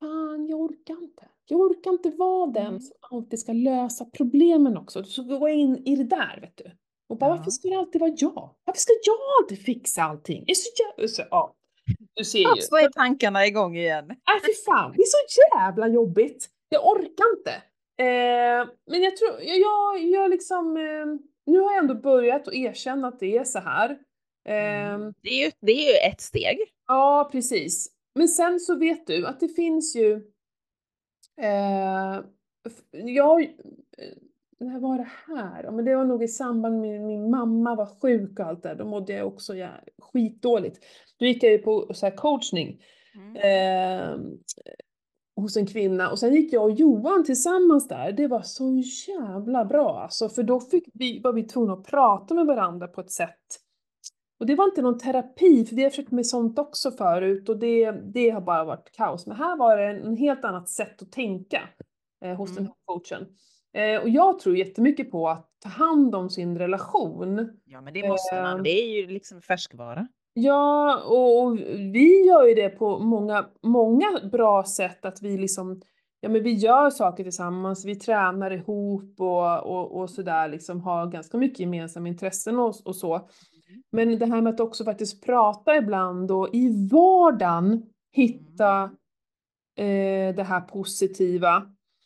fan 0.01 0.47
jag 0.47 0.61
orkar 0.61 1.03
inte. 1.03 1.23
Jag 1.47 1.61
orkar 1.61 1.91
inte 1.91 2.11
vara 2.11 2.51
den 2.51 2.67
Mm. 2.67 2.81
som 2.81 2.97
alltid 3.11 3.39
ska 3.41 3.53
lösa 3.53 4.05
problemen 4.05 4.77
också. 4.77 5.03
Du 5.03 5.09
ska 5.11 5.23
gå 5.23 5.49
in 5.49 5.83
i 5.87 5.97
det 5.97 6.05
där 6.05 6.39
vet 6.41 6.57
du. 6.57 6.65
Och 7.09 7.19
bara 7.19 7.31
Ja. 7.31 7.37
varför 7.37 7.51
ska 7.51 7.69
det 7.69 7.75
alltid 7.77 8.01
vara 8.01 8.13
jag? 8.17 8.55
Varför 8.65 8.81
ska 8.81 8.93
jag 9.05 9.17
alltid 9.43 9.65
fixa 9.65 10.03
allting? 10.03 10.45
Det 10.47 10.53
är 10.53 10.55
så 10.55 10.71
jävla, 10.83 11.09
så, 11.09 11.23
ja. 11.31 11.55
Du 12.15 12.25
ser 12.25 12.39
ju. 12.57 12.63
Så 12.63 12.77
är 12.77 12.89
tankarna 12.89 13.47
igång 13.47 13.77
igen. 13.77 14.07
Nej 14.09 14.41
fy 14.47 14.53
fan, 14.67 14.93
det 14.97 15.03
är 15.03 15.07
så 15.07 15.57
jävla 15.59 15.89
jobbigt. 15.89 16.49
Jag 16.69 16.87
orkar 16.87 17.39
inte. 17.39 17.51
Eh, 17.99 18.69
men 18.91 19.03
jag 19.03 19.17
tror, 19.17 19.31
jag, 19.41 19.59
jag, 19.59 20.05
jag 20.05 20.31
liksom, 20.31 20.77
eh, 20.77 21.07
nu 21.53 21.59
har 21.61 21.73
jag 21.73 21.79
ändå 21.79 21.95
börjat 21.95 22.49
att 22.49 22.55
erkänna 22.55 23.09
att 23.09 23.21
det 23.21 23.37
är 23.39 23.45
så 23.45 23.59
här. 23.59 23.91
Eh, 24.49 24.93
Mm. 24.95 25.15
Det, 25.23 25.29
är 25.29 25.45
ju, 25.45 25.51
det 25.61 25.73
är 25.73 25.93
ju 25.93 26.11
ett 26.13 26.21
steg. 26.21 26.59
Ja, 26.89 27.29
precis. 27.33 27.89
Men 28.15 28.29
sen 28.29 28.61
så 28.61 28.77
vet 28.77 29.07
du 29.07 29.27
att 29.27 29.41
det 29.41 29.49
finns 29.49 29.97
ju, 29.97 30.21
eh, 31.37 32.21
jag, 32.93 33.43
eh, 33.43 33.49
när 34.59 34.81
var 34.81 34.99
det 34.99 35.11
här? 35.27 35.71
Men 35.71 35.85
det 35.85 35.97
var 35.97 36.05
nog 36.05 36.23
i 36.23 36.29
samband 36.29 36.81
med 36.81 37.01
min 37.01 37.31
mamma 37.31 37.75
var 37.75 38.01
sjuk 38.03 38.39
och 38.39 38.47
allt 38.47 38.63
det. 38.63 38.75
Då 38.75 38.85
mådde 38.85 39.13
jag 39.13 39.27
också 39.27 39.55
ja, 39.55 39.71
skitdåligt. 39.99 40.85
Då 41.19 41.27
gick 41.27 41.43
jag 41.43 41.53
ju 41.53 41.59
på 41.59 41.95
så 41.95 42.11
coachning 42.11 42.83
eh, 43.35 44.17
hos 45.37 45.57
en 45.57 45.67
kvinna 45.67 46.11
och 46.11 46.19
sen 46.19 46.35
gick 46.35 46.53
jag 46.53 46.65
och 46.65 46.71
Johan 46.71 47.25
tillsammans 47.25 47.89
där. 47.89 48.13
Det 48.13 48.27
var 48.27 48.43
så 48.43 48.83
jävla 49.09 49.65
bra 49.65 50.01
alltså, 50.01 50.29
för 50.29 50.43
då 50.43 50.61
fick 50.61 50.89
vi, 50.95 51.21
var 51.21 51.33
vi 51.33 51.43
tvungna 51.43 51.73
att 51.73 51.87
prata 51.87 52.35
med 52.35 52.47
varandra 52.47 52.89
på 52.89 53.01
ett 53.01 53.11
sätt. 53.11 53.59
Och 54.43 54.47
det 54.47 54.55
var 54.55 54.65
inte 54.65 54.83
någon 54.83 54.99
terapi, 54.99 55.65
för 55.65 55.77
vi 55.77 55.83
har 55.83 55.91
försökt 55.91 56.11
med 56.11 56.27
sånt 56.27 56.59
också 56.59 56.91
förut 56.91 57.49
och 57.49 57.59
det, 57.59 57.91
det 57.91 58.31
har 58.31 58.41
bara 58.41 58.65
varit 58.65 58.93
kaos. 58.93 59.27
Men 59.27 59.37
här 59.37 59.57
var 59.57 59.77
det 59.77 59.85
en, 59.85 60.17
helt 60.17 60.45
annat 60.45 60.69
sätt 60.69 61.03
att 61.03 61.13
tänka 61.13 61.61
eh, 62.25 62.35
hos 62.35 62.51
den 62.51 62.59
Mm. 62.59 62.73
här 62.73 62.95
coachen. 62.95 63.27
Eh, 63.75 64.03
och 64.03 64.09
jag 64.09 64.39
tror 64.39 64.57
jättemycket 64.57 65.11
på 65.11 65.29
att 65.29 65.51
ta 65.63 65.69
hand 65.69 66.15
om 66.15 66.31
sin 66.31 66.59
relation. 66.59 67.61
Ja, 67.65 67.81
men 67.81 67.95
det 67.95 68.09
måste 68.09 68.43
man. 68.43 68.57
Ehm. 68.57 68.63
Det 68.63 68.71
är 68.71 69.01
ju 69.01 69.07
liksom 69.07 69.43
färskvara. 69.43 70.07
Ja, 70.35 71.03
och, 71.07 71.43
och 71.43 71.59
vi 71.95 72.27
gör 72.27 72.45
ju 72.45 72.55
det 72.55 72.69
på 72.69 72.99
många, 72.99 73.47
många 73.63 74.21
bra 74.33 74.65
sätt 74.65 75.05
att 75.05 75.23
vi 75.23 75.39
liksom, 75.39 75.81
ja 76.21 76.29
men 76.29 76.43
vi 76.43 76.53
gör 76.53 76.91
saker 76.91 77.23
tillsammans, 77.25 77.85
vi 77.85 77.97
tränar 77.97 78.51
ihop 78.51 79.21
och, 79.21 79.63
och, 79.63 80.01
och 80.01 80.11
sådär 80.11 80.49
liksom 80.49 80.81
har 80.81 81.07
ganska 81.07 81.39
mycket 81.39 81.61
gemensamma 81.61 82.09
intressen 82.09 82.59
och, 82.59 82.75
och 82.85 82.97
så. 82.97 83.29
Men 83.93 84.19
det 84.19 84.27
här 84.27 84.41
med 84.41 84.55
att 84.55 84.61
också 84.61 84.85
faktiskt 84.85 85.25
prata 85.25 85.77
ibland 85.77 86.31
och 86.31 86.49
i 86.53 86.89
vardagen 86.91 87.83
hitta 88.13 88.83
eh, 89.77 90.35
det 90.35 90.47
här 90.49 90.61
positiva. 90.61 91.57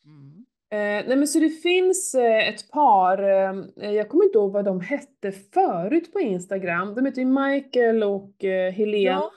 Mm. 0.04 0.46
Eh, 0.70 1.08
nej 1.08 1.16
men 1.16 1.28
så 1.28 1.38
det 1.38 1.50
finns 1.50 2.14
eh, 2.14 2.48
ett 2.48 2.70
par, 2.70 3.22
eh, 3.22 3.90
jag 3.90 4.08
kommer 4.08 4.24
inte 4.24 4.38
ihåg 4.38 4.52
vad 4.52 4.64
de 4.64 4.80
hette 4.80 5.32
förut 5.32 6.12
på 6.12 6.20
Instagram. 6.20 6.94
De 6.94 7.06
heter 7.06 7.20
ju 7.20 7.26
Michael 7.26 8.02
och 8.02 8.44
eh, 8.44 8.72
Helene. 8.72 9.20
Ja. 9.20 9.30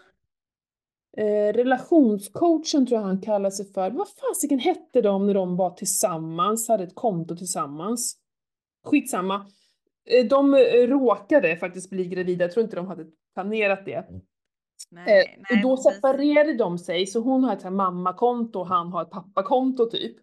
Eh, 1.18 1.54
relationscoachen 1.54 2.88
tror 2.88 2.92
jag 2.92 3.08
han 3.08 3.22
kallar 3.22 3.50
sig 3.50 3.66
för. 3.66 3.92
Vad 3.92 4.08
fasiken 4.10 4.60
hette 4.60 5.02
de 5.02 5.28
när 5.28 5.34
de 5.34 5.58
var 5.58 5.70
tillsammans, 5.70 6.68
hade 6.68 6.84
ett 6.84 6.96
konto 6.96 7.36
tillsammans? 7.36 8.18
Skitsamma. 8.86 9.46
Eh, 10.10 10.26
de 10.26 10.54
eh, 10.54 10.88
råkade 10.88 11.58
faktiskt 11.58 11.90
bli 11.90 12.06
gravida, 12.06 12.46
jag 12.46 12.52
tror 12.52 12.64
inte 12.64 12.76
de 12.76 12.88
hade 12.88 13.06
planerat 13.34 13.86
det. 13.86 14.06
Nej, 14.92 15.38
Eh, 15.52 15.58
och 15.58 15.62
då 15.62 15.76
precis. 15.76 15.96
separerade 15.96 16.54
de 16.54 16.78
sig, 16.78 17.08
så 17.08 17.20
hon 17.20 17.44
har 17.44 17.54
ett 17.54 17.64
här 17.64 17.72
mammakonto 17.72 18.60
och 18.60 18.68
han 18.68 18.92
har 18.92 19.02
ett 19.02 19.10
pappakonto 19.12 19.90
typ. 19.90 20.18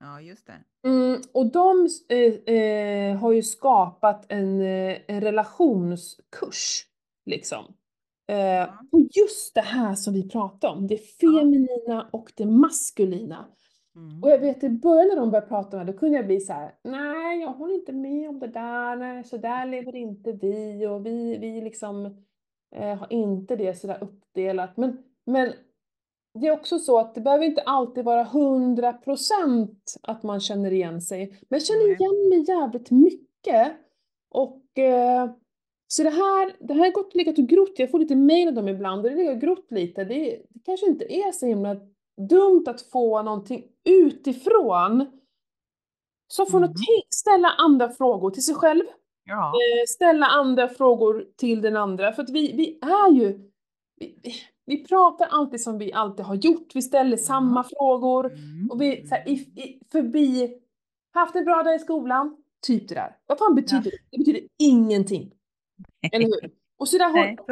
Ja, 0.00 0.20
just 0.20 0.46
det. 0.46 0.88
Mm, 0.88 1.20
och 1.34 1.52
de 1.52 1.88
eh, 2.08 2.54
eh, 2.54 3.16
har 3.16 3.32
ju 3.32 3.42
skapat 3.42 4.26
en, 4.28 4.60
eh, 4.60 4.98
en 5.08 5.20
relationskurs, 5.20 6.86
liksom. 7.26 7.64
Eh, 8.28 8.62
och 8.92 9.00
just 9.00 9.54
det 9.54 9.60
här 9.60 9.94
som 9.94 10.14
vi 10.14 10.28
pratade 10.28 10.72
om, 10.72 10.86
det 10.86 10.98
feminina 10.98 12.08
och 12.12 12.32
det 12.36 12.46
maskulina. 12.46 13.48
Mm. 13.96 14.22
Och 14.22 14.30
jag 14.30 14.38
vet 14.38 14.64
i 14.64 14.68
början 14.68 15.08
när 15.08 15.16
de 15.16 15.30
började 15.30 15.46
prata 15.46 15.76
om 15.76 15.86
det, 15.86 15.92
då 15.92 15.98
kunde 15.98 16.16
jag 16.16 16.26
bli 16.26 16.40
så 16.40 16.52
här: 16.52 16.74
nej 16.82 17.40
jag 17.40 17.52
håller 17.52 17.74
inte 17.74 17.92
med 17.92 18.28
om 18.28 18.38
det 18.38 18.46
där, 18.46 18.96
nej 18.96 19.24
så 19.24 19.36
där 19.36 19.66
lever 19.66 19.96
inte 19.96 20.32
vi 20.32 20.86
och 20.86 21.06
vi, 21.06 21.38
vi 21.38 21.60
liksom 21.60 22.06
eh, 22.76 22.94
har 22.96 23.12
inte 23.12 23.56
det 23.56 23.74
sådär 23.74 23.98
uppdelat. 24.00 24.76
Men, 24.76 25.02
men 25.26 25.52
det 26.40 26.46
är 26.46 26.52
också 26.52 26.78
så 26.78 26.98
att 26.98 27.14
det 27.14 27.20
behöver 27.20 27.44
inte 27.44 27.62
alltid 27.62 28.04
vara 28.04 28.24
100% 28.24 29.68
att 30.02 30.22
man 30.22 30.40
känner 30.40 30.72
igen 30.72 31.00
sig. 31.00 31.26
Men 31.28 31.58
jag 31.58 31.62
känner 31.62 31.86
igen 31.86 32.28
mig 32.28 32.44
jävligt 32.48 32.90
mycket. 32.90 33.72
Och 34.30 34.78
eh, 34.78 35.30
så 35.86 36.02
det 36.02 36.10
här, 36.10 36.56
det 36.60 36.74
här 36.74 36.80
har 36.80 36.92
gått 36.92 37.06
och 37.06 37.16
legat 37.16 37.38
och 37.38 37.46
grott. 37.46 37.74
Jag 37.76 37.90
får 37.90 37.98
lite 37.98 38.16
mejl 38.16 38.48
av 38.48 38.54
dem 38.54 38.68
ibland 38.68 39.06
och 39.06 39.12
det 39.12 39.30
och 39.30 39.40
grott 39.40 39.70
lite. 39.70 40.04
Det, 40.04 40.42
det 40.48 40.60
kanske 40.64 40.86
inte 40.86 41.14
är 41.14 41.32
så 41.32 41.46
himla 41.46 41.76
dumt 42.28 42.64
att 42.66 42.82
få 42.82 43.22
någonting 43.22 43.64
utifrån 43.84 45.06
som 46.28 46.46
får 46.46 46.58
att 46.58 46.64
Mm. 46.70 46.74
tänk- 46.86 47.14
ställa 47.14 47.48
andra 47.48 47.88
frågor 47.90 48.30
till 48.30 48.44
sig 48.44 48.54
själv 48.54 48.82
Ja. 49.24 49.46
eh, 49.48 49.84
ställa 49.88 50.26
andra 50.26 50.68
frågor 50.68 51.26
till 51.36 51.60
den 51.62 51.76
andra. 51.76 52.12
För 52.12 52.22
att 52.22 52.30
vi, 52.30 52.52
vi 52.56 52.78
är 52.82 53.12
ju, 53.12 53.50
vi, 54.00 54.18
vi- 54.66 54.84
pratar 54.84 55.26
alltid 55.26 55.60
som 55.60 55.78
vi 55.78 55.92
alltid 55.92 56.26
har 56.26 56.34
gjort. 56.34 56.74
Vi 56.74 56.82
ställer 56.82 57.16
samma 57.16 57.64
frågor. 57.64 58.26
Mm. 58.26 58.70
Och 58.70 58.80
vi 58.82 59.06
så 59.08 59.14
här, 59.14 59.28
i, 59.28 59.32
i, 59.32 59.80
förbi, 59.92 60.58
haft 61.14 61.36
en 61.36 61.44
bra 61.44 61.62
dag 61.62 61.74
i 61.74 61.78
skolan? 61.78 62.36
Typ 62.66 62.88
det 62.88 62.94
där. 62.94 63.16
Vad 63.26 63.38
fan 63.38 63.54
betyder 63.54 63.82
det? 63.90 63.96
Det 64.10 64.18
betyder 64.18 64.40
ingenting. 64.58 65.32
Eller 66.12 66.24
hur? 66.24 66.50
Och 66.78 66.88
så 66.88 66.98
där 66.98 67.04
har, 67.08 67.14
Nej, 67.14 67.36
så 67.36 67.42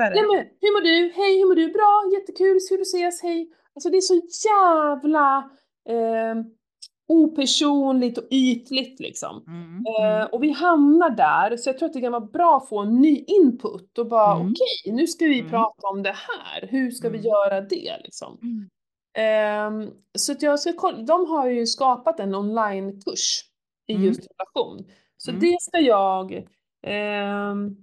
hur 0.61 0.73
mår 0.73 0.81
du? 0.81 1.13
Hej, 1.15 1.39
hur 1.39 1.47
mår 1.49 1.55
du? 1.55 1.69
Bra, 1.73 2.11
jättekul, 2.15 2.59
kul 2.69 2.81
att 2.81 2.87
ses, 2.87 3.23
hej. 3.23 3.53
Alltså 3.75 3.91
det 3.91 3.97
är 3.97 4.01
så 4.01 4.23
jävla 4.49 5.51
eh, 5.89 6.43
opersonligt 7.09 8.19
och 8.19 8.25
ytligt 8.31 9.01
liksom. 9.01 9.45
Mm. 9.47 9.85
Eh, 10.21 10.25
och 10.27 10.43
vi 10.43 10.51
hamnar 10.51 11.11
där, 11.11 11.57
så 11.57 11.69
jag 11.69 11.79
tror 11.79 11.87
att 11.87 11.93
det 11.93 12.01
kan 12.01 12.13
vara 12.13 12.27
bra 12.27 12.57
att 12.57 12.69
få 12.69 12.79
en 12.79 13.01
ny 13.01 13.25
input 13.27 13.99
och 13.99 14.07
bara 14.09 14.35
Mm. 14.37 14.47
okej, 14.53 14.93
nu 14.93 15.07
ska 15.07 15.25
vi 15.25 15.39
Mm. 15.39 15.51
prata 15.51 15.89
om 15.89 16.03
det 16.03 16.15
här. 16.17 16.67
Hur 16.69 16.91
ska 16.91 17.09
vi 17.09 17.19
Mm. 17.19 17.29
göra 17.31 17.61
det 17.61 17.97
liksom? 18.05 18.39
Mm. 18.43 18.69
Ehm, 19.15 19.91
så 20.19 20.33
att 20.33 20.43
jag 20.43 20.61
ska 20.61 20.73
kolla, 20.73 21.03
de 21.03 21.27
har 21.31 21.49
ju 21.49 21.67
skapat 21.67 22.21
en 22.21 22.35
onlinekurs 22.35 23.45
i 23.87 23.93
Mm. 23.95 24.05
just 24.07 24.21
relation. 24.21 24.85
Så 25.17 25.31
Mm. 25.31 25.41
det 25.41 25.57
ska 25.61 25.79
jag 25.81 26.47
ehm, 26.87 27.77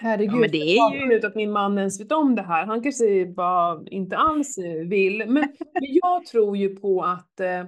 Herregud, 0.00 0.34
Ja, 0.34 0.36
men 0.40 0.50
det 0.50 0.58
är 0.78 1.10
ju- 1.10 1.26
att 1.26 1.34
min 1.34 1.52
man 1.52 1.78
ens 1.78 2.00
vet 2.00 2.12
om 2.12 2.34
det 2.34 2.42
här. 2.42 2.66
Han 2.66 2.82
kanske 2.82 3.26
bara 3.26 3.80
inte 3.86 4.16
alls 4.16 4.58
vill. 4.86 5.18
Men, 5.18 5.34
men 5.74 5.82
jag 6.02 6.26
tror 6.26 6.56
ju 6.56 6.76
på 6.76 7.02
att 7.02 7.40
eh, 7.40 7.64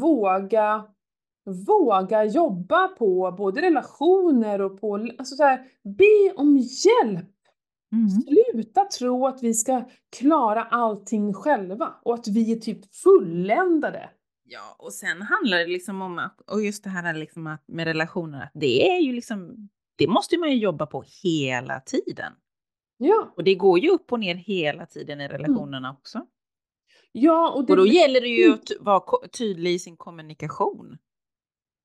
våga, 0.00 0.84
våga 1.66 2.24
jobba 2.24 2.88
på 2.88 3.34
både 3.38 3.62
relationer 3.62 4.60
och 4.60 4.80
på, 4.80 4.94
alltså 5.18 5.34
så 5.34 5.42
här, 5.42 5.58
be 5.84 6.32
om 6.36 6.56
hjälp. 6.56 7.28
Mm. 7.92 8.08
Sluta 8.08 8.84
tro 8.84 9.26
att 9.26 9.42
vi 9.42 9.54
ska 9.54 9.84
klara 10.18 10.62
allting 10.62 11.34
själva 11.34 11.94
och 12.02 12.14
att 12.14 12.28
vi 12.28 12.52
är 12.52 12.56
typ 12.56 12.94
fulländade. 12.94 14.10
Ja, 14.44 14.76
och 14.78 14.92
sen 14.92 15.22
handlar 15.22 15.58
det 15.58 15.66
liksom 15.66 16.02
om 16.02 16.18
att, 16.18 16.40
och 16.50 16.62
just 16.62 16.84
det 16.84 16.90
här 16.90 17.14
liksom 17.14 17.46
att 17.46 17.64
med 17.68 17.84
relationer, 17.86 18.42
att 18.42 18.50
det 18.54 18.96
är 18.96 19.00
ju 19.00 19.12
liksom, 19.12 19.68
det 19.96 20.06
måste 20.06 20.38
man 20.38 20.50
ju 20.50 20.56
jobba 20.56 20.86
på 20.86 21.04
hela 21.22 21.80
tiden. 21.80 22.32
Ja, 22.96 23.32
Och 23.36 23.44
det 23.44 23.54
går 23.54 23.78
ju 23.78 23.90
upp 23.90 24.12
och 24.12 24.20
ner 24.20 24.34
hela 24.34 24.86
tiden 24.86 25.20
i 25.20 25.28
relationerna 25.28 25.96
också. 25.98 26.26
ja 27.12 27.50
och, 27.50 27.66
det, 27.66 27.72
Och 27.72 27.76
då 27.76 27.86
gäller 27.86 28.20
det 28.20 28.28
ju 28.28 28.52
att 28.52 28.70
vara 28.80 29.28
tydlig 29.28 29.74
i 29.74 29.78
sin 29.78 29.96
kommunikation. 29.96 30.98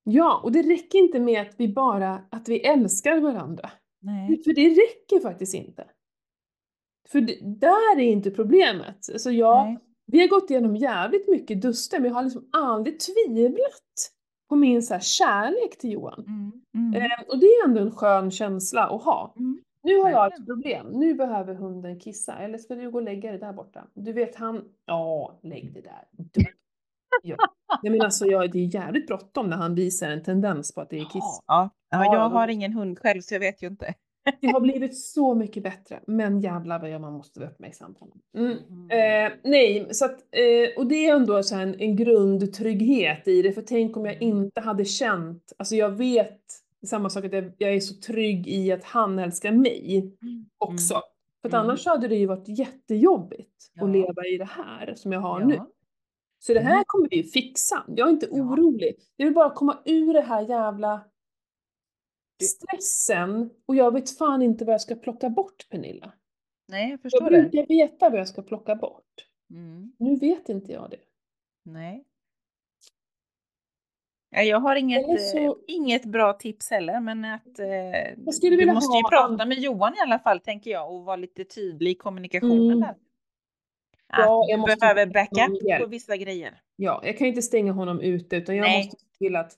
ja, 0.04 0.40
och 0.44 0.52
det 0.52 0.62
räcker 0.62 0.98
inte 0.98 1.20
med 1.20 1.40
att 1.42 1.54
vi 1.58 1.68
bara, 1.68 2.24
att 2.30 2.48
vi 2.48 2.60
älskar 2.60 3.20
varandra. 3.20 3.70
Nej. 4.00 4.42
För 4.42 4.52
det 4.52 4.68
räcker 4.68 5.20
faktiskt 5.20 5.54
inte. 5.54 5.90
För 7.08 7.20
det, 7.20 7.38
där 7.60 7.98
är 7.98 8.02
inte 8.12 8.30
problemet. 8.30 9.10
Alltså 9.12 9.30
jag, 9.30 9.66
Nej. 9.66 9.78
vi 10.06 10.20
har 10.20 10.28
gått 10.28 10.50
igenom 10.50 10.76
jävligt 10.76 11.28
mycket 11.28 11.62
duster, 11.62 12.00
men 12.00 12.08
jag 12.08 12.14
har 12.14 12.22
liksom 12.24 12.48
aldrig 12.52 13.00
tvivlat 13.00 14.12
på 14.48 14.56
min 14.56 14.82
så 14.82 14.94
här 14.94 15.00
kärlek 15.00 15.78
till 15.78 15.92
Johan. 15.92 16.24
Mm. 16.26 16.52
Mm. 16.74 17.02
Eh, 17.02 17.28
och 17.28 17.38
det 17.38 17.46
är 17.46 17.64
ändå 17.64 17.80
en 17.80 17.90
skön 17.90 18.30
känsla 18.30 18.82
att 18.82 19.02
ha. 19.02 19.34
Mm. 19.36 19.60
Nu 19.82 19.98
har 19.98 20.10
jag 20.10 20.26
ett 20.26 20.46
problem. 20.46 20.86
Nu 20.86 21.14
behöver 21.14 21.54
hunden 21.54 22.00
kissa. 22.00 22.38
Eller 22.38 22.58
ska 22.58 22.74
du 22.74 22.90
gå 22.90 22.98
och 22.98 23.04
lägga 23.04 23.30
dig 23.30 23.40
där 23.40 23.52
borta? 23.52 23.86
Du 23.94 24.12
vet 24.12 24.36
han... 24.36 24.64
Ja, 24.86 25.38
lägg 25.42 25.74
det 25.74 25.80
där. 25.80 26.04
Du. 26.10 26.44
Ja. 27.22 27.36
Jag 27.82 27.92
menar 27.92 28.04
alltså, 28.04 28.26
jag, 28.26 28.52
det 28.52 28.58
är 28.58 28.74
jävligt 28.74 29.06
bråttom 29.06 29.50
när 29.50 29.56
han 29.56 29.74
visar 29.74 30.10
en 30.10 30.22
tendens 30.22 30.74
på 30.74 30.80
att 30.80 30.90
det 30.90 30.98
är 30.98 31.04
kiss. 31.04 31.40
Ja, 31.46 31.70
ja, 31.90 32.04
Ja, 32.04 32.14
jag 32.14 32.28
har 32.28 32.48
ingen 32.48 32.72
hund 32.72 32.98
själv 32.98 33.20
så 33.20 33.34
jag 33.34 33.40
vet 33.40 33.62
ju 33.62 33.66
inte. 33.66 33.94
Det 34.40 34.46
har 34.46 34.60
blivit 34.60 34.98
så 34.98 35.34
mycket 35.34 35.62
bättre. 35.62 36.00
Men 36.06 36.40
jävlar 36.40 36.78
vad 36.90 37.00
man 37.00 37.12
måste 37.12 37.40
vara 37.40 37.50
uppmärksam 37.50 37.94
på. 37.94 38.08
Mm. 38.36 38.56
Mm. 38.70 39.26
Eh, 39.26 39.32
nej, 39.44 39.88
så 39.90 40.04
att, 40.04 40.18
eh, 40.30 40.78
och 40.78 40.86
det 40.86 41.06
är 41.08 41.14
ändå 41.16 41.42
så 41.42 41.56
en, 41.56 41.80
en 41.80 41.96
grundtrygghet 41.96 43.28
i 43.28 43.42
det. 43.42 43.52
För 43.52 43.62
tänk 43.62 43.96
om 43.96 44.04
jag 44.04 44.14
Mm. 44.22 44.28
inte 44.38 44.60
hade 44.60 44.84
känt, 44.84 45.52
alltså 45.56 45.76
jag 45.76 45.90
vet 45.90 46.40
samma 46.86 47.10
sak 47.10 47.24
att 47.24 47.32
jag, 47.32 47.52
jag 47.58 47.74
är 47.74 47.80
så 47.80 47.94
trygg 48.00 48.48
i 48.48 48.72
att 48.72 48.84
han 48.84 49.18
älskar 49.18 49.52
mig 49.52 50.12
också. 50.58 50.94
För 51.42 51.48
att 51.48 51.54
Mm. 51.54 51.64
annars 51.66 51.86
hade 51.86 52.08
det 52.08 52.16
ju 52.16 52.26
varit 52.26 52.48
jättejobbigt 52.58 53.70
Ja. 53.74 53.84
att 53.84 53.90
leva 53.90 54.26
i 54.26 54.38
det 54.38 54.48
här 54.50 54.94
som 54.96 55.12
jag 55.12 55.20
har 55.20 55.40
Ja. 55.40 55.46
nu. 55.46 55.60
Så 56.40 56.54
det 56.54 56.60
här 56.60 56.72
Mm. 56.72 56.84
kommer 56.86 57.08
vi 57.08 57.16
ju 57.16 57.22
fixa. 57.22 57.84
Jag 57.88 58.08
är 58.08 58.12
inte 58.12 58.28
Ja. 58.32 58.42
orolig. 58.42 58.94
Jag 59.16 59.26
vill 59.26 59.34
bara 59.34 59.50
komma 59.50 59.78
ur 59.84 60.12
det 60.12 60.20
här 60.20 60.48
jävla 60.48 61.00
stressen. 62.44 63.50
Och 63.66 63.76
jag 63.76 63.92
vet 63.94 64.18
fan 64.18 64.42
inte 64.42 64.64
vad 64.64 64.72
jag 64.74 64.80
ska 64.80 64.94
plocka 64.94 65.30
bort 65.30 65.68
Pernilla. 65.70 66.12
Nej, 66.68 66.82
jag 66.82 66.92
Jag 66.92 67.00
förstår 67.02 67.30
det. 67.30 67.42
brukar 67.42 67.66
veta 67.66 68.10
vad 68.10 68.20
jag 68.20 68.28
ska 68.28 68.42
plocka 68.42 68.74
bort. 68.74 69.04
Mm. 69.50 69.92
Nu 69.98 70.16
vet 70.16 70.48
inte 70.48 70.72
jag 70.72 70.90
det. 70.90 71.00
Nej. 71.64 72.04
Ja, 74.30 74.42
jag 74.42 74.60
har 74.60 74.76
inget, 74.76 75.20
så- 75.30 75.38
eh, 75.38 75.52
inget 75.66 76.04
bra 76.04 76.32
tips 76.32 76.70
heller, 76.70 77.00
men 77.00 77.24
att 77.24 77.58
eh, 77.58 78.32
skulle 78.32 78.56
du 78.56 78.66
måste 78.72 78.96
ju 78.96 79.02
prata 79.10 79.44
med 79.46 79.58
Johan 79.58 79.94
i 79.94 80.00
alla 80.00 80.18
fall, 80.18 80.40
tänker 80.40 80.70
jag, 80.70 80.94
och 80.94 81.04
vara 81.04 81.16
lite 81.16 81.44
tydlig 81.44 81.90
i 81.90 81.94
kommunikationen 81.94 82.66
Mm. 82.66 82.80
där. 82.80 82.88
Att 82.88 82.96
Ja, 84.26 84.44
jag 84.48 84.58
du 84.58 84.60
måste 84.60 84.76
behöver 84.76 85.06
backup 85.06 85.80
på 85.80 85.86
vissa 85.86 86.16
grejer. 86.16 86.60
Ja, 86.76 87.00
jag 87.04 87.18
kan 87.18 87.26
inte 87.26 87.42
stänga 87.42 87.72
honom 87.72 88.00
ute 88.00 88.36
utan 88.36 88.56
jag 88.56 88.62
Nej. 88.62 88.78
måste 88.84 89.00
se 89.00 89.06
till 89.18 89.36
att 89.36 89.52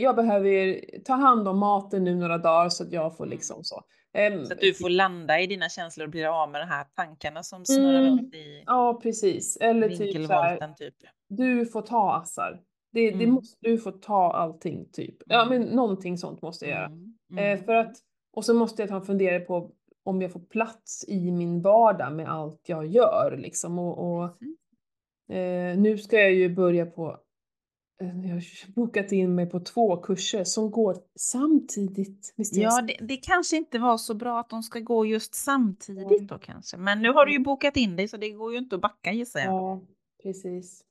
jag 0.00 0.16
behöver 0.16 0.80
ta 1.04 1.12
hand 1.14 1.48
om 1.48 1.58
maten 1.58 2.04
nu 2.04 2.14
några 2.14 2.38
dagar 2.38 2.68
så 2.68 2.82
att 2.84 2.92
jag 2.92 3.16
får 3.16 3.24
Mm. 3.24 3.36
liksom 3.36 3.64
så. 3.64 3.82
Ehm, 4.12 4.44
Så 4.46 4.52
att 4.52 4.60
du 4.60 4.74
får 4.74 4.88
landa 4.90 5.40
i 5.40 5.46
dina 5.46 5.68
känslor 5.68 6.04
och 6.06 6.10
blir 6.10 6.42
av 6.42 6.50
med 6.50 6.60
de 6.60 6.66
här 6.66 6.84
tankarna 6.96 7.42
som 7.42 7.64
snurrar 7.64 7.98
Mm. 8.00 8.04
runt 8.18 8.34
i 8.34 8.62
Ja, 8.66 9.00
precis. 9.02 9.56
Eller 9.56 9.88
typ 9.88 10.26
så 10.26 10.32
här, 10.32 10.74
typ. 10.78 10.94
du 11.28 11.66
får 11.66 11.82
ta 11.82 12.12
Assar. 12.14 12.60
Det, 12.92 13.10
det 13.10 13.14
Mm. 13.24 13.30
måste, 13.30 13.56
du 13.60 13.78
får 13.78 13.92
ta 13.92 14.32
allting 14.32 14.88
typ. 14.92 15.16
Ja, 15.26 15.44
men 15.44 15.62
någonting 15.62 16.18
sånt 16.18 16.42
måste 16.42 16.64
jag 16.66 16.74
göra. 16.76 16.86
Mm. 16.86 17.14
Eh, 17.38 17.44
Mm. 17.52 17.64
för 17.64 17.74
att, 17.74 17.96
och 18.32 18.44
så 18.44 18.54
måste 18.54 18.82
jag 18.82 18.88
ta 18.88 19.00
fundera 19.00 19.40
på 19.40 19.70
om 20.04 20.22
jag 20.22 20.32
får 20.32 20.40
plats 20.40 21.04
i 21.08 21.30
min 21.30 21.62
vardag 21.62 22.12
med 22.12 22.28
allt 22.32 22.60
jag 22.66 22.86
gör 22.86 23.36
liksom. 23.38 23.78
Och, 23.78 23.98
och 24.16 24.24
eh, 25.36 25.78
nu 25.78 25.98
ska 25.98 26.16
jag 26.20 26.32
ju 26.34 26.54
börja 26.54 26.86
på 26.86 27.08
eh, 27.10 27.16
jag 27.98 28.06
har 28.06 28.72
bokat 28.72 29.12
in 29.12 29.34
mig 29.34 29.46
på 29.46 29.60
två 29.60 29.96
kurser 29.96 30.44
som 30.44 30.70
går 30.70 30.96
samtidigt. 31.14 32.34
Visst 32.36 32.56
Ja, 32.56 32.82
det? 32.82 32.96
det, 33.00 33.16
kanske 33.16 33.56
inte 33.56 33.78
var 33.78 33.98
så 33.98 34.14
bra 34.14 34.40
att 34.40 34.50
de 34.50 34.62
ska 34.62 34.80
gå 34.80 35.06
just 35.06 35.34
samtidigt 35.34 36.28
då 36.28 36.38
kanske. 36.38 36.76
Men 36.76 37.02
nu 37.02 37.08
har 37.12 37.26
du 37.26 37.32
ju 37.32 37.38
bokat 37.38 37.76
in 37.76 37.96
dig 37.96 38.08
så 38.08 38.16
det 38.16 38.30
går 38.30 38.52
ju 38.52 38.58
inte 38.58 38.76
att 38.76 38.82
backa 38.82 39.12
gissar 39.12 39.40
jag. 39.40 39.52
Ja, 39.52 39.80
precis. 40.22 40.82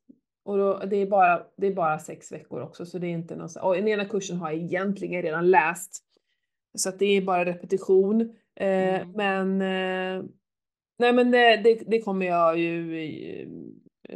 Och 0.45 0.57
då, 0.57 0.79
det, 0.79 0.95
är 0.95 1.07
bara, 1.07 1.43
det 1.57 1.67
är 1.67 1.73
bara 1.73 1.99
sex 1.99 2.31
veckor 2.31 2.61
också 2.61 2.85
så 2.85 2.99
det 2.99 3.07
är 3.07 3.11
inte 3.11 3.35
någon 3.35 3.49
och 3.61 3.75
den 3.75 3.87
ena 3.87 4.05
kursen 4.05 4.37
har 4.37 4.51
jag 4.51 4.61
egentligen 4.61 5.21
redan 5.21 5.51
läst. 5.51 6.03
Så 6.77 6.89
att 6.89 6.99
det 6.99 7.05
är 7.05 7.21
bara 7.21 7.45
repetition. 7.45 8.21
Eh, 8.55 9.01
Mm. 9.01 9.11
Men 9.11 9.61
eh, 9.61 10.23
nej 10.99 11.13
men 11.13 11.31
det, 11.31 11.57
det, 11.57 11.83
det 11.87 12.01
kommer 12.01 12.25
jag 12.25 12.59
ju 12.59 12.97
eh, 13.03 13.47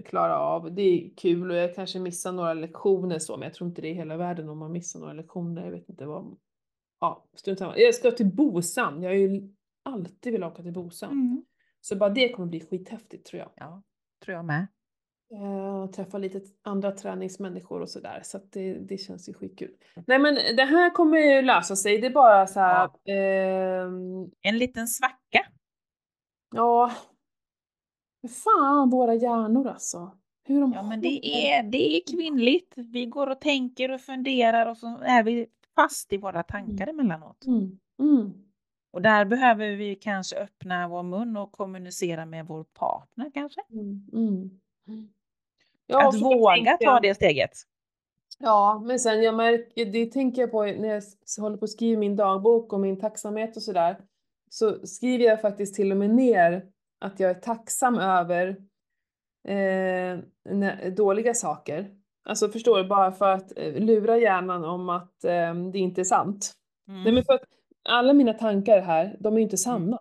klara 0.06 0.40
av. 0.40 0.72
Det 0.76 0.82
är 0.82 1.10
kul 1.18 1.52
och 1.52 1.58
jag 1.58 1.76
kanske 1.76 2.00
missar 2.00 2.32
några 2.32 2.54
lektioner 2.54 3.20
så 3.20 3.38
men 3.38 3.44
jag 3.44 3.54
tror 3.54 3.70
inte 3.70 3.82
det 3.82 3.88
är 3.88 3.94
hela 3.94 4.18
världen 4.18 4.50
om 4.50 4.58
man 4.58 4.72
missar 4.72 5.00
några 5.00 5.14
lektioner. 5.14 5.64
Jag 5.66 5.72
vet 5.72 5.90
inte 5.90 6.06
vad. 6.06 6.38
Ja, 7.00 7.26
strunt 7.36 7.60
samma. 7.60 7.78
Jag 7.78 7.96
ska 7.96 8.12
till 8.12 8.26
Bosand. 8.36 9.04
Jag 9.04 9.10
har 9.10 9.16
ju 9.16 9.50
alltid 9.84 10.34
velat 10.34 10.54
åka 10.54 10.64
till 10.64 10.74
Bosand. 10.74 11.12
Mm. 11.14 11.46
Så 11.82 11.96
bara 11.96 12.10
det 12.10 12.30
kommer 12.30 12.48
bli 12.48 12.60
skithäftigt 12.62 13.26
tror 13.28 13.40
jag. 13.40 13.50
Ja, 13.56 13.82
tror 14.26 14.36
jag 14.36 14.46
med. 14.46 14.68
Eh, 15.34 15.82
och 15.82 15.94
träffa 15.94 16.18
lite 16.18 16.42
andra 16.62 16.92
träningsmänniskor 16.92 17.82
och 17.82 17.90
sådär. 17.90 18.22
Så 18.24 18.38
att 18.38 18.52
det, 18.52 18.74
det 18.74 18.98
känns 18.98 19.30
ju 19.30 19.34
skitkul. 19.34 19.72
Nej 20.08 20.20
men 20.20 20.36
det 20.36 20.64
här 20.64 20.90
kommer 20.90 21.18
ju 21.18 21.42
lösa 21.42 21.76
sig. 21.76 21.98
Det 21.98 22.08
är 22.08 22.12
bara 22.14 22.48
så 22.48 22.60
här. 22.60 22.90
ehm, 23.06 24.32
En 24.42 24.58
liten 24.58 24.88
svacka. 24.88 25.46
ja. 26.56 26.92
Fan 28.28 28.90
våra 28.90 29.16
hjärnor 29.16 29.68
alltså. 29.68 30.12
Hur 30.44 30.62
de 30.62 30.74
Ja, 30.74 30.84
men 30.84 31.02
det 31.02 31.28
är, 31.28 31.64
det 31.64 31.98
är 31.98 32.02
kvinnligt. 32.12 32.74
Vi 32.76 33.06
går 33.06 33.28
och 33.28 33.42
tänker 33.42 33.92
och 33.92 34.02
funderar 34.02 34.66
och 34.66 34.78
så 34.78 34.98
är 35.02 35.24
vi 35.24 35.48
fast 35.76 36.14
i 36.14 36.18
våra 36.18 36.44
tankar 36.44 36.88
emellanåt. 36.88 37.46
Mm. 37.46 37.80
Mm. 38.00 38.34
Och 38.92 39.02
där 39.02 39.26
behöver 39.26 39.76
vi 39.76 39.96
kanske 39.96 40.36
öppna 40.36 40.88
vår 40.88 41.04
mun 41.04 41.38
och 41.38 41.52
kommunicera 41.52 42.26
med 42.26 42.48
vår 42.48 42.64
partner 42.64 43.32
kanske. 43.34 43.62
Mm. 43.72 44.10
Mm. 44.14 44.60
Ja, 45.88 46.08
att 46.08 46.22
våga 46.22 46.78
ta 46.78 47.00
det 47.00 47.16
steget. 47.16 47.52
Ja, 48.40 48.82
men 48.86 49.00
sen 49.00 49.24
jag 49.24 49.36
märker, 49.36 49.86
det 49.86 50.06
tänker 50.06 50.42
jag 50.42 50.52
på 50.52 50.64
när 50.64 50.88
jag 50.88 51.04
håller 51.44 51.58
på 51.58 51.66
att 51.66 51.72
skriva 51.72 52.00
min 52.00 52.16
dagbok 52.16 52.74
och 52.74 52.80
min 52.80 53.00
tacksamhet 53.00 53.56
och 53.56 53.64
sådär. 53.64 53.98
Så 54.50 54.88
skriver 54.88 55.26
jag 55.26 55.42
faktiskt 55.42 55.76
till 55.76 55.92
och 55.92 55.98
med 55.98 56.10
ner 56.10 56.68
att 57.00 57.20
jag 57.20 57.30
är 57.30 57.36
tacksam 57.36 57.98
över 57.98 58.56
eh, 59.48 60.20
dåliga 60.92 61.34
saker. 61.34 61.96
Alltså 62.24 62.50
förstår 62.50 62.78
du, 62.78 62.90
bara 62.90 63.12
för 63.12 63.32
att 63.32 63.58
eh, 63.58 63.74
lura 63.74 64.18
hjärnan 64.18 64.66
om 64.66 64.90
att 64.90 65.24
eh, 65.24 65.56
det 65.74 65.80
inte 65.80 66.02
är 66.02 66.06
sant. 66.06 66.54
Mm. 66.88 67.04
Nej 67.04 67.14
men 67.14 67.24
för 67.24 67.34
att 67.34 67.44
alla 67.90 68.14
mina 68.14 68.34
tankar 68.34 68.82
här, 68.82 69.18
de 69.20 69.38
är 69.38 69.42
inte 69.42 69.58
sanna. 69.58 70.00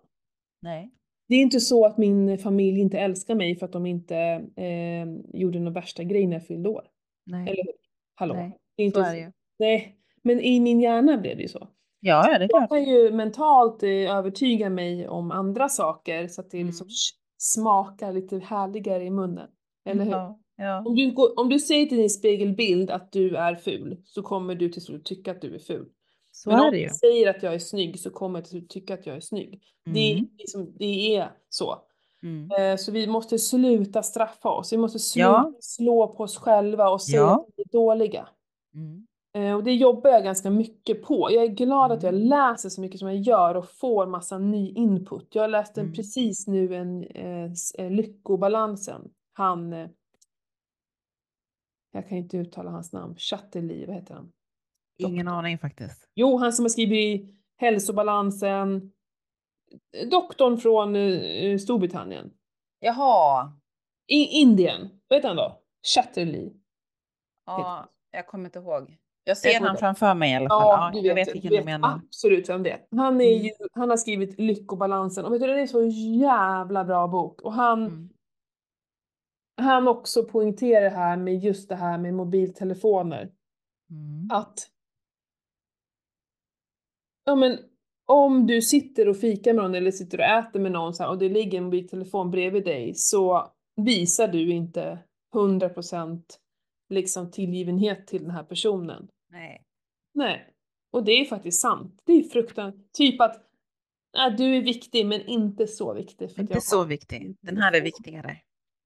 Nej. 0.61 0.91
Det 1.27 1.35
är 1.35 1.41
inte 1.41 1.59
så 1.59 1.85
att 1.85 1.97
min 1.97 2.37
familj 2.37 2.79
inte 2.79 2.99
älskar 2.99 3.35
mig 3.35 3.55
för 3.55 3.65
att 3.65 3.71
de 3.71 3.85
inte 3.85 4.17
eh, 4.55 5.05
gjorde 5.33 5.59
någon 5.59 5.73
värsta 5.73 6.03
grej 6.03 6.27
när 6.27 6.35
jag 6.35 6.47
fyllde 6.47 6.69
år. 6.69 6.87
Nej. 7.25 7.41
Eller 7.41 7.63
hur? 7.63 7.73
Hallå? 8.15 8.33
Nej, 8.33 8.57
det 8.75 8.83
är 8.83 8.85
inte 8.85 9.03
så 9.03 9.09
är 9.09 9.13
det 9.13 9.19
ju. 9.19 9.31
Nej, 9.59 9.95
men 10.23 10.39
i 10.39 10.59
min 10.59 10.81
hjärna 10.81 11.17
blev 11.17 11.37
det 11.37 11.41
ju 11.41 11.49
så. 11.49 11.67
Ja, 12.01 12.31
ja, 12.31 12.37
det 12.39 12.45
är 12.45 12.49
Jag 12.49 12.49
klart. 12.49 12.69
kan 12.69 12.83
ju 12.83 13.11
mentalt 13.11 13.83
eh, 13.83 13.89
övertyga 14.17 14.69
mig 14.69 15.07
om 15.07 15.31
andra 15.31 15.69
saker 15.69 16.27
så 16.27 16.41
att 16.41 16.51
det 16.51 16.63
liksom 16.63 16.85
Mm. 16.85 16.89
sh- 16.91 17.13
smakar 17.37 18.11
lite 18.13 18.37
härligare 18.39 19.03
i 19.03 19.09
munnen. 19.09 19.47
Eller 19.85 20.03
hur? 20.03 20.11
Ja, 20.11 20.39
ja. 20.57 20.83
Om, 20.85 20.95
du 20.95 21.11
går, 21.11 21.39
om 21.39 21.49
du 21.49 21.59
säger 21.59 21.85
till 21.85 21.97
din 21.97 22.09
spegelbild 22.09 22.91
att 22.91 23.11
du 23.11 23.35
är 23.35 23.55
ful 23.55 23.97
så 24.05 24.21
kommer 24.21 24.55
du 24.55 24.69
till 24.69 24.81
slut 24.81 25.05
tycka 25.05 25.31
att 25.31 25.41
du 25.41 25.55
är 25.55 25.59
ful. 25.59 25.85
Så 26.31 26.49
Men 26.49 26.59
om 26.59 26.71
du 26.71 26.89
säger 26.99 27.29
att 27.29 27.43
jag 27.43 27.53
är 27.53 27.59
snygg 27.59 27.99
så 27.99 28.09
kommer 28.09 28.39
jag 28.39 28.43
till 28.45 28.51
slut 28.51 28.69
tycka 28.69 28.93
att 28.93 29.05
jag 29.05 29.15
är 29.15 29.19
snygg. 29.21 29.61
Det, 29.85 29.99
är 29.99 30.13
Mm. 30.13 30.29
liksom, 30.37 30.73
det 30.79 31.15
är 31.15 31.31
så. 31.49 31.75
Mm. 32.23 32.51
Eh, 32.71 32.77
Så 32.77 32.91
vi 32.91 33.07
måste 33.07 33.39
sluta 33.39 34.03
straffa 34.03 34.49
oss. 34.49 34.73
Vi 34.73 34.77
måste 34.77 34.99
sluta 34.99 35.27
Ja. 35.29 35.53
slå 35.59 36.07
på 36.07 36.23
oss 36.23 36.37
själva 36.37 36.89
och 36.89 37.01
säga 37.01 37.17
Ja. 37.21 37.31
att 37.35 37.53
vi 37.57 37.63
är 37.63 37.67
dåliga. 37.71 38.27
Mm. 38.75 39.05
Eh, 39.33 39.53
Och 39.55 39.63
det 39.63 39.73
jobbar 39.73 40.09
jag 40.09 40.23
ganska 40.23 40.49
mycket 40.49 41.03
på. 41.03 41.31
Jag 41.31 41.43
är 41.43 41.47
glad 41.47 41.91
att 41.91 42.03
jag 42.03 42.13
Mm. 42.13 42.27
läser 42.27 42.69
så 42.69 42.81
mycket 42.81 42.99
som 42.99 43.07
jag 43.07 43.17
gör 43.17 43.55
och 43.55 43.69
får 43.69 44.05
massa 44.07 44.37
ny 44.37 44.71
input. 44.71 45.35
Jag 45.35 45.49
läste 45.51 45.81
Mm. 45.81 45.93
precis 45.93 46.47
nu 46.47 46.75
en 46.75 47.03
eh, 47.03 47.51
eh, 47.77 47.91
Lyckobalansen. 47.91 49.11
Han, 49.33 49.73
eh, 49.73 49.89
jag 51.91 52.09
kan 52.09 52.17
inte 52.17 52.37
uttala 52.37 52.71
hans 52.71 52.93
namn, 52.93 53.15
Chatterley, 53.15 53.85
vad 53.85 53.95
heter 53.95 54.13
han? 54.13 54.31
Ingen 54.97 55.27
aning 55.27 55.57
faktiskt. 55.57 56.09
Jo, 56.15 56.37
han 56.37 56.53
som 56.53 56.65
har 56.65 56.69
skrivit 56.69 57.35
Hälsobalansen. 57.57 58.91
Doktorn 60.11 60.57
från 60.57 60.95
eh, 60.95 61.57
Storbritannien. 61.57 62.33
Jaha. 62.79 63.53
I 64.07 64.25
Indien, 64.25 64.89
vad 65.07 65.17
heter 65.17 65.27
han 65.27 65.37
då? 65.37 65.61
Chatterley. 65.95 66.53
Ja, 67.45 67.89
jag 68.11 68.27
kommer 68.27 68.45
inte 68.45 68.59
ihåg. 68.59 68.97
Jag 69.29 69.37
ser 69.37 69.59
han 69.59 69.69
inte- 69.69 69.79
framför 69.79 70.13
mig 70.13 70.31
i 70.31 70.35
alla 70.35 70.49
fall. 70.49 70.61
Ja, 70.61 70.91
Ja, 70.93 71.01
du 71.01 71.07
jag 71.07 71.15
vet, 71.15 71.27
vet 71.27 71.35
vilken 71.35 71.49
du 71.51 71.55
du 71.57 71.61
vet 71.61 71.65
menar. 71.65 72.01
absolut 72.07 72.49
vem 72.49 72.63
det 72.63 72.71
är. 72.71 72.79
Han, 72.95 73.21
är 73.21 73.31
Mm. 73.33 73.45
ju, 73.45 73.51
han 73.73 73.89
har 73.89 73.97
skrivit 73.97 74.39
Lyckobalansen 74.39 75.25
och 75.25 75.33
vet 75.33 75.41
du, 75.41 75.47
det 75.47 75.61
är 75.61 75.67
så 75.67 75.83
jävla 76.21 76.83
bra 76.85 77.07
bok. 77.07 77.41
Och 77.41 77.53
han, 77.53 77.85
Mm. 77.85 78.09
han 79.61 79.87
också 79.87 80.23
poängterar 80.23 80.81
det 80.81 80.89
här 80.89 81.17
med 81.17 81.39
just 81.43 81.69
det 81.69 81.75
här 81.75 81.97
med 81.97 82.13
mobiltelefoner. 82.13 83.31
Mm. 83.91 84.27
Att 84.31 84.69
ja, 87.25 87.35
men, 87.35 87.57
om 88.05 88.47
du 88.47 88.61
sitter 88.61 89.07
och 89.09 89.17
fikar 89.17 89.53
med 89.53 89.63
någon 89.63 89.75
eller 89.75 89.91
sitter 89.91 90.17
och 90.17 90.23
äter 90.25 90.59
med 90.59 90.71
någon 90.71 90.93
så 90.93 91.03
här, 91.03 91.09
och 91.09 91.17
det 91.17 91.29
ligger 91.29 91.57
en 91.57 91.63
mobiltelefon 91.63 92.31
bredvid 92.31 92.65
dig 92.65 92.93
så 92.95 93.51
visar 93.75 94.27
du 94.27 94.51
inte 94.51 94.99
100% 95.35 96.23
liksom 96.89 97.31
tillgivenhet 97.31 98.07
till 98.07 98.21
den 98.21 98.31
här 98.31 98.43
personen. 98.43 99.07
Nej. 99.29 99.65
Nej. 100.13 100.53
Och 100.91 101.03
det 101.03 101.11
är 101.11 101.25
faktiskt 101.25 101.61
sant. 101.61 102.01
Det 102.05 102.13
är 102.13 102.23
fruktansvärt. 102.23 102.91
Typ 102.93 103.21
att 103.21 103.35
äh, 104.17 104.35
du 104.37 104.55
är 104.57 104.61
viktig 104.61 105.05
men 105.05 105.21
inte 105.21 105.67
så 105.67 105.93
viktig. 105.93 106.29
För 106.29 106.33
att 106.35 106.39
Inte 106.39 106.53
jag 106.53 106.63
så 106.63 106.77
har- 106.77 106.85
viktig. 106.85 107.37
Den 107.41 107.57
här 107.57 107.73
är 107.73 107.81
viktigare. 107.81 108.37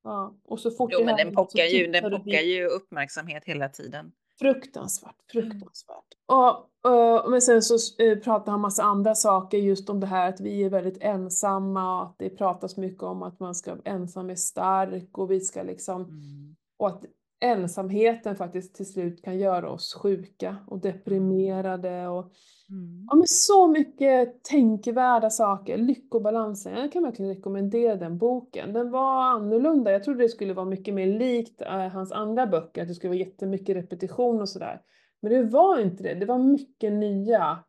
Ja. 0.04 0.36
Och 0.44 0.60
så 0.60 0.72
fort 0.72 0.89
Jo, 0.94 1.00
det 1.00 1.06
men 1.06 1.18
den 1.18 1.36
pockar 1.36 1.64
ju, 1.66 1.88
den 1.91 2.12
pockar 2.12 2.41
ju 2.41 2.66
uppmärksamhet 2.66 3.46
hela 3.46 3.70
tiden. 3.70 4.12
Fruktansvärt, 4.39 5.16
fruktansvärt. 5.32 6.06
Och, 6.26 6.91
eh, 6.91 7.30
men 7.30 7.41
sen 7.41 7.62
så 7.62 8.04
uh, 8.04 8.20
pratar 8.20 8.52
han 8.52 8.62
massa 8.62 8.84
andra 8.84 9.16
saker 9.16 9.58
just 9.58 9.89
om 9.89 10.00
det 10.00 10.08
här 10.08 10.30
att 10.30 10.39
vi 10.39 10.64
är 10.64 10.70
väldigt 10.70 10.98
ensamma 11.02 12.02
och 12.02 12.10
att 12.10 12.16
det 12.20 12.30
pratas 12.30 12.78
mycket 12.78 13.04
om 13.04 13.24
att 13.24 13.39
man 13.39 13.56
ska 13.56 13.78
ensam 13.86 14.30
är 14.30 14.36
stark 14.36 15.18
och 15.18 15.32
vi 15.32 15.39
ska 15.41 15.64
liksom 15.64 16.02
Mm. 16.04 16.56
och 16.80 16.88
att 16.88 17.04
ensamheten 17.44 18.36
faktiskt 18.36 18.76
till 18.76 18.91
slut 18.91 19.24
kan 19.24 19.38
göra 19.38 19.70
oss 19.70 19.94
sjuka 19.94 20.58
och 20.68 20.80
deprimerade 20.80 22.08
och 22.08 22.34
Mm. 22.70 23.06
Ja 23.10 23.16
men 23.16 23.28
så 23.28 23.68
mycket 23.68 24.44
tänkvärda 24.44 25.30
saker. 25.30 25.78
Lyckobalansen. 25.78 26.74
Jag 26.74 26.91
kan 26.91 27.04
verkligen 27.04 27.36
rekommendera 27.36 27.96
den 27.96 28.18
boken. 28.18 28.74
Den 28.74 28.91
var 28.91 29.24
annorlunda. 29.24 29.91
Jag 29.91 30.04
trodde 30.04 30.24
det 30.24 30.30
skulle 30.30 30.54
vara 30.54 30.66
mycket 30.66 30.94
mer 30.94 31.08
likt 31.08 31.62
eh, 31.62 31.88
hans 31.88 32.12
andra 32.12 32.48
böcker. 32.48 32.82
Att 32.82 32.88
det 32.88 32.94
skulle 32.94 33.10
vara 33.10 33.20
jättemycket 33.20 33.76
repetition 33.76 34.41
och 34.41 34.50
sådär. 34.50 34.82
Men 35.22 35.32
det 35.32 35.44
var 35.44 35.80
inte 35.80 36.04
det. 36.04 36.14
Det 36.14 36.26
var 36.26 36.38
mycket 36.38 36.94
nya, 36.94 37.60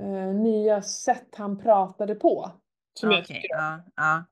eh, 0.00 0.34
nya 0.34 0.82
sätt 0.82 1.34
han 1.36 1.58
pratade 1.58 2.14
på. 2.14 2.50
Som 2.94 3.10
jag 3.10 3.20
Okej, 3.22 3.36
tycker 3.36 3.56
ja. 3.96 4.24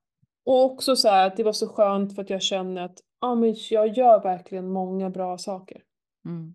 Och 0.46 0.64
också 0.64 0.96
så 0.96 1.08
här 1.08 1.26
att 1.26 1.36
det 1.36 1.42
var 1.42 1.52
så 1.52 1.68
skönt 1.68 2.14
för 2.14 2.22
att 2.22 2.30
jag 2.30 2.42
känner 2.42 2.82
att 2.82 2.98
ja, 3.20 3.34
men 3.34 3.54
jag 3.70 3.88
gör 3.96 4.22
verkligen 4.22 4.68
många 4.68 5.10
bra 5.10 5.38
saker. 5.38 5.82
Mm. 6.24 6.54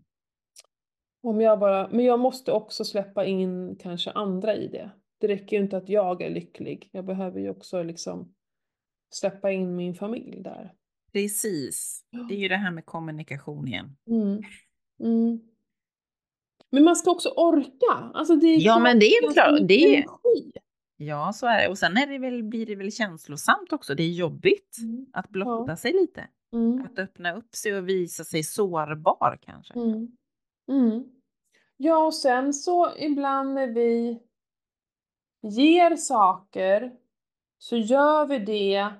Om 1.24 1.42
jag 1.42 1.60
bara, 1.60 1.90
men 1.92 2.06
jag 2.06 2.20
måste 2.20 2.52
också 2.52 2.86
släppa 2.86 3.26
in 3.26 3.76
kanske 3.76 4.12
andra 4.12 4.56
i 4.56 4.68
det. 4.68 4.90
Det 5.20 5.28
räcker 5.28 5.58
ju 5.58 5.64
inte 5.64 5.78
att 5.78 5.90
jag 5.90 6.22
är 6.22 6.30
lycklig. 6.30 6.90
Jag 6.92 7.06
behöver 7.06 7.40
ju 7.40 7.50
också 7.50 7.84
liksom 7.84 8.34
släppa 9.10 9.52
in 9.52 9.76
min 9.76 9.96
familj 9.96 10.42
där. 10.42 10.74
Precis. 11.14 12.04
Det 12.30 12.36
är 12.36 12.40
ju 12.40 12.48
det 12.48 12.56
här 12.56 12.72
med 12.72 12.86
kommunikation 12.86 13.68
igen. 13.68 13.98
Mm. 14.08 14.42
Mm. 15.00 15.40
Men 16.70 16.84
man 16.84 16.96
ska 16.96 17.12
också 17.12 17.30
orka. 17.30 18.12
Alltså 18.14 18.36
det 18.36 18.48
är 18.48 18.60
Ja, 18.66 18.80
men 18.80 19.00
det 19.00 19.06
är 19.06 19.34
klart, 19.34 19.60
det- 19.68 19.96
energi. 19.96 20.52
Ja, 21.06 21.34
så 21.34 21.48
är 21.48 21.62
det. 21.62 21.68
Och 21.70 21.78
sen 21.78 21.98
är 21.98 22.08
det 22.08 22.18
väl, 22.18 22.44
blir 22.44 22.66
det 22.66 22.76
väl 22.76 22.92
känslosamt 22.92 23.74
också. 23.74 23.96
Det 23.96 24.04
är 24.04 24.10
jobbigt 24.12 24.78
Mm. 24.82 25.06
att 25.14 25.30
blotta 25.30 25.72
Ja. 25.72 25.76
sig 25.78 25.94
lite. 25.94 26.28
Mm. 26.54 26.82
Att 26.86 27.00
öppna 27.00 27.34
upp 27.36 27.56
sig 27.56 27.78
och 27.78 27.90
visa 27.90 28.24
sig 28.24 28.44
sårbar 28.44 29.38
kanske. 29.42 29.74
Mm. 29.74 30.18
Mm. 30.72 31.04
Ja, 31.78 32.06
och 32.06 32.14
sen 32.14 32.54
så 32.54 32.98
ibland 32.98 33.54
när 33.54 33.68
vi 33.68 34.20
ger 35.42 35.96
saker 35.96 36.96
så 37.58 37.78
gör 37.78 38.26
vi 38.26 38.40
det 38.40 38.94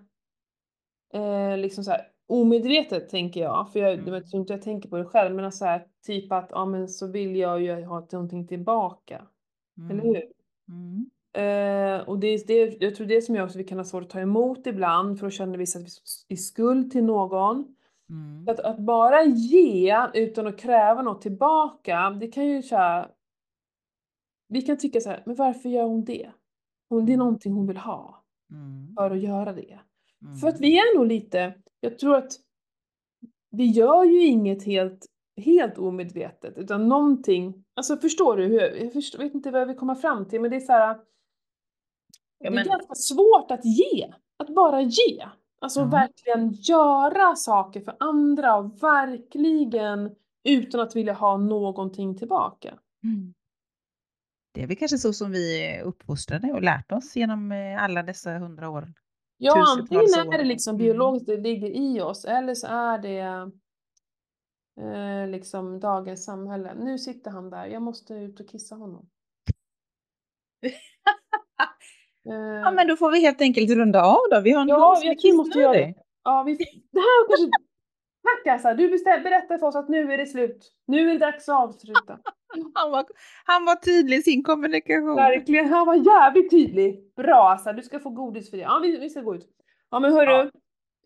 eh, 1.14 1.58
liksom 1.58 1.84
så 1.84 1.92
här 1.92 2.08
omedvetet 2.28 3.10
tänker 3.10 3.42
jag. 3.42 3.72
För 3.74 3.80
jag, 3.80 3.94
Mm. 3.94 4.14
jag 4.14 4.28
tror 4.28 4.42
inte 4.42 4.54
jag 4.54 4.62
tänker 4.62 4.90
på 4.90 4.98
det 4.98 5.06
själv. 5.06 5.36
Men 5.36 5.52
så 5.52 5.66
här, 5.66 5.88
typ 6.06 6.32
att 6.32 6.48
ja, 6.52 6.66
men 6.66 6.88
så 6.90 7.08
vill 7.08 7.36
jag 7.36 7.62
ju 7.62 7.84
ha 7.86 8.08
någonting 8.12 8.48
tillbaka. 8.48 9.28
Eller 9.90 9.94
Mm. 10.04 10.06
hur? 10.06 10.24
Mm. 10.70 11.10
Eh, 11.34 12.10
och 12.10 12.20
det 12.20 12.28
är 12.28 12.48
det, 12.48 12.82
jag 12.82 12.96
tror 12.96 13.08
det 13.08 13.22
som 13.22 13.36
gör 13.36 13.44
att 13.44 13.56
vi 13.56 13.64
kan 13.64 13.78
ha 13.78 13.86
svårt 13.86 14.04
att 14.04 14.10
ta 14.10 14.20
emot 14.20 14.68
ibland 14.68 15.20
för 15.20 15.26
då 15.26 15.32
känner 15.32 15.58
vi 15.58 15.64
att 15.64 15.76
vi 15.76 15.80
är 15.80 16.34
i 16.34 16.38
skuld 16.38 16.92
till 16.92 17.04
någon. 17.04 17.76
Mm. 18.10 18.48
Att, 18.48 18.60
att 18.60 18.80
bara 18.80 19.24
ge 19.24 20.08
utan 20.14 20.48
att 20.48 20.58
kräva 20.58 21.02
något 21.02 21.22
tillbaka, 21.22 22.10
det 22.10 22.28
kan 22.28 22.46
ju 22.46 22.62
så 22.64 23.06
Vi 24.48 24.62
kan 24.62 24.78
tycka 24.78 25.02
så 25.02 25.10
här, 25.10 25.24
men 25.26 25.36
varför 25.36 25.70
gör 25.70 25.84
hon 25.84 26.06
det? 26.06 26.32
Hon, 26.90 27.06
det 27.06 27.14
är 27.14 27.18
någonting 27.18 27.54
hon 27.54 27.68
vill 27.68 27.78
ha 27.78 28.22
Mm. 28.52 28.94
för 28.96 29.12
att 29.12 29.22
göra 29.22 29.54
det. 29.54 29.80
Mm. 30.22 30.36
För 30.36 30.48
att 30.48 30.60
vi 30.60 30.78
är 30.78 30.98
nog 30.98 31.08
lite, 31.08 31.54
jag 31.80 32.00
tror 32.00 32.16
att 32.16 32.32
vi 33.52 33.66
gör 33.66 34.04
ju 34.04 34.26
inget 34.26 34.66
helt, 34.66 35.06
helt 35.38 35.78
omedvetet 35.78 36.58
utan 36.58 36.88
någonting, 36.88 37.64
alltså 37.74 37.98
förstår 37.98 38.38
du 38.38 38.46
hur, 38.46 38.60
jag 38.60 38.94
förstår, 38.94 39.20
vet 39.20 39.34
inte 39.34 39.52
vad 39.52 39.62
jag 39.62 39.66
vill 39.66 39.78
komma 39.78 39.96
fram 39.96 40.26
till 40.26 40.42
men 40.42 40.52
det 40.52 40.58
är 40.58 40.60
så 40.60 40.72
här. 40.72 41.00
Ja, 42.42 42.50
det 42.50 42.56
men- 42.56 42.66
är 42.68 42.70
ganska 42.70 42.96
svårt 42.96 43.52
att 43.52 43.66
ge, 43.66 44.14
att 44.38 44.50
bara 44.56 44.82
ge. 44.82 45.28
Alltså 45.62 45.80
Ja. 45.80 45.86
verkligen 45.86 46.52
göra 46.52 47.36
saker 47.36 47.82
för 47.82 47.96
andra 48.00 48.56
och 48.58 48.84
verkligen 48.84 50.16
utan 50.44 50.80
att 50.82 50.96
vilja 50.96 51.14
ha 51.14 51.38
någonting 51.38 52.18
tillbaka. 52.18 52.80
Mm. 53.04 53.34
Det 54.54 54.64
är 54.64 54.68
väl 54.68 54.76
kanske 54.78 54.98
så 54.98 55.14
som 55.14 55.32
vi 55.32 55.66
är 55.68 55.82
uppfostrade 55.84 56.54
och 56.54 56.62
lärt 56.62 56.92
oss 56.92 57.16
genom 57.16 57.52
eh, 57.52 57.84
alla 57.84 58.04
dessa 58.04 58.38
hundra 58.38 58.70
år. 58.70 58.94
Ja, 59.38 59.66
antingen 59.80 60.34
är 60.34 60.38
det 60.38 60.44
liksom 60.44 60.76
Mm. 60.76 60.86
biologiskt, 60.86 61.28
det 61.28 61.38
ligger 61.38 61.70
i 61.70 62.02
oss, 62.02 62.26
eller 62.26 62.56
så 62.56 62.68
är 62.68 62.98
det 62.98 63.52
eh, 64.82 65.28
liksom 65.30 65.80
dagens 65.80 66.26
samhälle. 66.26 66.74
Nu 66.74 66.98
sitter 66.98 67.32
han 67.32 67.50
där, 67.50 67.66
jag 67.66 67.82
måste 67.82 68.14
ut 68.14 68.40
och 68.40 68.50
kissa 68.50 68.76
honom. 68.76 69.10
Ja, 72.34 72.72
men 72.72 72.88
då 72.88 72.96
får 72.96 73.12
vi 73.12 73.20
helt 73.22 73.42
enkelt 73.42 73.70
runda 73.72 74.04
av 74.04 74.20
då. 74.32 74.40
Vi 74.40 74.52
har 74.52 74.62
en 74.62 74.68
Ja, 74.68 74.96
tror 75.02 75.22
vi 75.24 75.38
måste 75.38 75.60
göra 75.60 75.74
kissnödig. 75.74 75.96
ja, 76.24 76.44
vi, 76.44 76.56
det 76.92 77.00
här 77.00 77.28
kanske... 77.28 77.50
Tack 78.24 78.56
Assa, 78.56 78.74
du 78.74 78.90
bestäm, 78.90 79.24
berättar 79.24 79.58
för 79.58 79.68
oss 79.68 79.76
att 79.76 79.90
nu 79.90 80.14
är 80.14 80.18
det 80.18 80.26
slut. 80.26 80.72
Nu 80.88 81.10
är 81.10 81.14
det 81.14 81.20
dags 81.20 81.50
att 81.50 81.56
avsluta. 81.64 82.20
Han 82.74 82.92
var, 82.92 83.06
han 83.46 83.66
var 83.66 83.76
tydlig 83.76 84.18
i 84.18 84.22
sin 84.22 84.44
kommunikation. 84.44 85.16
Verkligen, 85.16 85.70
han 85.70 85.88
var 85.88 85.96
jävligt 85.96 86.52
tydlig. 86.52 87.14
Bra 87.16 87.50
Assa, 87.52 87.74
du 87.74 87.82
ska 87.84 88.00
få 88.00 88.10
godis 88.10 88.50
för 88.50 88.58
det. 88.58 88.64
Ja, 88.64 88.80
vi, 88.84 88.98
vi 88.98 89.10
ska 89.10 89.22
gå 89.22 89.36
ut. 89.36 89.48
Ja 89.92 90.00
men 90.00 90.14
hörru, 90.14 90.32
Ja, 90.32 90.50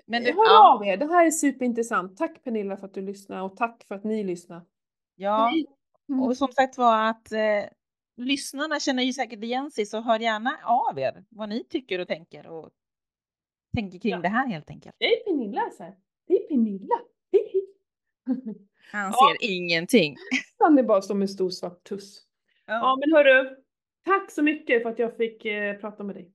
Men 0.08 0.24
det, 0.24 0.32
hör 0.32 0.44
ja, 0.46 0.74
av 0.76 0.86
er. 0.86 0.98
Det 0.98 1.06
här 1.08 1.26
är 1.26 1.32
superintressant. 1.32 2.18
Tack 2.18 2.44
Pernilla 2.44 2.78
för 2.78 2.86
att 2.86 2.94
du 2.94 3.02
lyssnar 3.02 3.42
och 3.44 3.58
tack 3.58 3.84
för 3.88 3.96
att 3.96 4.04
ni 4.04 4.24
lyssnar. 4.24 4.62
ja, 5.16 5.52
Mm. 6.10 6.24
och 6.24 6.38
som 6.38 6.48
sagt 6.48 6.78
var 6.78 7.10
att 7.10 7.32
eh, 7.32 7.40
lyssnarna 8.18 8.80
känner 8.80 9.04
ju 9.04 9.14
säkert 9.14 9.44
igen 9.44 9.72
sig 9.72 9.86
så 9.86 10.02
hör 10.02 10.20
gärna 10.20 10.58
av 10.64 11.00
er 11.00 11.26
vad 11.30 11.50
ni 11.50 11.64
tycker 11.64 12.00
och 12.00 12.08
tänker 12.08 12.48
och 12.48 12.70
tänker 13.76 14.00
kring 14.00 14.12
Ja. 14.12 14.20
det 14.20 14.28
här 14.28 14.48
helt 14.48 14.70
enkelt. 14.70 14.96
Det 15.00 15.06
är 15.06 15.24
Pernilla 15.24 15.70
så 15.78 15.84
här. 15.84 15.96
Det 16.28 16.34
är 16.34 16.48
Pernilla. 16.48 16.96
Han 18.92 19.12
Ja. 19.12 19.38
ser 19.40 19.50
ingenting. 19.52 20.16
Han 20.60 20.78
är 20.80 20.84
bara 20.84 21.02
som 21.02 21.22
en 21.22 21.28
stor 21.28 21.50
svart 21.50 21.84
tuss. 21.84 22.22
Ja 22.66 22.98
men 23.00 23.12
hörru, 23.16 23.56
tack 24.06 24.32
så 24.32 24.44
mycket 24.44 24.84
för 24.84 24.90
att 24.90 25.00
jag 25.00 25.18
fick 25.18 25.46
eh, 25.46 25.76
prata 25.80 26.04
med 26.04 26.16
dig. 26.16 26.32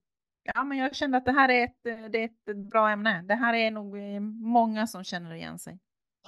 Ja, 0.54 0.64
men 0.64 0.78
jag 0.78 0.96
kände 0.96 1.18
att 1.18 1.24
det 1.24 1.32
här 1.32 1.48
är 1.48 1.64
ett, 1.64 1.86
eh, 1.86 2.10
det 2.10 2.18
är 2.18 2.24
ett 2.24 2.56
bra 2.56 2.88
ämne. 2.90 3.22
Det 3.28 3.34
här 3.34 3.54
är 3.54 3.70
nog 3.70 3.98
eh, 3.98 4.20
många 4.42 4.86
som 4.86 5.04
känner 5.04 5.34
igen 5.34 5.58
sig. 5.58 5.78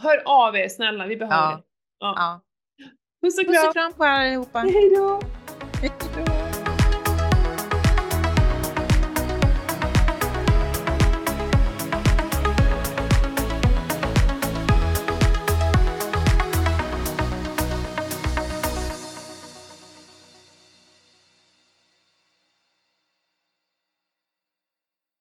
Hör 0.00 0.22
av 0.26 0.56
er 0.56 0.68
snälla, 0.68 1.06
vi 1.06 1.16
behöver 1.16 1.36
Ja. 1.36 1.56
det. 1.56 1.62
Ja. 1.98 2.14
Ja. 2.16 2.40
Puss 3.22 3.38
och 3.38 3.44
Puss 3.46 3.56
kram. 3.56 3.68
och 3.68 3.72
kram 3.74 3.92
på 3.92 4.04
er 4.04 4.08
allihopa. 4.08 4.58
Hej 4.58 4.90
då. 4.96 5.20